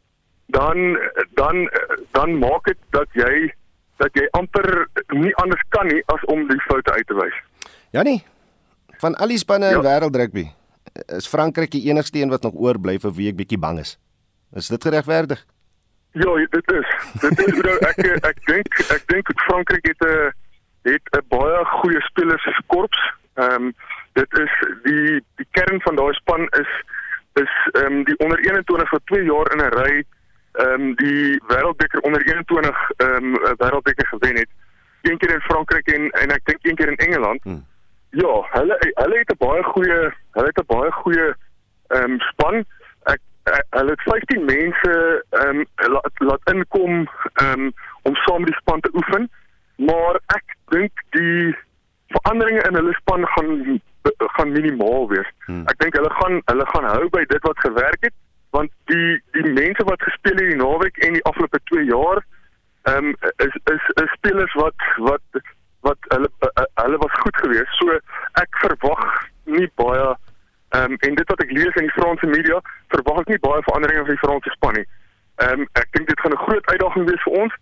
dan 0.49 0.99
dan 1.37 1.69
dan 2.17 2.39
maak 2.39 2.65
dit 2.65 2.79
dat 2.91 3.09
jy 3.13 3.53
dat 3.99 4.15
jy 4.15 4.29
amper 4.39 4.87
nie 5.13 5.35
anders 5.43 5.63
kan 5.75 5.89
nie 5.91 6.03
as 6.15 6.25
om 6.25 6.47
die 6.49 6.61
foute 6.69 6.93
uit 6.93 7.07
te 7.07 7.17
wys. 7.19 7.37
Janie, 7.91 8.23
van 9.03 9.15
al 9.19 9.35
die 9.35 9.41
spanne 9.41 9.73
ja. 9.73 9.79
in 9.79 9.85
wêreldrugby, 9.85 10.47
is 11.19 11.29
Frankryk 11.29 11.73
die 11.75 11.89
enigste 11.91 12.19
een 12.23 12.31
wat 12.31 12.47
nog 12.47 12.55
oorbly 12.55 12.99
vir 13.03 13.15
wie 13.17 13.29
ek 13.33 13.39
bietjie 13.41 13.61
bang 13.61 13.81
is. 13.83 13.97
Is 14.57 14.71
dit 14.73 14.83
geregverdig? 14.83 15.45
Ja, 16.17 16.35
dit 16.51 16.73
is. 16.73 16.93
Dit 17.21 17.41
is 17.47 17.59
nou 17.61 17.77
ek 17.91 17.99
ek 18.31 18.45
dink 18.47 18.79
ek 18.95 19.09
dink 19.13 19.33
Frankryk 19.45 19.87
het 19.93 20.05
'n 20.07 20.33
het 20.89 21.05
'n 21.19 21.27
baie 21.29 21.65
goeie 21.81 22.01
spelerskorps. 22.01 23.01
Ehm 23.35 23.69
um, 23.69 23.75
dit 24.13 24.39
is 24.39 24.55
die 24.85 25.21
die 25.37 25.49
kern 25.51 25.81
van 25.81 25.97
daai 25.97 26.13
span 26.15 26.49
is 26.61 26.71
is 27.43 27.53
ehm 27.73 27.93
um, 27.93 28.05
die 28.05 28.17
onder 28.19 28.39
21 28.39 28.89
vir 28.89 29.03
2 29.05 29.25
jaar 29.25 29.53
in 29.53 29.63
'n 29.63 29.75
ry 29.83 30.05
ehm 30.59 30.81
um, 30.81 30.95
die 30.97 31.43
wêreldbeker 31.47 32.01
onder 32.01 32.23
21 32.27 32.91
ehm 32.97 33.25
um, 33.25 33.35
wêreldbeker 33.57 34.07
gewen 34.07 34.37
het. 34.37 34.49
Een 35.03 35.19
keer 35.19 35.33
in 35.35 35.41
Frankryk 35.41 35.87
en 35.87 36.11
en 36.11 36.31
ek 36.31 36.45
dink 36.45 36.59
een 36.63 36.75
keer 36.75 36.89
in 36.89 36.97
Engeland. 37.07 37.43
Hmm. 37.43 37.67
Ja, 38.11 38.33
hulle 38.51 38.77
hulle 38.81 39.19
het 39.19 39.31
'n 39.33 39.45
baie 39.47 39.63
goeie 39.63 39.99
hulle 40.33 40.47
het 40.47 40.59
'n 40.59 40.67
baie 40.67 40.91
goeie 40.93 41.27
ehm 41.87 42.11
um, 42.11 42.21
span. 42.21 42.65
Ek, 43.03 43.21
ek 43.43 43.65
hulle 43.71 43.91
het 43.91 44.03
15 44.03 44.45
mense 44.45 45.25
ehm 45.31 45.59
um, 45.59 45.65
laat 45.95 46.13
laat 46.31 46.51
inkom 46.55 47.09
ehm 47.33 47.61
um, 47.61 47.73
om 48.03 48.15
saam 48.15 48.45
die 48.45 48.59
span 48.61 48.81
te 48.81 48.91
oefen. 48.95 49.31
Maar 49.77 50.21
ek 50.27 50.57
dink 50.69 50.93
die 51.11 51.57
veranderinge 52.09 52.63
in 52.69 52.75
hulle 52.75 52.95
span 52.95 53.27
gaan 53.27 53.83
gaan 54.19 54.53
minimaal 54.53 55.09
wees. 55.09 55.31
Hmm. 55.47 55.63
Ek 55.67 55.79
dink 55.79 55.95
hulle 55.95 56.11
gaan 56.11 56.43
hulle 56.45 56.67
gaan 56.67 56.85
hou 56.85 57.09
by 57.09 57.25
dit 57.25 57.43
wat 57.43 57.59
gewerk 57.59 58.01
het 58.01 58.15
want 58.51 58.71
die 58.85 59.21
die 59.37 59.53
mense 59.53 59.85
wat 59.85 60.03
gespeel 60.03 60.37
het 60.41 60.51
die 60.51 60.61
naweek 60.63 60.97
en 61.07 61.13
die 61.13 61.25
afgelope 61.25 61.61
2 61.65 61.85
jaar 61.85 62.25
ehm 62.83 63.05
um, 63.05 63.17
is, 63.45 63.55
is 63.75 63.85
is 64.03 64.13
spelers 64.17 64.55
wat 64.55 64.89
wat 64.97 65.43
wat 65.81 65.99
hulle 66.09 66.31
uh, 66.41 66.65
hulle 66.75 66.97
was 66.97 67.21
goed 67.23 67.37
geweest. 67.37 67.75
So 67.81 67.99
ek 68.43 68.61
verwag 68.65 69.05
nie 69.45 69.69
baie 69.75 70.07
ehm 70.09 70.93
um, 70.93 70.97
en 71.09 71.15
dit 71.15 71.29
wat 71.33 71.43
ek 71.45 71.53
lees 71.59 71.81
in 71.81 71.89
die 71.89 71.97
Franse 71.99 72.27
media, 72.27 72.61
verwag 72.95 73.21
ek 73.25 73.35
nie 73.35 73.45
baie 73.45 73.63
veranderinge 73.69 74.07
vir 74.09 74.17
die 74.17 74.25
Franse 74.25 74.55
span 74.57 74.81
nie. 74.81 74.87
Ehm 75.45 75.65
um, 75.65 75.69
ek 75.83 75.93
dink 75.97 76.09
dit 76.09 76.21
gaan 76.21 76.37
'n 76.37 76.45
groot 76.47 76.73
uitdaging 76.73 77.09
wees 77.11 77.27
vir 77.27 77.39
ons 77.43 77.55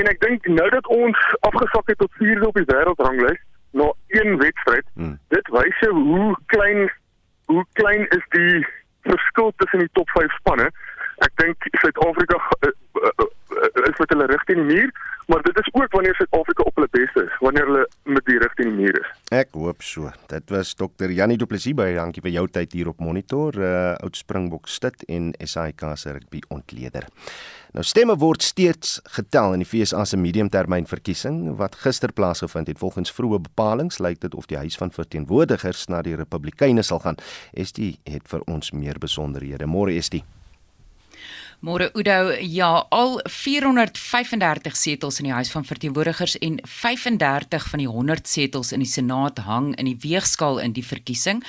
en 0.00 0.08
ek 0.08 0.20
dink 0.20 0.46
nou 0.46 0.68
dat 0.70 0.86
ons 0.86 1.18
afgesak 1.48 1.88
het 1.92 1.98
tot 1.98 2.12
4de 2.20 2.46
op 2.48 2.60
die 2.60 2.70
wêreldranglys 2.72 3.40
na 3.72 3.92
een 4.08 4.38
wedstryd, 4.38 4.86
hmm. 4.94 5.18
dit 5.28 5.48
wys 5.48 5.78
jou 5.80 5.92
hoe 5.96 6.36
klein 6.46 6.90
hoe 7.52 7.64
klein 7.72 8.06
is 8.08 8.24
die 8.36 8.66
verskil 9.08 9.52
tussen 9.56 9.84
die 9.84 9.90
top 9.92 10.10
5 10.10 10.32
spanne. 10.40 10.68
Ek 11.26 11.32
dink 11.40 11.68
Suid-Afrika 11.80 12.38
uh, 12.38 12.70
uh, 13.02 13.12
uh, 13.18 13.88
is 13.88 13.98
met 13.98 14.14
hulle 14.14 14.28
rug 14.30 14.44
teen 14.48 14.62
die 14.62 14.68
muur, 14.74 14.92
maar 15.26 15.42
dit 15.42 15.58
is 15.58 15.68
ook 15.72 15.92
wanneer 15.92 16.14
Suid-Afrika 16.14 16.62
op 16.62 16.74
hulle 16.74 16.88
beste 16.90 17.24
is, 17.24 17.36
wanneer 17.40 17.66
hulle 17.66 17.88
met 18.02 18.24
die 18.26 18.38
teen 18.54 18.70
die 18.72 18.76
muur 18.76 18.98
is. 19.00 19.10
Ek 19.30 19.54
hoop 19.56 19.82
so. 19.82 20.10
Dit 20.32 20.50
was 20.50 20.74
Dr. 20.74 21.10
Janie 21.10 21.38
Du 21.38 21.46
Plessis 21.46 21.76
by 21.76 21.92
dankie 21.96 22.22
vir 22.24 22.34
jou 22.36 22.46
tyd 22.50 22.72
hier 22.76 22.90
op 22.92 23.00
monitor, 23.00 23.56
uh, 23.60 23.92
oud 24.02 24.16
Springbok 24.16 24.68
stit 24.68 25.04
en 25.08 25.32
SAIK 25.38 25.84
se 25.96 26.12
rugby 26.12 26.42
ontleder. 26.48 27.08
Nou 27.72 27.84
stemme 27.88 28.18
word 28.20 28.44
steeds 28.44 28.98
getel 29.14 29.54
in 29.56 29.62
die 29.64 29.68
FSA 29.68 30.04
se 30.04 30.18
mediumtermyn 30.20 30.84
verkiesing 30.90 31.54
wat 31.56 31.78
gister 31.80 32.12
plaasgevind 32.12 32.68
het. 32.68 32.82
Volgens 32.82 33.14
vroeë 33.16 33.40
bepalinge 33.46 33.96
lyk 34.04 34.20
dit 34.20 34.34
of 34.36 34.50
die 34.50 34.60
huis 34.60 34.76
van 34.76 34.92
verteenwoordigers 34.92 35.86
na 35.88 36.02
die 36.04 36.18
Republikeine 36.18 36.84
sal 36.84 37.00
gaan. 37.00 37.16
Estie 37.56 37.94
het 38.04 38.28
vir 38.28 38.44
ons 38.44 38.74
meer 38.76 39.00
besonderhede. 39.00 39.70
Môre 39.70 39.96
Estie. 39.96 40.24
Môre 41.62 41.92
Udo, 41.94 42.32
ja, 42.42 42.86
al 42.90 43.20
435 43.30 44.74
setels 44.74 45.20
in 45.20 45.28
die 45.28 45.34
Huis 45.36 45.52
van 45.54 45.62
Verteenwoordigers 45.62 46.32
en 46.42 46.56
35 46.66 47.68
van 47.70 47.78
die 47.78 47.86
100 47.86 48.26
setels 48.26 48.72
in 48.74 48.82
die 48.82 48.90
Senaat 48.90 49.38
hang 49.46 49.68
in 49.78 49.86
die 49.86 49.94
weegskaal 50.02 50.58
in 50.58 50.74
die 50.74 50.82
verkiesing. 50.82 51.44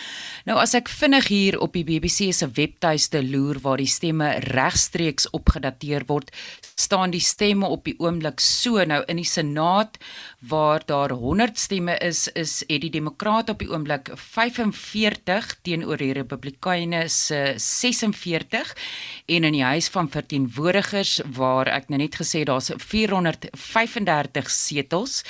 Nou 0.45 0.59
as 0.61 0.75
ek 0.77 0.91
vinnig 0.93 1.31
hier 1.33 1.57
op 1.57 1.73
die 1.73 1.81
BBC 1.87 2.29
se 2.29 2.45
webtuiste 2.45 3.23
loer 3.25 3.57
waar 3.63 3.81
die 3.81 3.89
stemme 3.89 4.27
regstreeks 4.53 5.31
opgedateer 5.33 6.05
word, 6.05 6.29
staan 6.77 7.09
die 7.09 7.23
stemme 7.23 7.65
op 7.73 7.81
die 7.89 7.95
oomblik 7.97 8.37
so 8.37 8.85
nou 8.85 9.01
in 9.09 9.17
die 9.17 9.25
Senaat 9.25 9.97
waar 10.45 10.85
daar 10.85 11.17
100 11.17 11.57
stemme 11.57 11.97
is, 12.05 12.27
is 12.37 12.59
het 12.67 12.85
die 12.85 12.93
Demokrate 12.93 13.57
op 13.57 13.65
die 13.65 13.71
oomblik 13.73 14.13
45 14.13 15.55
teenoor 15.65 15.97
die 15.97 16.13
Republikeine 16.13 17.07
se 17.09 17.57
46 17.57 18.77
en 19.25 19.49
in 19.49 19.57
die 19.57 19.65
Huis 19.65 19.89
van 19.89 20.02
van 20.03 20.11
verteenwoordigers 20.11 21.21
waar 21.37 21.67
ek 21.71 21.89
nou 21.89 21.99
net 22.01 22.15
gesê 22.19 22.43
daar's 22.47 22.71
435 22.77 24.49
setels 24.51 25.23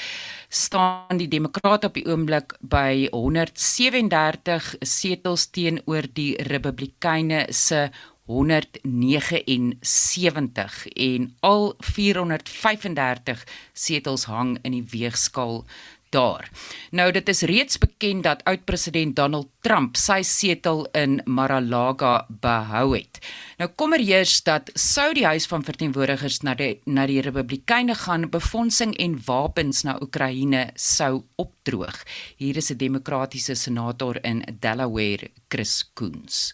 staan 0.49 1.17
die 1.17 1.29
demokrate 1.29 1.87
op 1.89 1.95
die 1.97 2.07
oomblik 2.09 2.55
by 2.61 3.07
137 3.11 4.75
setels 4.81 5.49
teenoor 5.53 6.07
die 6.13 6.35
republikeine 6.49 7.45
se 7.49 7.89
179 8.25 10.87
en 10.95 11.35
al 11.41 11.75
435 11.83 13.43
setels 13.73 14.25
hang 14.31 14.57
in 14.63 14.71
die 14.77 14.85
weegskaal 14.93 15.65
daar. 16.13 16.49
Nou 16.91 17.09
dit 17.11 17.29
is 17.29 17.41
reeds 17.49 17.77
bekend 17.81 18.23
dat 18.23 18.43
oud-president 18.49 19.15
Donald 19.17 19.49
Trump 19.65 19.97
sy 19.97 20.21
setel 20.27 20.85
in 20.93 21.19
Mar-a-Lago 21.25 22.13
behou 22.43 22.93
het. 22.95 23.19
Nou 23.57 23.69
kom 23.75 23.95
er 23.97 24.03
eers 24.05 24.39
dat 24.45 24.69
sou 24.77 25.09
die 25.17 25.25
huis 25.25 25.47
van 25.49 25.65
verteenwoordigers 25.65 26.41
na 26.45 26.55
die 26.59 26.79
na 26.85 27.07
die 27.09 27.21
Republikeine 27.21 27.95
gaan 27.95 28.29
befondsing 28.29 28.95
en 29.01 29.19
wapens 29.25 29.83
na 29.87 29.97
Oekraïne 30.01 30.67
sou 30.75 31.23
opdroog. 31.35 32.03
Hier 32.37 32.57
is 32.57 32.71
'n 32.71 32.77
demokratiese 32.77 33.55
senator 33.55 34.19
in 34.23 34.43
Delaware, 34.59 35.31
Chris 35.49 35.91
Coons. 35.93 36.53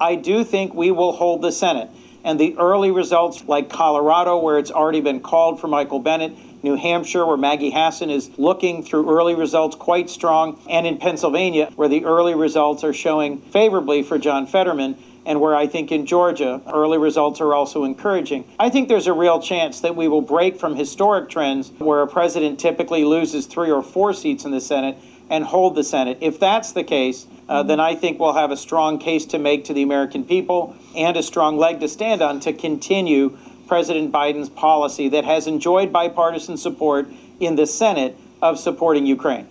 I 0.00 0.16
do 0.16 0.44
think 0.44 0.74
we 0.74 0.90
will 0.92 1.12
hold 1.12 1.42
the 1.42 1.50
Senate. 1.50 1.88
And 2.22 2.40
the 2.40 2.54
early 2.58 2.90
results, 2.90 3.44
like 3.46 3.68
Colorado, 3.68 4.36
where 4.36 4.58
it's 4.58 4.72
already 4.72 5.00
been 5.00 5.20
called 5.20 5.60
for 5.60 5.68
Michael 5.68 6.00
Bennett, 6.00 6.32
New 6.66 6.74
Hampshire, 6.74 7.24
where 7.24 7.36
Maggie 7.36 7.70
Hassan 7.70 8.10
is 8.10 8.28
looking 8.36 8.82
through 8.82 9.08
early 9.08 9.36
results 9.36 9.76
quite 9.76 10.10
strong, 10.10 10.60
and 10.68 10.84
in 10.84 10.98
Pennsylvania, 10.98 11.70
where 11.76 11.88
the 11.88 12.04
early 12.04 12.34
results 12.34 12.82
are 12.82 12.92
showing 12.92 13.40
favorably 13.40 14.02
for 14.02 14.18
John 14.18 14.48
Fetterman, 14.48 14.96
and 15.24 15.40
where 15.40 15.54
I 15.54 15.68
think 15.68 15.92
in 15.92 16.06
Georgia, 16.06 16.60
early 16.66 16.98
results 16.98 17.40
are 17.40 17.54
also 17.54 17.84
encouraging. 17.84 18.48
I 18.58 18.68
think 18.68 18.88
there's 18.88 19.06
a 19.06 19.12
real 19.12 19.40
chance 19.40 19.78
that 19.80 19.94
we 19.94 20.08
will 20.08 20.22
break 20.22 20.58
from 20.58 20.74
historic 20.74 21.30
trends 21.30 21.70
where 21.78 22.02
a 22.02 22.08
president 22.08 22.58
typically 22.58 23.04
loses 23.04 23.46
three 23.46 23.70
or 23.70 23.82
four 23.82 24.12
seats 24.12 24.44
in 24.44 24.50
the 24.50 24.60
Senate 24.60 24.96
and 25.30 25.44
hold 25.44 25.76
the 25.76 25.84
Senate. 25.84 26.18
If 26.20 26.40
that's 26.40 26.72
the 26.72 26.84
case, 26.84 27.26
uh, 27.48 27.62
then 27.62 27.78
I 27.78 27.94
think 27.94 28.18
we'll 28.18 28.32
have 28.32 28.50
a 28.50 28.56
strong 28.56 28.98
case 28.98 29.24
to 29.26 29.38
make 29.38 29.64
to 29.66 29.72
the 29.72 29.82
American 29.82 30.24
people 30.24 30.76
and 30.96 31.16
a 31.16 31.22
strong 31.22 31.58
leg 31.58 31.78
to 31.80 31.88
stand 31.88 32.22
on 32.22 32.40
to 32.40 32.52
continue 32.52 33.38
President 33.66 34.12
Biden's 34.12 34.48
policy 34.48 35.08
that 35.08 35.24
has 35.24 35.46
enjoyed 35.46 35.92
bipartisan 35.92 36.56
support 36.56 37.08
in 37.40 37.56
the 37.56 37.66
Senate 37.66 38.16
of 38.40 38.58
supporting 38.58 39.06
Ukraine. 39.06 39.46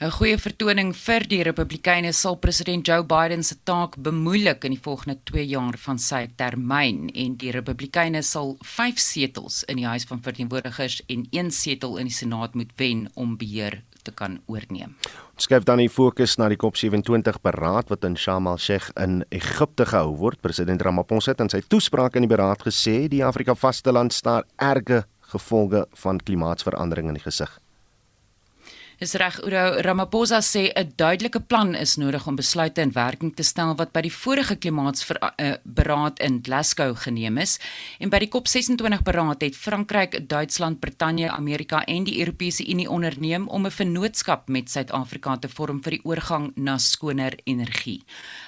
'n 0.00 0.12
Goeie 0.14 0.38
vertoning 0.38 0.92
vir 0.94 1.24
die 1.26 1.40
Republikeine 1.42 2.12
sal 2.14 2.36
president 2.38 2.86
Joe 2.86 3.02
Biden 3.02 3.42
se 3.42 3.56
taak 3.66 3.96
bemoeilik 3.98 4.62
in 4.68 4.76
die 4.76 4.84
volgende 4.84 5.16
2 5.30 5.42
jaar 5.50 5.78
van 5.86 5.98
sy 5.98 6.20
termyn 6.38 7.08
en 7.24 7.34
die 7.40 7.50
Republikeine 7.50 8.22
sal 8.22 8.54
5 8.62 9.02
setels 9.02 9.64
in 9.66 9.82
die 9.82 9.88
Huis 9.90 10.06
van 10.06 10.22
Verteenwoordigers 10.22 11.00
en 11.08 11.26
1 11.32 11.50
setel 11.50 11.98
in 11.98 12.06
die 12.12 12.14
Senaat 12.14 12.54
moet 12.54 12.70
wen 12.78 13.08
om 13.16 13.34
beheer 13.42 13.80
te 14.08 14.14
kan 14.16 14.40
oorneem. 14.50 14.96
Ons 15.36 15.46
skuif 15.46 15.66
dan 15.68 15.82
die 15.82 15.90
fokus 15.92 16.38
na 16.40 16.48
die 16.50 16.58
COP27 16.60 17.42
beraad 17.44 17.92
wat 17.92 18.06
in 18.08 18.16
Sharm 18.18 18.48
el-Sheikh 18.50 18.90
in 18.96 19.20
Egipte 19.34 19.86
gehou 19.92 20.16
word. 20.24 20.40
President 20.44 20.82
Ramaphosa 20.82 21.34
het 21.34 21.44
in 21.44 21.52
sy 21.52 21.62
toespraak 21.68 22.18
in 22.18 22.26
die 22.26 22.32
beraad 22.32 22.64
gesê 22.66 23.04
die 23.12 23.24
Afrika 23.26 23.54
vasteland 23.58 24.16
staar 24.16 24.48
erge 24.56 25.04
gevolge 25.32 25.84
van 26.02 26.20
klimaatsverandering 26.24 27.12
in 27.12 27.20
die 27.20 27.26
gesig. 27.26 27.50
Is 28.98 29.12
reg 29.14 29.36
Oudo 29.44 29.78
Ramaphosa 29.80 30.40
sê 30.42 30.72
'n 30.74 30.92
duidelike 30.96 31.40
plan 31.40 31.74
is 31.74 31.96
nodig 31.96 32.26
om 32.26 32.34
besluite 32.34 32.80
in 32.80 32.90
werking 32.92 33.32
te 33.34 33.42
stel 33.42 33.76
wat 33.76 33.92
by 33.92 34.00
die 34.00 34.12
vorige 34.12 34.56
klimaatsberaad 34.56 36.18
in 36.18 36.40
Glasgow 36.42 36.96
geneem 36.96 37.38
is 37.38 37.60
en 38.00 38.10
by 38.10 38.18
die 38.18 38.28
COP26 38.28 39.02
beraad 39.04 39.40
het 39.40 39.56
Frankryk, 39.56 40.28
Duitsland, 40.28 40.80
Brittanje, 40.80 41.30
Amerika 41.30 41.84
en 41.84 42.04
die 42.04 42.18
Europese 42.18 42.66
Unie 42.66 42.90
onderneem 42.90 43.46
om 43.48 43.66
'n 43.66 43.70
vennootskap 43.70 44.48
met 44.48 44.70
Suid-Afrika 44.70 45.36
te 45.36 45.48
vorm 45.48 45.80
vir 45.80 45.90
die 45.90 46.04
oorgang 46.04 46.50
na 46.56 46.76
skoner 46.78 47.38
energie. 47.44 48.02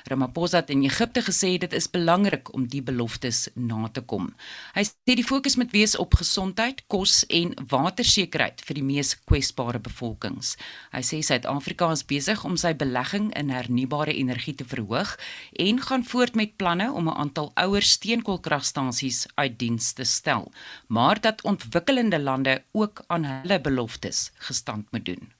Ramaphosa 0.05 0.57
het 0.57 0.70
in 0.70 0.82
Egipte 0.82 1.22
gesê 1.22 1.59
dit 1.59 1.72
is 1.72 1.90
belangrik 1.90 2.55
om 2.55 2.66
die 2.66 2.82
beloftes 2.82 3.48
na 3.55 3.88
te 3.92 4.01
kom. 4.01 4.34
Hy 4.74 4.82
sê 4.82 5.14
die 5.14 5.24
fokus 5.24 5.57
moet 5.57 5.70
wees 5.70 5.96
op 5.96 6.14
gesondheid, 6.14 6.82
kos 6.88 7.24
en 7.28 7.55
watersekerheid 7.68 8.61
vir 8.64 8.74
die 8.74 8.84
mees 8.84 9.14
kwesbare 9.14 9.78
bevolking 9.78 10.39
beleggings. 10.41 10.57
Hy 10.93 11.03
sê 11.03 11.20
Suid-Afrika 11.22 11.91
is 11.93 12.05
besig 12.05 12.45
om 12.45 12.57
sy 12.57 12.72
belegging 12.74 13.30
in 13.36 13.51
hernubare 13.51 14.12
energie 14.12 14.55
te 14.55 14.64
verhoog 14.64 15.16
en 15.59 15.80
gaan 15.80 16.05
voort 16.05 16.34
met 16.34 16.57
planne 16.57 16.91
om 16.93 17.09
'n 17.09 17.16
aantal 17.16 17.53
ouer 17.55 17.82
steenkoolkragstasies 17.82 19.26
uit 19.36 19.59
diens 19.59 19.93
te 19.93 20.05
stel, 20.05 20.53
maar 20.88 21.20
dat 21.20 21.43
ontwikkelende 21.43 22.18
lande 22.18 22.62
ook 22.72 23.03
aan 23.09 23.24
hulle 23.24 23.61
beloftes 23.61 24.32
gestand 24.38 24.86
moet 24.93 25.05
doen. 25.05 25.32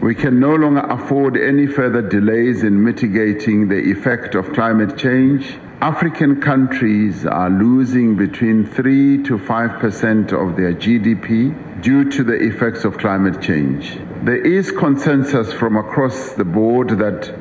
We 0.00 0.14
can 0.14 0.38
no 0.38 0.56
longer 0.56 0.82
afford 0.88 1.36
any 1.36 1.66
further 1.66 2.00
delays 2.00 2.62
in 2.62 2.82
mitigating 2.82 3.68
the 3.68 3.90
effect 3.90 4.34
of 4.34 4.50
climate 4.52 4.96
change. 4.96 5.58
African 5.82 6.40
countries 6.40 7.26
are 7.26 7.50
losing 7.50 8.16
between 8.16 8.64
3 8.64 9.22
to 9.24 9.38
5% 9.38 10.32
of 10.32 10.56
their 10.56 10.72
GDP 10.72 11.52
due 11.82 12.04
to 12.10 12.24
the 12.24 12.34
effects 12.34 12.84
of 12.84 12.96
climate 12.96 13.42
change. 13.42 13.98
There 14.22 14.36
is 14.36 14.70
consensus 14.70 15.50
from 15.50 15.78
across 15.78 16.34
the 16.34 16.44
board 16.44 16.98
that 16.98 17.32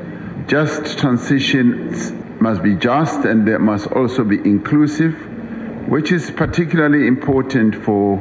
just 0.47 0.97
transitions 0.97 2.13
must 2.39 2.63
be 2.63 2.75
just 2.75 3.25
and 3.25 3.45
they 3.45 3.57
must 3.57 3.87
also 3.91 4.23
be 4.23 4.37
inclusive, 4.45 5.13
which 5.89 6.13
is 6.13 6.31
particularly 6.31 7.05
important 7.05 7.75
for 7.83 8.17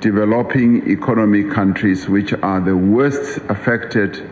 developing 0.00 0.86
economic 0.90 1.50
countries 1.50 2.06
which 2.06 2.34
are 2.34 2.60
the 2.60 2.76
worst 2.76 3.40
affected. 3.48 4.22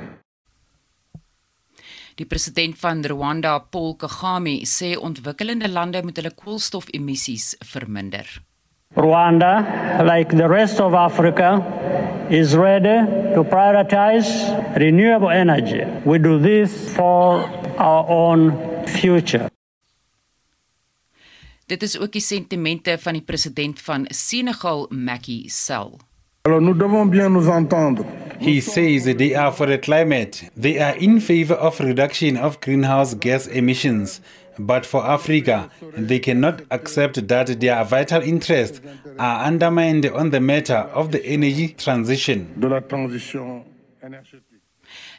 Die 2.17 2.27
president 2.27 2.77
van 2.77 3.03
Rwanda, 3.03 3.59
Paul 3.71 3.97
Kagame, 3.97 4.67
sê 4.67 4.95
ontwikkelende 5.01 5.73
lande 5.73 6.03
moet 6.05 6.21
hulle 6.21 6.37
koolstofemissies 6.37 7.55
verminder. 7.65 8.29
Rwanda, 8.97 10.05
like 10.05 10.37
the 10.37 10.49
rest 10.49 10.81
of 10.81 10.95
Africa, 10.95 11.61
is 12.31 12.57
ready 12.57 13.07
to 13.35 13.45
prioritize 13.45 14.29
renewable 14.77 15.31
energy. 15.31 15.85
We 16.05 16.19
do 16.19 16.39
this 16.39 16.95
for 16.95 17.43
our 17.79 18.07
own 18.09 18.53
future. 18.87 19.51
Dit 21.67 21.83
is 21.83 21.99
ook 21.99 22.13
die 22.13 22.21
sentimente 22.21 22.99
van 23.01 23.13
die 23.13 23.23
president 23.25 23.81
van 23.81 24.05
Senegal, 24.09 24.87
Macky 24.91 25.49
Sall. 25.49 25.97
Alors 26.47 26.61
nous 26.61 26.77
devons 26.77 27.09
bien 27.11 27.33
nous 27.33 27.49
entendre. 27.49 28.05
He 28.39 28.61
says 28.61 29.05
they 29.05 29.35
are 29.35 29.51
for 29.51 29.67
the 29.67 29.79
climate. 29.79 30.51
They 30.61 30.79
are 30.79 30.95
in 30.99 31.21
favor 31.21 31.55
of 31.55 31.81
reduction 31.81 32.37
of 32.37 32.61
greenhouse 32.61 33.15
gas 33.15 33.47
emissions. 33.47 34.21
But 34.59 34.87
for 34.87 35.03
Africa, 35.03 35.69
they 35.97 36.19
cannot 36.19 36.63
accept 36.69 37.29
that 37.29 37.61
their 37.61 37.85
vital 37.85 38.23
interests 38.23 38.81
are 39.19 39.47
undermined 39.47 40.11
on 40.13 40.31
the 40.31 40.41
matter 40.41 40.89
of 40.93 41.11
the 41.11 41.23
energy 41.25 41.69
transition. 41.69 42.55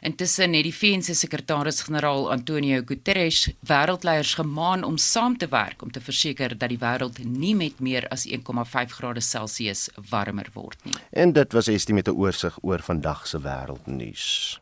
Intussen 0.00 0.52
het 0.54 0.62
die 0.62 0.74
VN 0.74 1.02
se 1.02 1.14
sekretaris-generaal 1.14 2.30
Antonio 2.30 2.82
Guterres 2.84 3.42
wêreldleiers 3.68 4.34
gemaan 4.38 4.84
om 4.84 4.96
saam 4.96 5.36
te 5.36 5.48
werk 5.48 5.82
om 5.82 5.90
te 5.90 6.00
verseker 6.00 6.58
dat 6.58 6.72
die 6.72 6.80
wêreld 6.80 7.18
nie 7.24 7.54
met 7.56 7.80
meer 7.80 8.08
as 8.08 8.26
1,5 8.28 8.96
grade 8.98 9.20
Celsius 9.20 9.88
warmer 10.10 10.48
word 10.54 10.84
nie. 10.84 10.94
En 11.10 11.32
dit 11.32 11.52
was 11.52 11.68
estie 11.72 11.94
met 11.94 12.08
'n 12.08 12.16
oorsig 12.16 12.58
oor 12.62 12.80
vandag 12.82 13.26
se 13.26 13.40
wêreldnuus. 13.40 14.60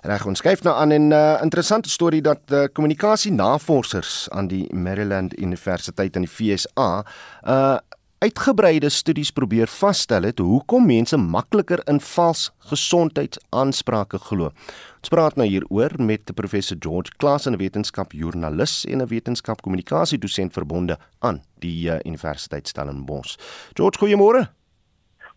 Reg 0.00 0.24
ons 0.24 0.38
skryf 0.40 0.62
nou 0.64 0.72
aan 0.72 0.92
'n 0.92 1.12
uh, 1.12 1.38
interessante 1.42 1.90
storie 1.90 2.22
dat 2.22 2.40
uh, 2.52 2.64
kommunikasienavorsers 2.72 4.28
aan 4.30 4.46
die 4.48 4.74
Maryland 4.74 5.38
Universiteit 5.38 6.16
in 6.16 6.22
die 6.22 6.30
FSA 6.30 7.04
'n 7.42 7.48
uh, 7.48 7.76
uitgebreide 8.18 8.88
studies 8.88 9.30
probeer 9.30 9.66
vasstel 9.66 10.22
het 10.22 10.38
hoekom 10.38 10.86
mense 10.86 11.16
makliker 11.16 11.80
in 11.88 12.00
vals 12.00 12.50
gesondheidsaansprake 12.58 14.18
glo. 14.18 14.52
Ons 15.00 15.08
praat 15.08 15.36
nou 15.36 15.46
hieroor 15.48 15.90
met 15.98 16.34
professor 16.34 16.76
George 16.80 17.12
Klaas, 17.16 17.46
'n 17.46 17.56
wetenskapjoernalis 17.56 18.84
en 18.84 19.02
'n 19.02 19.06
wetenskapkommunikasiedosent 19.06 20.52
verbonde 20.52 20.98
aan 21.18 21.42
die 21.58 21.88
uh, 21.88 21.98
Universiteit 22.04 22.68
Stellenbosch. 22.68 23.36
George, 23.72 23.98
goeiemôre. 23.98 24.48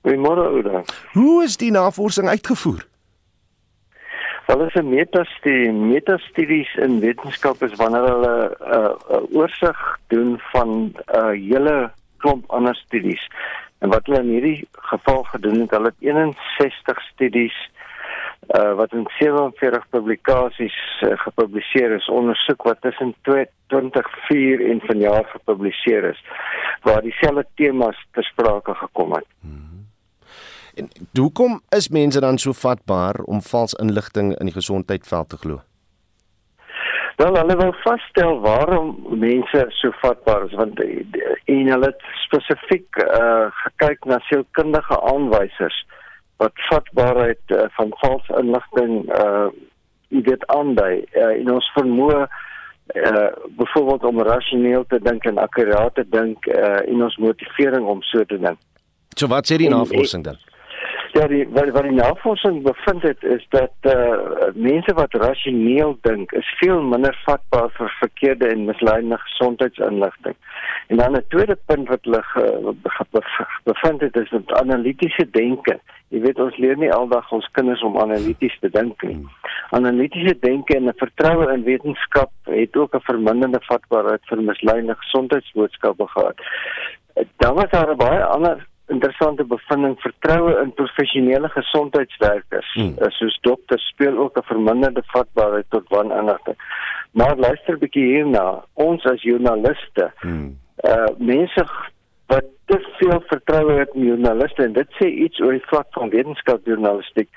Goeiemôre, 0.03 0.43
Oude. 0.47 0.83
Hoe 1.13 1.43
is 1.43 1.57
die 1.57 1.71
navorsing 1.71 2.27
uitgevoer? 2.27 2.91
Wel 4.45 4.65
is 4.65 4.73
'n 4.73 4.89
metastudie, 4.89 5.71
metastudies 5.71 6.75
in 6.75 6.99
wetenskap 6.99 7.61
is 7.63 7.75
wanneer 7.75 8.07
hulle 8.13 8.35
'n 8.49 8.73
uh, 8.75 8.91
uh, 9.11 9.35
oorsig 9.39 9.99
doen 10.07 10.39
van 10.39 10.69
'n 10.69 10.95
uh, 11.15 11.31
hele 11.49 11.91
klomp 12.17 12.43
ander 12.47 12.75
studies. 12.75 13.27
En 13.79 13.89
wat 13.89 14.05
hulle 14.05 14.19
in 14.19 14.29
hierdie 14.29 14.67
geval 14.71 15.23
gedoen 15.23 15.59
het, 15.59 15.71
hulle 15.71 15.91
het 15.91 15.99
61 15.99 17.01
studies 17.01 17.71
uh 18.55 18.73
wat 18.75 18.93
in 18.93 19.07
47 19.19 19.89
publikasies 19.89 20.75
uh, 21.01 21.17
gepubliseer 21.17 21.91
is 21.91 22.09
ondersoek 22.09 22.63
wat 22.63 22.81
tussen 22.81 23.15
2004 23.21 24.69
en 24.69 24.81
vanjaar 24.83 25.25
gepubliseer 25.25 26.03
is 26.03 26.23
waar 26.81 27.01
dieselfde 27.01 27.45
temas 27.55 28.07
ter 28.11 28.23
sprake 28.23 28.73
gekom 28.73 29.13
het. 29.13 29.25
Hmm. 29.39 29.82
En 30.75 30.89
hoekom 31.13 31.61
is 31.69 31.89
mense 31.89 32.19
dan 32.19 32.37
so 32.37 32.51
vatbaar 32.51 33.15
om 33.15 33.41
vals 33.41 33.73
inligting 33.73 34.33
in 34.39 34.45
die 34.49 34.53
gesondheidveld 34.53 35.29
te 35.29 35.37
glo? 35.37 35.61
Wel, 37.15 37.35
hulle 37.35 37.55
wil 37.55 37.73
vasstel 37.83 38.39
waarom 38.39 38.95
mense 39.19 39.65
so 39.69 39.91
vatbaar 40.01 40.45
is 40.45 40.55
want 40.57 40.79
eh, 40.81 41.05
en 41.45 41.67
hulle 41.67 41.85
het 41.85 42.05
spesifiek 42.25 42.97
uh, 43.03 43.45
gekyk 43.63 44.05
na 44.05 44.17
sielkundige 44.29 44.97
aanwysers 45.01 45.77
wat 46.41 46.63
vatbaarheid 46.69 47.53
uh, 47.53 47.67
van 47.77 47.93
vals 48.01 48.33
inligting 48.39 49.13
uh 49.19 49.47
dit 50.13 50.43
aandui 50.53 51.05
uh, 51.17 51.29
en 51.39 51.51
ons 51.53 51.69
vermoë 51.73 52.25
uh 53.01 53.29
byvoorbeeld 53.57 54.03
om 54.03 54.21
rasioneel 54.21 54.85
te 54.87 54.99
dink 55.01 55.25
en 55.25 55.37
akkuraat 55.41 55.95
te 55.95 56.05
dink 56.09 56.45
uh 56.47 56.81
en 56.81 57.05
ons 57.09 57.17
motivering 57.17 57.85
om 57.85 58.01
so 58.01 58.25
te 58.25 58.37
dink. 58.37 58.59
So 59.17 59.29
wat 59.29 59.49
sê 59.49 59.57
die 59.61 59.69
navorsing 59.69 60.25
dan? 60.25 60.41
Ja, 61.13 61.27
die, 61.27 61.43
wat, 61.53 61.69
wat 61.69 61.83
die 61.85 61.93
navorsing 61.93 62.63
bevind 62.65 63.03
het 63.05 63.23
is 63.23 63.43
dat 63.53 63.73
uh, 63.81 64.49
mense 64.55 64.93
wat 64.97 65.13
rasioneel 65.13 65.97
dink, 66.01 66.31
is 66.31 66.47
veel 66.57 66.81
minder 66.81 67.13
vatbaar 67.25 67.69
vir 67.75 67.91
verkeerde 67.99 68.49
en 68.49 68.65
misleidende 68.65 69.19
gesondheidsinligting. 69.27 70.35
En 70.87 70.97
dan 70.97 71.17
'n 71.17 71.25
tweede 71.27 71.57
punt 71.65 71.87
wat 71.87 72.01
hulle 72.01 72.23
bevind 73.63 74.01
het 74.01 74.15
is 74.15 74.29
dat 74.29 74.57
analitiese 74.61 75.29
denke. 75.29 75.79
Jy 76.07 76.21
weet 76.21 76.39
ons 76.39 76.57
leer 76.57 76.77
nie 76.77 76.91
aldag 76.93 77.31
ons 77.31 77.49
kinders 77.51 77.81
om 77.81 77.97
analities 77.97 78.57
te 78.59 78.69
dink 78.69 79.01
nie. 79.01 79.21
Analitiese 79.69 80.35
denke 80.39 80.75
en 80.75 80.89
'n 80.89 80.97
vertroue 80.97 81.53
in 81.53 81.63
wetenskap 81.63 82.31
het 82.43 82.75
ook 82.75 82.95
'n 82.95 83.05
verminderde 83.05 83.61
vatbaarheid 83.61 84.25
vir 84.25 84.41
misleidende 84.41 84.95
gesondheidsboodskappe 84.95 86.07
gehad. 86.07 86.37
Dan 87.37 87.53
was 87.53 87.69
daar 87.69 87.95
baie 87.95 88.23
ander 88.23 88.71
interessante 88.87 89.43
bevinding 89.43 89.95
vertroue 89.99 90.61
in 90.61 90.73
professionele 90.73 91.49
gesondheidswerkers 91.49 92.73
hmm. 92.73 92.95
Eh, 92.97 93.09
soos 93.09 93.37
dokters 93.41 93.87
speel 93.87 94.17
ook 94.17 94.37
'n 94.37 94.43
verminderde 94.43 95.03
vatbaarheid 95.05 95.65
tot 95.69 95.89
waninligting. 95.89 96.57
Maar 97.11 97.35
luister 97.37 97.73
'n 97.73 97.79
bietjie 97.79 98.05
hierna, 98.05 98.63
ons 98.73 99.05
as 99.05 99.21
joernaliste, 99.21 100.11
hmm. 100.19 100.57
uh 100.83 101.11
mense 101.17 101.65
wat 102.27 102.45
te 102.65 102.79
veel 102.97 103.23
vertroue 103.27 103.71
het 103.79 103.89
in 103.93 104.05
joernaliste 104.05 104.63
en 104.63 104.73
dit 104.73 104.89
sê 104.99 105.07
iets 105.07 105.39
oor 105.39 105.51
die 105.51 105.67
vlak 105.67 105.87
van 105.89 106.09
wetenskapsjournalistiek 106.09 107.29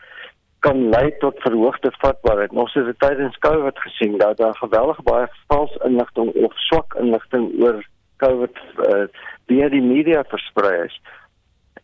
kan 0.58 0.88
lei 0.88 1.16
tot 1.18 1.42
verhoogde 1.42 1.92
vatbaarheid. 1.98 2.50
Ons 2.50 2.74
het 2.74 2.84
dit 2.84 2.98
tydens 2.98 3.38
COVID 3.38 3.78
gesien 3.78 4.18
dat 4.18 4.36
daar 4.36 4.56
geweldig 4.56 5.02
baie 5.02 5.28
vals 5.46 5.76
inligting 5.84 6.32
of 6.32 6.52
swak 6.68 6.94
inligting 6.94 7.52
oor 7.62 7.84
COVID 8.16 8.56
uh, 8.88 9.06
deur 9.46 9.70
die 9.70 9.82
media 9.82 10.24
versprei 10.28 10.84
is 10.84 11.00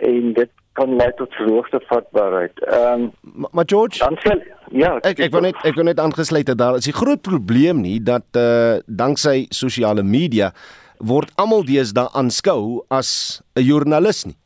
en 0.03 0.34
dit 0.36 0.50
kan 0.78 0.96
lei 0.96 1.11
tot 1.16 1.32
verhoogde 1.36 1.80
vatbaarheid. 1.88 2.61
Ehm 2.64 3.09
um, 3.09 3.48
maar 3.53 3.64
George, 3.66 3.98
dan 3.98 4.16
sê 4.24 4.36
ja, 4.72 4.96
ek 5.05 5.20
ek 5.28 5.32
wil 5.34 5.44
net 5.48 5.59
ek 5.68 5.76
wil 5.78 5.88
net 5.90 6.00
aangesluit 6.00 6.48
het 6.48 6.59
daar 6.59 6.78
is 6.80 6.88
die 6.88 6.96
groot 6.96 7.22
probleem 7.22 7.82
nie 7.84 7.98
dat 8.03 8.26
eh 8.32 8.42
uh, 8.42 8.78
danksy 8.86 9.46
sosiale 9.50 10.03
media 10.03 10.53
word 10.98 11.32
almal 11.36 11.64
deesdae 11.66 12.09
aanskou 12.12 12.84
as 12.88 13.42
'n 13.57 13.66
joernalis 13.66 14.24
nie. 14.26 14.36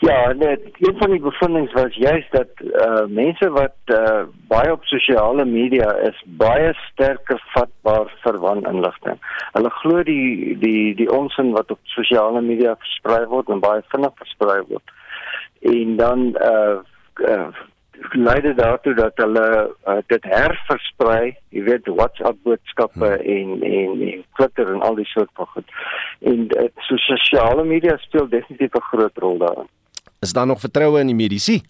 Ja, 0.00 0.32
net 0.32 0.60
een 0.78 0.94
van 0.98 1.10
die 1.10 1.20
bevindinge 1.20 1.72
was 1.72 1.94
juist 1.94 2.32
dat 2.32 2.48
eh 2.56 2.84
uh, 2.86 3.06
mense 3.06 3.50
wat 3.50 3.76
eh 3.84 3.96
uh, 3.96 4.22
baie 4.48 4.72
op 4.72 4.84
sosiale 4.84 5.44
media 5.44 5.92
is, 5.92 6.22
baie 6.26 6.72
sterker 6.74 7.42
vatbaar 7.52 8.14
vir 8.22 8.38
waninligting. 8.38 9.18
Hulle 9.52 9.70
glo 9.70 10.02
die 10.02 10.58
die 10.58 10.94
die 10.94 11.10
onsin 11.12 11.50
wat 11.52 11.70
op 11.70 11.78
sosiale 11.82 12.40
media 12.40 12.76
versprei 12.78 13.26
word 13.26 13.48
en 13.48 13.60
baie 13.60 13.82
vinnig 13.88 14.14
versprei 14.14 14.62
word. 14.68 14.92
En 15.60 15.96
dan 15.96 16.36
eh 16.36 16.48
uh, 16.48 16.78
uh, 17.28 17.48
lei 18.10 18.40
dit 18.40 18.56
daartoe 18.58 18.94
dat 18.94 19.12
hulle 19.14 19.74
uh, 19.88 19.96
dit 20.06 20.24
herversprei, 20.24 21.36
jy 21.48 21.62
weet 21.62 21.86
WhatsApp 21.86 22.38
boodskappe 22.42 23.10
hmm. 23.10 23.28
en 23.36 23.62
en 23.62 24.08
en 24.12 24.24
Twitter 24.36 24.72
en 24.72 24.80
al 24.80 24.94
die 24.94 25.10
soort 25.12 25.30
van 25.34 25.46
goed. 25.46 25.68
En 26.20 26.48
uh, 26.56 26.64
so 26.88 26.96
sosiale 26.96 27.64
media 27.64 27.96
speel 27.96 28.28
definitief 28.28 28.72
'n 28.74 28.88
groot 28.92 29.18
rol 29.26 29.38
daarin. 29.38 29.70
Is 30.20 30.32
daar 30.32 30.46
nog 30.46 30.60
vertroue 30.60 31.00
in 31.00 31.06
die 31.06 31.14
mediese? 31.14 31.60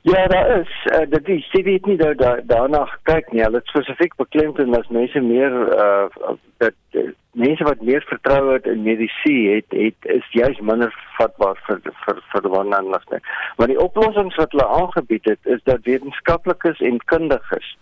Ja, 0.00 0.26
daar 0.26 0.60
is 0.60 0.72
uh, 0.84 1.04
dit 1.08 1.28
is 1.28 1.50
jy 1.52 1.62
weet 1.62 1.86
nie 1.86 1.96
dat 1.96 2.18
daar 2.18 2.40
daarna 2.46 2.80
kyk 3.02 3.30
nie. 3.32 3.42
Hulle 3.42 3.60
spesifiek 3.62 4.16
beklemtoon 4.18 4.74
dat 4.74 4.90
mense 4.90 5.20
meer 5.20 5.54
uh 5.84 6.32
dat 6.58 6.74
uh, 6.90 7.04
mense 7.32 7.64
wat 7.64 7.80
meer 7.90 8.02
vertroue 8.08 8.56
het 8.56 8.66
in 8.66 8.82
mediese 8.82 9.36
het 9.54 9.78
het 9.84 10.10
is 10.16 10.26
juis 10.30 10.58
minder 10.60 10.90
vatbaar 11.20 11.62
vir 11.68 11.78
vir 12.02 12.20
vir 12.32 12.50
wanneerligting. 12.56 13.22
Maar 13.56 13.70
die 13.70 13.80
oplossings 13.86 14.36
wat 14.42 14.50
hulle 14.50 14.66
aangebied 14.80 15.30
het 15.30 15.52
is 15.56 15.62
dat 15.70 15.86
wetenskaplikes 15.86 16.82
en 16.90 16.98
kundiges 17.04 17.76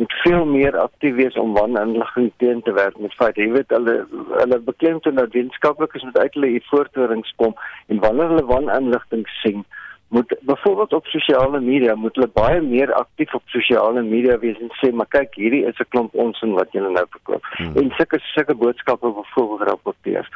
moet 0.00 0.12
veel 0.24 0.44
meer 0.44 0.78
aktief 0.78 1.14
wees 1.14 1.36
om 1.36 1.52
waninligting 1.54 2.32
teen 2.36 2.62
te 2.62 2.72
werk 2.72 2.98
met 2.98 3.14
feite. 3.14 3.40
Jy 3.40 3.52
weet 3.52 3.74
hulle 3.76 4.06
hulle 4.40 4.58
beklemtoon 4.58 5.20
dat 5.20 5.32
wetenskaplikes 5.36 6.02
moet 6.02 6.18
uit 6.18 6.34
hulle 6.34 6.60
voortdurings 6.70 7.34
kom 7.36 7.54
en 7.86 8.00
wanneer 8.00 8.32
hulle 8.34 8.46
waninligting 8.46 9.28
sien 9.42 9.64
moet 10.12 10.36
byvoorbeeld 10.40 10.92
op 10.92 11.06
sosiale 11.06 11.60
media 11.60 11.94
moet 11.94 12.14
hulle 12.14 12.28
baie 12.32 12.60
meer 12.60 12.92
aktief 12.92 13.34
op 13.34 13.42
sosiale 13.46 14.02
media 14.02 14.38
wees 14.38 14.58
en 14.60 14.72
sê 14.80 14.90
maar 14.92 15.08
kyk 15.08 15.38
hierdie 15.40 15.62
is 15.68 15.78
'n 15.80 15.88
klomp 15.88 16.14
onsin 16.24 16.52
wat 16.58 16.72
julle 16.76 16.90
nou 16.92 17.06
verkoop 17.14 17.44
hmm. 17.52 17.76
en 17.76 17.92
sulke 17.96 18.18
sulke 18.34 18.54
boodskappe 18.54 19.12
byvoorbeeld 19.20 19.68
rapporteer. 19.68 20.28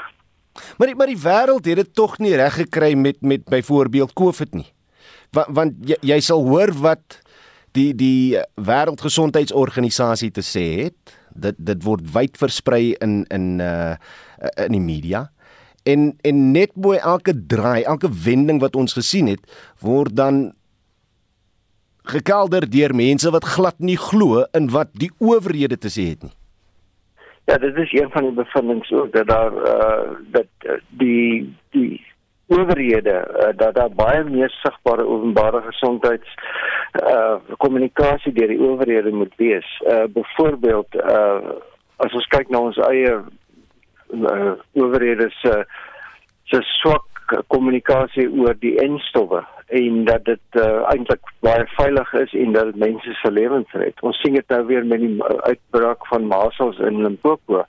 Maar 0.78 0.88
die, 0.88 0.96
maar 0.96 1.12
die 1.12 1.24
wêreld 1.28 1.68
het 1.68 1.76
dit 1.76 1.94
tog 1.94 2.18
nie 2.18 2.36
reg 2.36 2.54
gekry 2.54 2.94
met 2.94 3.20
met 3.20 3.44
byvoorbeeld 3.44 4.12
COVID 4.12 4.54
nie. 4.54 4.70
Want, 5.30 5.46
want 5.58 5.72
jy, 5.84 5.96
jy 6.00 6.20
sal 6.20 6.40
hoor 6.48 6.72
wat 6.80 7.20
die 7.76 7.92
die 7.96 8.40
wêreldgesondheidsorganisasie 8.56 10.32
te 10.34 10.44
sê 10.44 10.66
het 10.86 11.16
dit 11.36 11.56
dit 11.70 11.82
word 11.84 12.04
wyd 12.14 12.36
versprei 12.40 12.94
in 13.04 13.24
in 13.32 13.56
uh 13.60 13.96
in 14.66 14.76
die 14.76 14.84
media. 14.84 15.26
En 15.84 16.14
en 16.26 16.50
net 16.52 16.74
bo 16.74 16.96
elke 16.96 17.34
draai 17.46 17.84
elke 17.84 18.10
wending 18.24 18.60
wat 18.60 18.76
ons 18.76 18.96
gesien 18.96 19.30
het 19.30 19.44
word 19.80 20.16
dan 20.16 20.52
gekelder 22.06 22.66
deur 22.70 22.94
mense 22.94 23.30
wat 23.30 23.44
glad 23.56 23.78
nie 23.78 23.98
glo 23.98 24.44
in 24.54 24.70
wat 24.70 24.92
die 24.94 25.10
owerhede 25.18 25.78
te 25.78 25.90
sê 25.92 26.10
het 26.14 26.26
nie. 26.26 26.34
Ja 27.46 27.58
dit 27.62 27.76
is 27.78 27.92
een 27.94 28.10
van 28.10 28.26
die 28.26 28.34
bevindinge 28.34 28.90
ook 29.02 29.12
dat 29.12 29.28
daar 29.28 29.52
uh 29.52 30.18
dat 30.34 30.50
uh, 30.66 30.78
die 30.98 31.54
die 31.70 32.05
owerhede 32.46 33.16
uh, 33.28 33.48
dat 33.56 33.74
daar 33.74 33.90
baie 33.90 34.24
meer 34.24 34.50
sigbare 34.50 35.06
openbare 35.06 35.62
gesondheids 35.62 36.34
uh 37.02 37.34
kommunikasie 37.56 38.32
deur 38.32 38.48
die 38.48 38.60
owerhede 38.60 39.10
moet 39.12 39.34
wees. 39.36 39.82
Uh 39.86 40.04
byvoorbeeld 40.14 40.94
uh 40.94 41.56
as 41.96 42.12
ons 42.12 42.26
kyk 42.26 42.48
na 42.48 42.60
ons 42.68 42.78
eie 42.88 43.12
uh, 44.12 44.52
owerhede 44.72 45.30
se 45.40 45.64
se 46.44 46.62
swak 46.62 47.34
kommunikasie 47.46 48.28
oor 48.30 48.54
die 48.60 48.76
enstowwe 48.78 49.42
en 49.66 50.04
dat 50.06 50.24
dit 50.24 50.60
uh, 50.60 50.84
eintlik 50.92 51.32
baie 51.42 51.64
veilig 51.74 52.12
is 52.20 52.34
en 52.38 52.52
dat 52.54 52.76
mense 52.78 53.14
se 53.18 53.30
lewens 53.30 53.72
red. 53.74 54.02
Ons 54.06 54.20
sien 54.22 54.36
dit 54.38 54.54
nou 54.54 54.60
weer 54.66 54.86
met 54.86 55.02
die 55.02 55.16
uitbraak 55.22 56.06
van 56.06 56.28
masels 56.30 56.78
in 56.78 57.02
Limpopo. 57.02 57.64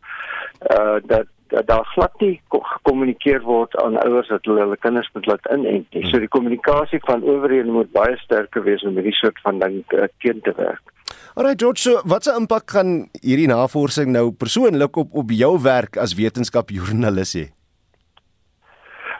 Uh 0.70 0.98
dat 1.10 1.26
dat 1.54 1.68
daar 1.68 1.86
glad 1.94 2.14
nie 2.22 2.42
gekommunikeer 2.50 3.42
word 3.46 3.76
aan 3.82 3.98
ouers 4.04 4.28
dat 4.28 4.46
hulle 4.46 4.66
hulle 4.66 4.78
kinders 4.78 5.10
moet 5.14 5.26
laat 5.26 5.50
inent 5.54 5.94
nie. 5.94 6.04
So 6.10 6.20
die 6.20 6.32
kommunikasie 6.32 7.00
van 7.06 7.24
owerhede 7.24 7.72
moet 7.72 7.92
baie 7.96 8.18
sterker 8.24 8.64
wees 8.64 8.86
om 8.88 8.98
hierdie 9.00 9.16
soort 9.20 9.40
van 9.46 9.60
ding 9.64 9.82
uh, 9.96 10.08
teen 10.24 10.42
te 10.42 10.54
werk. 10.58 10.94
Alraai 11.38 11.56
George, 11.56 11.82
so 11.82 12.02
wat 12.06 12.26
se 12.26 12.34
impak 12.34 12.72
gaan 12.74 12.96
hierdie 13.22 13.50
navorsing 13.52 14.12
nou 14.14 14.32
persoonlik 14.32 14.98
op 14.98 15.14
op 15.24 15.32
jou 15.32 15.54
werk 15.62 16.00
as 16.02 16.16
wetenskapjoernalis 16.18 17.36
hê? 17.38 17.46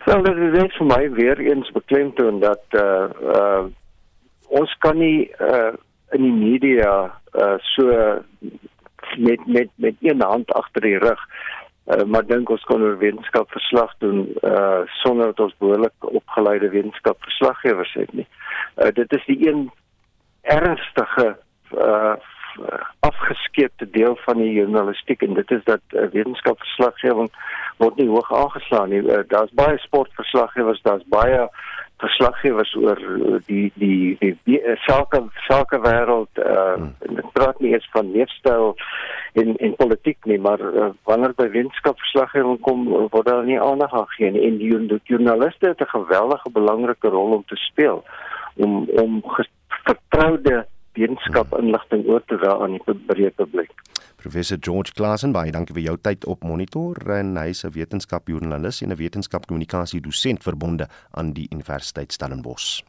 Wel, 0.08 0.24
dit 0.24 0.40
is 0.48 0.56
net 0.56 0.78
vir 0.80 0.88
my 0.88 1.02
weer 1.18 1.40
eens 1.44 1.72
beklemtoon 1.76 2.40
dat 2.44 2.80
uh 2.80 3.10
uh 3.36 3.66
ons 4.48 4.74
kan 4.80 4.98
nie 4.98 5.28
uh 5.44 5.76
in 6.16 6.24
die 6.24 6.38
media 6.40 6.94
uh 7.36 7.56
so 7.76 7.92
met 9.18 9.48
met 9.48 9.70
met 9.76 9.96
een 10.02 10.22
hand 10.22 10.54
agter 10.54 10.82
die 10.82 10.98
rug 10.98 11.20
Uh, 11.88 12.04
maar 12.04 12.26
dink 12.28 12.50
ons 12.52 12.64
kon 12.68 12.82
oor 12.84 12.98
wetenskap 13.00 13.52
verslag 13.52 13.94
doen 14.04 14.26
uh 14.44 14.82
sonder 15.04 15.32
dat 15.32 15.40
ons 15.40 15.54
behoorlik 15.64 16.08
opgeleide 16.10 16.70
wetenskap 16.70 17.22
verslaggewers 17.24 17.94
het 17.94 18.14
nie. 18.14 18.28
Uh 18.76 18.92
dit 18.94 19.14
is 19.16 19.26
die 19.26 19.48
een 19.48 19.70
ernstige 20.42 21.38
uh 21.78 22.16
afgeskeepte 23.00 23.90
deel 23.90 24.16
van 24.26 24.38
die 24.38 24.52
journalistiek 24.52 25.22
en 25.22 25.34
dit 25.34 25.52
is 25.52 25.64
dat 25.64 25.82
uh, 25.90 26.08
wetenskap 26.12 26.60
verslaggewing 26.60 27.30
word 27.78 27.96
nie 27.96 28.08
hoog 28.10 28.34
aangeslaan 28.34 28.90
nie. 28.90 29.02
Uh, 29.02 29.20
daar's 29.28 29.54
baie 29.54 29.78
sportverslaggewers, 29.78 30.82
daar's 30.82 31.06
baie 31.14 31.48
verslaggewers 31.98 32.74
oor 32.76 33.00
die 33.48 33.72
die 33.76 34.18
die, 34.20 34.34
die 34.46 34.60
sake 34.86 35.24
sake 35.48 35.80
wêreld 35.82 36.42
uh 36.44 36.76
hmm. 36.76 36.94
dit 37.16 37.32
praat 37.34 37.60
nie 37.60 37.74
eens 37.74 37.90
van 37.96 38.12
leefstyl 38.12 38.76
en 39.34 39.56
en 39.58 39.76
politiek 39.76 40.26
nie 40.26 40.40
maar 40.40 40.62
uh, 40.62 40.90
wanneer 41.10 41.34
by 41.38 41.50
wetenskapsverslaggewing 41.56 42.62
kom 42.62 42.86
word 42.88 43.26
daar 43.26 43.44
nie 43.46 43.60
aandag 43.62 43.94
gegee 43.96 44.32
nie 44.32 44.46
en 44.48 44.58
die, 44.62 44.72
die 44.94 45.02
joernaliste 45.04 45.74
het 45.74 45.82
'n 45.82 45.96
geweldige 45.98 46.50
belangrike 46.60 47.10
rol 47.10 47.38
om 47.40 47.46
te 47.48 47.56
speel 47.56 48.04
om 48.56 48.90
om 48.90 49.22
vertroude 49.86 50.66
wetenskap 50.98 51.54
inligting 51.60 52.08
oor 52.10 52.24
te 52.26 52.38
dra 52.42 52.58
aan 52.64 52.78
die 52.78 52.98
breë 53.10 53.34
publiek. 53.36 53.74
Professor 54.28 54.58
George 54.60 54.92
Klasen, 54.92 55.32
baie 55.32 55.54
dankie 55.56 55.72
vir 55.78 55.86
jou 55.86 55.94
tyd 56.04 56.26
op 56.28 56.42
Monitor 56.44 57.00
en 57.16 57.38
hy 57.40 57.46
is 57.54 57.64
'n 57.64 57.72
wetenskapjoernalis 57.72 58.82
en 58.84 58.92
'n 58.92 59.00
wetenskapkommunikasie 59.00 60.02
dosent 60.02 60.44
verbonde 60.44 60.90
aan 61.12 61.32
die 61.32 61.48
Universiteit 61.50 62.12
Stellenbosch. 62.12 62.84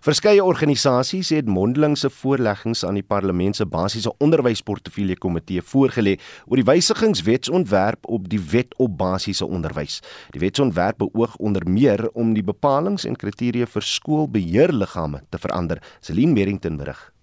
Verskeie 0.00 0.44
organisasies 0.44 1.30
het 1.30 1.46
mondelingse 1.48 2.10
voorleggings 2.10 2.84
aan 2.84 2.94
die 2.94 3.02
Parlement 3.02 3.56
se 3.56 3.64
basiese 3.64 4.12
onderwysportefeulje 4.18 5.16
komitee 5.16 5.62
voorgelê 5.62 6.20
oor 6.46 6.56
die 6.56 6.72
wysigingswetsontwerp 6.72 8.06
op 8.06 8.28
die 8.28 8.40
wet 8.40 8.76
op 8.76 8.98
basiese 8.98 9.46
onderwys. 9.46 10.02
Die 10.30 10.40
wetsontwerp 10.40 10.98
beoog 10.98 11.36
onder 11.36 11.62
meer 11.68 12.10
om 12.12 12.34
die 12.34 12.44
bepalinge 12.44 13.08
en 13.08 13.16
kriteria 13.16 13.66
vir 13.66 13.82
skoolbeheerliggame 13.82 15.22
te 15.30 15.38
verander. 15.38 15.82
Celine 16.00 16.32
Merrington 16.32 16.76
berig. 16.76 17.15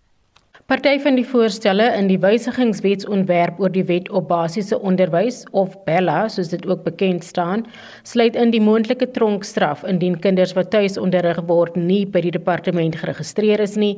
Party 0.74 0.96
van 1.04 1.14
die 1.20 1.26
voorstelle 1.30 1.86
in 1.94 2.08
die 2.10 2.16
wysigingswetsontwerp 2.18 3.60
oor 3.62 3.70
die 3.70 3.84
wet 3.86 4.08
op 4.10 4.26
basiese 4.32 4.80
onderwys 4.82 5.44
of 5.54 5.76
Bella 5.86 6.24
soos 6.34 6.48
dit 6.50 6.64
ook 6.66 6.80
bekend 6.82 7.22
staan, 7.22 7.62
sluit 8.10 8.34
in 8.34 8.50
die 8.50 8.62
moontlike 8.64 9.06
tronkstraf 9.14 9.84
indien 9.86 10.16
kinders 10.24 10.56
wat 10.58 10.72
tuis 10.74 10.98
onderrig 10.98 11.38
word 11.46 11.78
nie 11.78 12.08
by 12.10 12.24
die 12.26 12.32
departement 12.34 12.98
geregistreer 12.98 13.62
is 13.62 13.76
nie, 13.78 13.92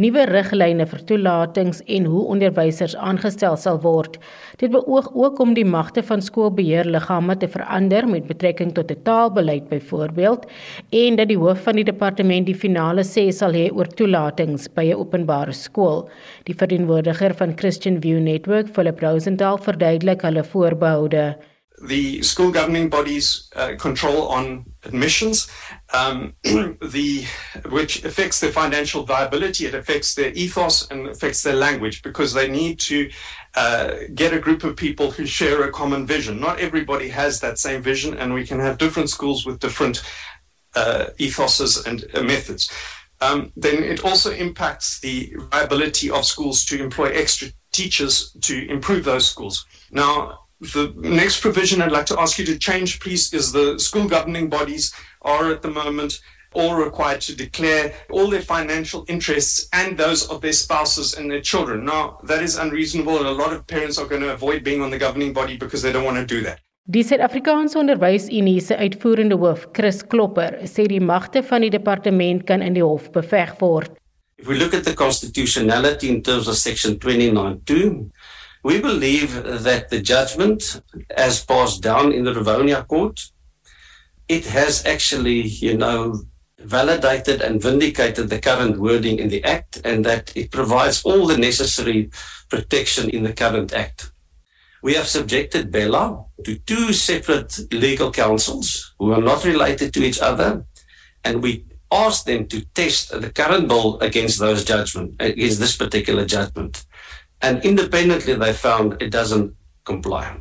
nuwe 0.00 0.24
riglyne 0.30 0.86
vir 0.94 1.02
toelatings 1.10 1.82
en 1.98 2.08
hoe 2.08 2.24
onderwysers 2.32 2.96
aangestel 2.96 3.60
sal 3.60 3.82
word. 3.84 4.16
Dit 4.56 4.72
beoog 4.72 5.12
ook 5.12 5.44
om 5.44 5.52
die 5.52 5.66
magte 5.68 6.00
van 6.00 6.24
skoolbeheerliggame 6.24 7.36
te 7.44 7.50
verander 7.58 8.08
met 8.08 8.24
betrekking 8.32 8.72
tot 8.72 8.88
'n 8.90 9.04
taalbeleid 9.04 9.68
byvoorbeeld 9.68 10.48
en 11.04 11.16
dat 11.20 11.28
die 11.28 11.38
hoof 11.44 11.60
van 11.68 11.76
die 11.76 11.84
departement 11.92 12.46
die 12.46 12.56
finale 12.64 13.04
sê 13.04 13.28
sal 13.28 13.52
hê 13.52 13.68
oor 13.68 13.86
toelatings 13.86 14.72
by 14.72 14.88
'n 14.88 14.96
openbare 14.96 15.52
skool. 15.52 16.08
Die 16.44 16.54
verteenwoordiger 16.54 17.34
van 17.34 17.56
Christian 17.56 18.00
View 18.02 18.20
Network, 18.20 18.68
Philip 18.74 19.00
verduidelik 19.62 20.22
hulle 20.22 20.44
voorbehoude. 20.44 21.36
The 21.88 22.22
school 22.22 22.52
governing 22.52 22.88
bodies 22.90 23.50
uh, 23.56 23.74
control 23.76 24.28
on 24.28 24.64
admissions, 24.84 25.50
um, 25.92 26.34
the 26.42 27.24
which 27.70 28.04
affects 28.04 28.38
their 28.38 28.52
financial 28.52 29.04
viability. 29.04 29.66
It 29.66 29.74
affects 29.74 30.14
their 30.14 30.30
ethos 30.32 30.88
and 30.90 31.08
affects 31.08 31.42
their 31.42 31.56
language 31.56 32.02
because 32.02 32.34
they 32.34 32.48
need 32.48 32.78
to 32.80 33.10
uh, 33.56 33.94
get 34.14 34.32
a 34.32 34.38
group 34.38 34.62
of 34.62 34.76
people 34.76 35.10
who 35.10 35.26
share 35.26 35.64
a 35.64 35.72
common 35.72 36.06
vision. 36.06 36.38
Not 36.38 36.60
everybody 36.60 37.08
has 37.08 37.40
that 37.40 37.58
same 37.58 37.82
vision, 37.82 38.16
and 38.16 38.32
we 38.32 38.46
can 38.46 38.60
have 38.60 38.78
different 38.78 39.10
schools 39.10 39.44
with 39.44 39.58
different 39.58 40.02
uh, 40.76 41.06
ethoses 41.18 41.84
and 41.84 42.06
methods 42.26 42.70
um, 43.22 43.52
then 43.56 43.84
it 43.84 44.04
also 44.04 44.32
impacts 44.32 44.98
the 44.98 45.32
viability 45.52 46.10
of 46.10 46.24
schools 46.24 46.64
to 46.64 46.82
employ 46.82 47.06
extra 47.12 47.48
teachers 47.70 48.36
to 48.42 48.68
improve 48.68 49.04
those 49.04 49.28
schools. 49.28 49.64
Now, 49.92 50.40
the 50.60 50.92
next 50.96 51.40
provision 51.40 51.80
I'd 51.80 51.92
like 51.92 52.06
to 52.06 52.20
ask 52.20 52.38
you 52.38 52.44
to 52.46 52.58
change, 52.58 52.98
please, 53.00 53.32
is 53.32 53.52
the 53.52 53.78
school 53.78 54.08
governing 54.08 54.48
bodies 54.48 54.92
are 55.22 55.52
at 55.52 55.62
the 55.62 55.70
moment 55.70 56.20
all 56.52 56.74
required 56.74 57.20
to 57.22 57.36
declare 57.36 57.94
all 58.10 58.28
their 58.28 58.42
financial 58.42 59.04
interests 59.08 59.68
and 59.72 59.96
those 59.96 60.28
of 60.28 60.40
their 60.40 60.52
spouses 60.52 61.14
and 61.14 61.30
their 61.30 61.40
children. 61.40 61.84
Now, 61.84 62.18
that 62.24 62.42
is 62.42 62.56
unreasonable, 62.56 63.18
and 63.18 63.26
a 63.26 63.32
lot 63.32 63.52
of 63.52 63.66
parents 63.66 63.98
are 63.98 64.06
going 64.06 64.22
to 64.22 64.32
avoid 64.32 64.64
being 64.64 64.82
on 64.82 64.90
the 64.90 64.98
governing 64.98 65.32
body 65.32 65.56
because 65.56 65.80
they 65.80 65.92
don't 65.92 66.04
want 66.04 66.18
to 66.18 66.26
do 66.26 66.42
that. 66.42 66.60
Die 66.84 67.04
Suid-Afrikaanse 67.06 67.78
Onderwysunie 67.78 68.60
se 68.60 68.74
uitvoerende 68.76 69.36
hoof, 69.38 69.68
Chris 69.72 70.00
Klopper, 70.06 70.56
sê 70.66 70.88
die 70.90 71.00
magte 71.00 71.42
van 71.46 71.62
die 71.62 71.70
departement 71.70 72.42
kan 72.48 72.62
in 72.62 72.74
die 72.74 72.82
hof 72.82 73.06
beveg 73.14 73.54
word. 73.60 73.92
If 74.42 74.48
we 74.48 74.56
look 74.58 74.74
at 74.74 74.82
the 74.82 74.94
constitutionality 74.94 76.08
in 76.08 76.22
terms 76.22 76.48
of 76.48 76.56
section 76.56 76.98
29.2, 76.98 78.10
we 78.64 78.80
believe 78.80 79.62
that 79.62 79.90
the 79.90 80.00
judgment 80.02 80.82
as 81.16 81.44
passed 81.44 81.82
down 81.82 82.12
in 82.12 82.24
the 82.24 82.34
Rivonia 82.34 82.84
court 82.86 83.30
it 84.28 84.46
has 84.46 84.84
actually, 84.86 85.42
you 85.42 85.76
know, 85.76 86.24
validated 86.58 87.42
and 87.42 87.62
vindicated 87.62 88.28
the 88.28 88.38
current 88.40 88.78
wording 88.78 89.18
in 89.18 89.28
the 89.28 89.44
act 89.44 89.80
and 89.84 90.04
that 90.04 90.32
it 90.36 90.50
provides 90.50 91.02
all 91.04 91.26
the 91.26 91.36
necessary 91.36 92.10
protection 92.48 93.10
in 93.10 93.22
the 93.22 93.32
current 93.32 93.72
act. 93.72 94.11
We 94.82 94.94
have 94.94 95.06
subjected 95.06 95.70
Bella 95.70 96.24
to 96.44 96.58
two 96.58 96.92
separate 96.92 97.72
legal 97.72 98.10
counsels 98.10 98.94
who 98.98 99.12
are 99.12 99.22
not 99.22 99.44
related 99.44 99.94
to 99.94 100.02
each 100.02 100.20
other, 100.20 100.66
and 101.22 101.40
we 101.40 101.64
asked 101.92 102.26
them 102.26 102.48
to 102.48 102.64
test 102.74 103.10
the 103.20 103.30
current 103.30 103.68
bill 103.68 103.98
against 104.00 104.40
those 104.40 104.64
judgment, 104.64 105.14
against 105.20 105.60
this 105.60 105.76
particular 105.76 106.24
judgment. 106.24 106.84
And 107.40 107.64
independently, 107.64 108.34
they 108.34 108.52
found 108.52 109.00
it 109.00 109.10
doesn't 109.10 109.54
comply. 109.84 110.38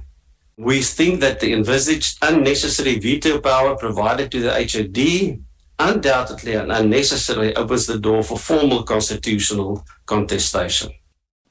We 0.57 0.81
think 0.81 1.19
that 1.19 1.39
the 1.39 1.53
envisaged 1.53 2.17
unnecessary 2.23 2.97
veto 2.97 3.39
power 3.39 3.75
provided 3.75 4.31
to 4.31 4.39
the 4.39 4.53
HOD 4.53 5.43
undoubtedly 5.79 6.53
and 6.53 6.71
unnecessarily 6.71 7.55
opens 7.55 7.85
the 7.85 7.99
door 7.99 8.23
for 8.23 8.37
formal 8.37 8.83
constitutional 8.83 9.85
contestation. 10.05 10.91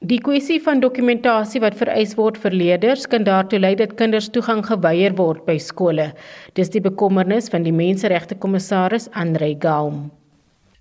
Die 0.01 0.17
kwessie 0.17 0.55
van 0.65 0.79
dokumentasie 0.81 1.59
wat 1.61 1.75
vereis 1.77 2.15
word 2.17 2.39
vir 2.41 2.55
leerders 2.57 3.03
kan 3.09 3.21
daartoe 3.21 3.59
lei 3.59 3.75
dat 3.77 3.91
kinders 3.99 4.31
toegang 4.33 4.63
geweier 4.65 5.13
word 5.19 5.43
by 5.45 5.59
skole. 5.61 6.07
Dis 6.57 6.71
die 6.73 6.81
bekommernis 6.81 7.51
van 7.53 7.61
die 7.67 7.73
menseregte 7.75 8.33
kommissaris 8.33 9.05
Andre 9.13 9.51
Gaum. 9.61 10.07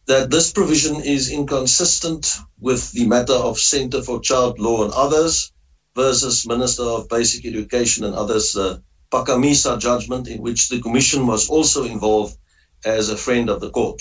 That 0.08 0.30
this 0.30 0.48
provision 0.56 1.04
is 1.04 1.28
inconsistent 1.28 2.32
with 2.64 2.92
the 2.96 3.04
matter 3.06 3.36
of 3.36 3.60
Center 3.60 4.00
for 4.00 4.22
Child 4.24 4.58
Law 4.58 4.84
and 4.84 4.92
others 4.96 5.52
versus 5.94 6.46
Minister 6.48 6.88
of 6.88 7.06
Basic 7.12 7.44
Education 7.44 8.06
and 8.06 8.14
others 8.14 8.56
uh, 8.56 8.78
Pakamisa 9.12 9.76
judgment 9.78 10.28
in 10.28 10.40
which 10.40 10.70
the 10.70 10.80
commission 10.80 11.26
was 11.26 11.50
also 11.50 11.84
involved 11.84 12.38
as 12.86 13.10
a 13.10 13.18
friend 13.18 13.50
of 13.50 13.60
the 13.60 13.68
court. 13.68 14.00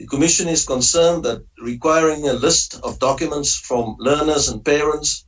The 0.00 0.06
Commission 0.06 0.48
is 0.48 0.64
concerned 0.64 1.24
that 1.24 1.44
requiring 1.60 2.26
a 2.26 2.32
list 2.32 2.80
of 2.82 2.98
documents 2.98 3.54
from 3.54 3.96
learners 3.98 4.48
and 4.48 4.64
parents 4.64 5.26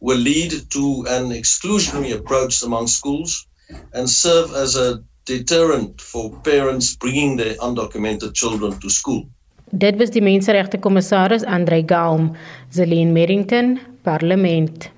will 0.00 0.16
lead 0.16 0.52
to 0.70 1.04
an 1.10 1.28
exclusionary 1.28 2.14
approach 2.14 2.62
among 2.62 2.86
schools 2.86 3.46
and 3.92 4.08
serve 4.08 4.54
as 4.54 4.76
a 4.76 5.02
deterrent 5.26 6.00
for 6.00 6.30
parents 6.40 6.96
bringing 6.96 7.36
their 7.36 7.54
undocumented 7.56 8.32
children 8.32 8.80
to 8.80 8.88
school. 8.88 9.28
Dit 9.76 9.98
was 9.98 10.10
die 10.10 10.24
menseregte 10.24 10.80
kommissaris 10.80 11.44
Andre 11.44 11.82
Gaum, 11.82 12.32
Zelene 12.72 13.12
Merrington, 13.12 13.78
Parlement. 14.02 14.93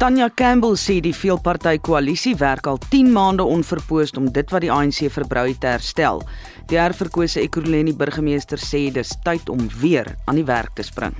Tanya 0.00 0.30
Campbell 0.32 0.78
sê 0.80 0.94
die 1.04 1.12
veelparty 1.12 1.74
koalisie 1.84 2.30
werk 2.40 2.64
al 2.70 2.78
10 2.88 3.10
maande 3.12 3.44
onverpoost 3.44 4.16
om 4.16 4.30
dit 4.32 4.54
wat 4.54 4.64
die 4.64 4.70
ANC 4.72 5.02
verbrou 5.12 5.42
het 5.50 5.60
te 5.60 5.68
herstel. 5.74 6.22
Die 6.72 6.78
herverkose 6.80 7.42
Ekurhuleni 7.42 7.92
burgemeester 7.92 8.62
sê 8.64 8.86
dis 8.96 9.12
tyd 9.28 9.52
om 9.52 9.68
weer 9.82 10.08
aan 10.24 10.40
die 10.40 10.46
werk 10.48 10.72
te 10.80 10.88
spring. 10.88 11.12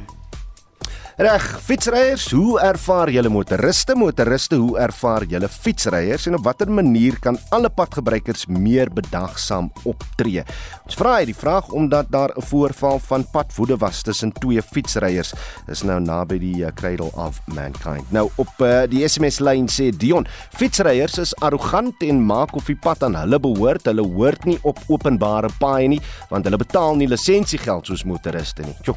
Reg, 1.20 1.42
fietsryers, 1.60 2.30
hoe 2.32 2.54
ervaar 2.64 3.10
julle 3.12 3.28
motoriste? 3.28 3.92
Motoriste, 3.92 4.56
hoe 4.56 4.78
ervaar 4.80 5.26
julle 5.28 5.50
fietsryers 5.52 6.24
en 6.30 6.38
op 6.38 6.46
watter 6.46 6.70
manier 6.72 7.18
kan 7.20 7.36
alle 7.52 7.68
padgebruikers 7.68 8.46
meer 8.48 8.88
bedagsaam 8.88 9.68
optree? 9.84 10.46
Ons 10.86 10.96
vra 10.96 11.18
hierdie 11.18 11.36
vraag 11.36 11.68
omdat 11.76 12.08
daar 12.08 12.32
'n 12.32 12.42
voorval 12.42 12.98
van 12.98 13.26
padwoede 13.32 13.76
was 13.76 14.00
tussen 14.02 14.32
twee 14.32 14.62
fietsryers. 14.62 15.34
Dis 15.66 15.82
nou 15.82 16.00
naby 16.00 16.38
die 16.38 16.64
uh, 16.64 16.72
Cradle 16.74 17.12
of 17.12 17.40
Mankind. 17.44 18.10
Nou 18.10 18.30
op 18.36 18.54
uh, 18.58 18.88
die 18.88 19.08
SMS 19.08 19.40
lyn 19.40 19.68
sê 19.68 19.90
Dion, 19.92 20.26
fietsryers 20.56 21.18
is 21.18 21.36
arrogant 21.36 22.02
en 22.02 22.24
maak 22.24 22.56
of 22.56 22.64
die 22.64 22.78
pad 22.80 23.02
aan 23.02 23.14
hulle 23.14 23.38
behoort. 23.38 23.84
Hulle 23.84 24.08
hoort 24.08 24.44
nie 24.44 24.58
op 24.62 24.78
openbare 24.88 25.50
paaie 25.58 25.88
nie 25.88 26.00
want 26.30 26.44
hulle 26.44 26.56
betaal 26.56 26.96
nie 26.96 27.08
lisensiegeld 27.08 27.86
soos 27.86 28.04
motoriste 28.04 28.62
nie. 28.62 28.76
Jo. 28.84 28.96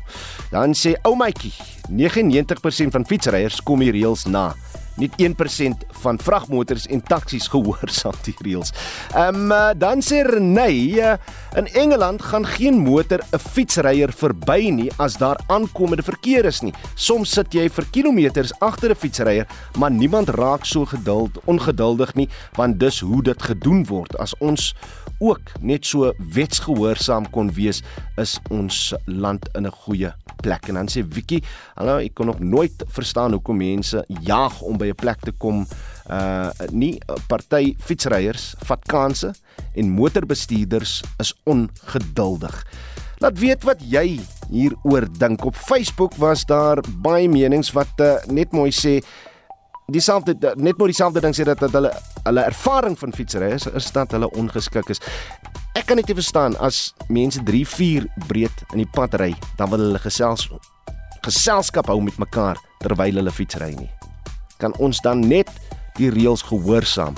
Dan 0.51 0.71
sê 0.71 0.95
ou 1.03 1.15
maatjie 1.15 1.51
99% 1.89 2.93
van 2.95 3.05
fietsryers 3.05 3.61
kom 3.65 3.83
die 3.83 3.91
reëls 3.91 4.25
na. 4.31 4.51
Net 5.01 5.15
1% 5.17 5.87
van 6.03 6.19
vragmotors 6.21 6.85
en 6.93 7.01
taksies 7.01 7.47
gehoorsaam 7.49 8.17
die 8.27 8.35
reëls. 8.45 8.73
Ehm 9.15 9.51
um, 9.51 9.55
dan 9.79 10.03
sê 10.05 10.21
Renay, 10.27 10.77
uh, 11.01 11.15
in 11.55 11.67
Engeland 11.67 12.21
gaan 12.21 12.45
geen 12.45 12.77
motor 12.77 13.19
'n 13.31 13.39
fietsryer 13.39 14.11
verby 14.11 14.69
nie 14.69 14.91
as 14.97 15.17
daar 15.17 15.39
aankomende 15.47 16.03
verkeer 16.03 16.45
is 16.45 16.61
nie. 16.61 16.73
Soms 16.95 17.31
sit 17.31 17.53
jy 17.53 17.69
vir 17.69 17.85
kilometers 17.91 18.53
agter 18.59 18.89
'n 18.89 18.95
fietsryer, 18.95 19.47
maar 19.77 19.91
niemand 19.91 20.29
raak 20.29 20.65
so 20.65 20.85
geduld 20.85 21.39
ongeduldig 21.45 22.13
nie, 22.15 22.29
want 22.55 22.79
dis 22.79 22.99
hoe 22.99 23.23
dit 23.23 23.43
gedoen 23.43 23.85
word. 23.85 24.17
As 24.17 24.37
ons 24.37 24.75
ook 25.19 25.41
net 25.61 25.85
so 25.85 26.13
wetsgehoorsaam 26.17 27.29
kon 27.29 27.51
wees, 27.53 27.81
is 28.17 28.39
ons 28.49 28.93
land 29.05 29.49
in 29.55 29.65
'n 29.65 29.71
goeie 29.71 30.13
plek. 30.41 30.67
En 30.67 30.73
dan 30.73 30.87
sê 30.87 31.07
Wiki, 31.07 31.41
hallo, 31.75 31.97
ek 31.97 32.13
kon 32.13 32.25
nog 32.25 32.39
nooit 32.39 32.83
verstaan 32.87 33.31
hoekom 33.31 33.57
mense 33.57 34.05
jaag 34.07 34.61
om 34.61 34.77
by 34.77 34.87
'n 34.87 34.95
plek 34.95 35.19
te 35.19 35.31
kom. 35.31 35.65
Uh 36.03 36.51
nie 36.71 36.97
party 37.31 37.75
fietsryers 37.79 38.53
vat 38.67 38.81
kansse 38.91 39.31
en 39.75 39.93
motorbestuurders 39.95 41.01
is 41.23 41.31
ongeduldig. 41.47 42.57
Laat 43.23 43.39
weet 43.39 43.63
wat 43.63 43.83
jy 43.87 44.19
hieroor 44.49 45.07
dink. 45.15 45.45
Op 45.45 45.55
Facebook 45.55 46.17
was 46.19 46.43
daar 46.45 46.83
baie 46.99 47.29
menings 47.31 47.71
wat 47.71 48.01
uh, 48.03 48.17
net 48.27 48.51
mooi 48.51 48.71
sê 48.75 48.97
dieselfde 49.87 50.35
net 50.55 50.77
maar 50.77 50.91
dieselfde 50.91 51.21
ding 51.23 51.35
sê 51.35 51.45
dat, 51.47 51.59
dat 51.59 51.71
hulle 51.71 51.91
hulle 52.23 52.43
ervaring 52.47 52.99
van 52.99 53.13
fietsry 53.15 53.51
is, 53.55 53.67
is 53.67 53.91
dat 53.91 54.11
hulle 54.11 54.29
ongeskik 54.39 54.89
is. 54.91 55.01
Ek 55.75 55.87
kan 55.87 55.99
net 55.99 56.07
nie 56.07 56.15
verstaan 56.15 56.55
as 56.63 56.93
mense 57.07 57.41
3, 57.43 57.63
4 57.67 58.07
breed 58.27 58.63
in 58.71 58.83
die 58.83 58.89
pad 58.95 59.15
ry, 59.19 59.33
dan 59.59 59.71
wil 59.71 59.81
hulle 59.87 60.03
gesels 60.03 60.47
geselskap 61.23 61.87
hou 61.87 62.01
met 62.03 62.19
mekaar 62.19 62.59
terwyl 62.83 63.21
hulle 63.21 63.31
fietsry 63.31 63.71
nie. 63.77 63.89
Kan 64.59 64.75
ons 64.83 64.99
dan 65.03 65.23
net 65.23 65.51
die 65.97 66.09
reëls 66.09 66.41
gehoorsaam 66.41 67.15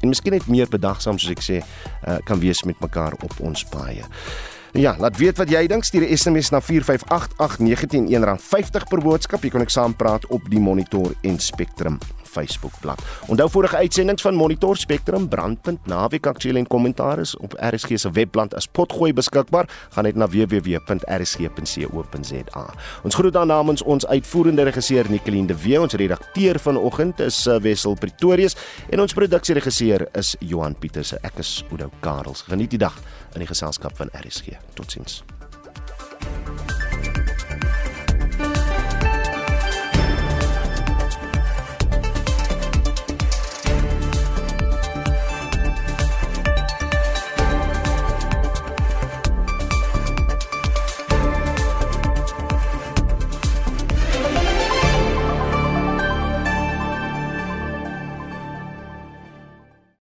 en 0.00 0.08
miskien 0.08 0.32
net 0.32 0.46
meer 0.48 0.68
bedagsaam 0.70 1.18
soos 1.20 1.34
ek 1.34 1.42
sê, 1.44 1.60
uh, 1.60 2.16
kan 2.24 2.40
wees 2.40 2.62
met 2.64 2.78
mekaar 2.80 3.12
op 3.20 3.34
ons 3.44 3.64
paaie. 3.68 4.06
Ja, 4.72 4.94
laat 4.98 5.18
weet 5.18 5.36
wat 5.36 5.50
jy 5.50 5.66
dink. 5.66 5.84
Stuur 5.84 6.06
'n 6.06 6.16
SMS 6.16 6.50
na 6.50 6.60
4588919 6.60 8.24
R50 8.24 8.88
per 8.88 9.00
boodskap. 9.02 9.42
Jy 9.42 9.50
kan 9.50 9.60
ek 9.60 9.70
saam 9.70 9.96
praat 9.96 10.26
op 10.26 10.48
die 10.48 10.60
Monitor 10.60 11.12
en 11.22 11.38
Spectrum 11.38 11.98
Facebookblad. 12.30 13.02
Onthou 13.26 13.50
vorige 13.50 13.76
uitsendings 13.76 14.22
van 14.22 14.34
Monitor 14.34 14.76
Spectrum 14.76 15.28
brandpunt 15.28 15.86
naweek 15.86 16.26
aktuele 16.26 16.58
en 16.58 16.66
kommentaar 16.66 17.18
is 17.18 17.36
op 17.36 17.54
RSG 17.58 17.98
se 17.98 18.10
webblad 18.10 18.54
as 18.54 18.66
potgooi 18.66 19.12
beskikbaar. 19.12 19.68
Gaan 19.90 20.04
net 20.04 20.16
na 20.16 20.28
www.rsg.co.za. 20.28 22.74
Ons 23.02 23.14
groet 23.14 23.32
dan 23.32 23.46
namens 23.46 23.82
ons 23.82 24.06
uitvoerende 24.06 24.62
regisseur 24.62 25.10
Nicoline 25.10 25.46
de 25.46 25.62
Wee, 25.62 25.80
ons 25.80 25.94
redakteur 25.94 26.58
vanoggend 26.58 27.20
is 27.20 27.46
uh, 27.46 27.60
Wessel 27.62 27.94
Pretorius 27.94 28.56
en 28.90 29.00
ons 29.00 29.14
produksieregisseur 29.14 30.08
is 30.18 30.36
Johan 30.40 30.74
Pieterse. 30.78 31.18
Ek 31.26 31.42
is 31.42 31.64
Oudo 31.70 31.90
Karels. 32.00 32.44
Geniet 32.48 32.70
die 32.70 32.82
dag 32.82 32.96
in 33.34 33.44
die 33.44 33.50
geselskap 33.50 33.96
van 33.98 34.12
RSG. 34.16 34.56
Totsiens. 34.78 35.22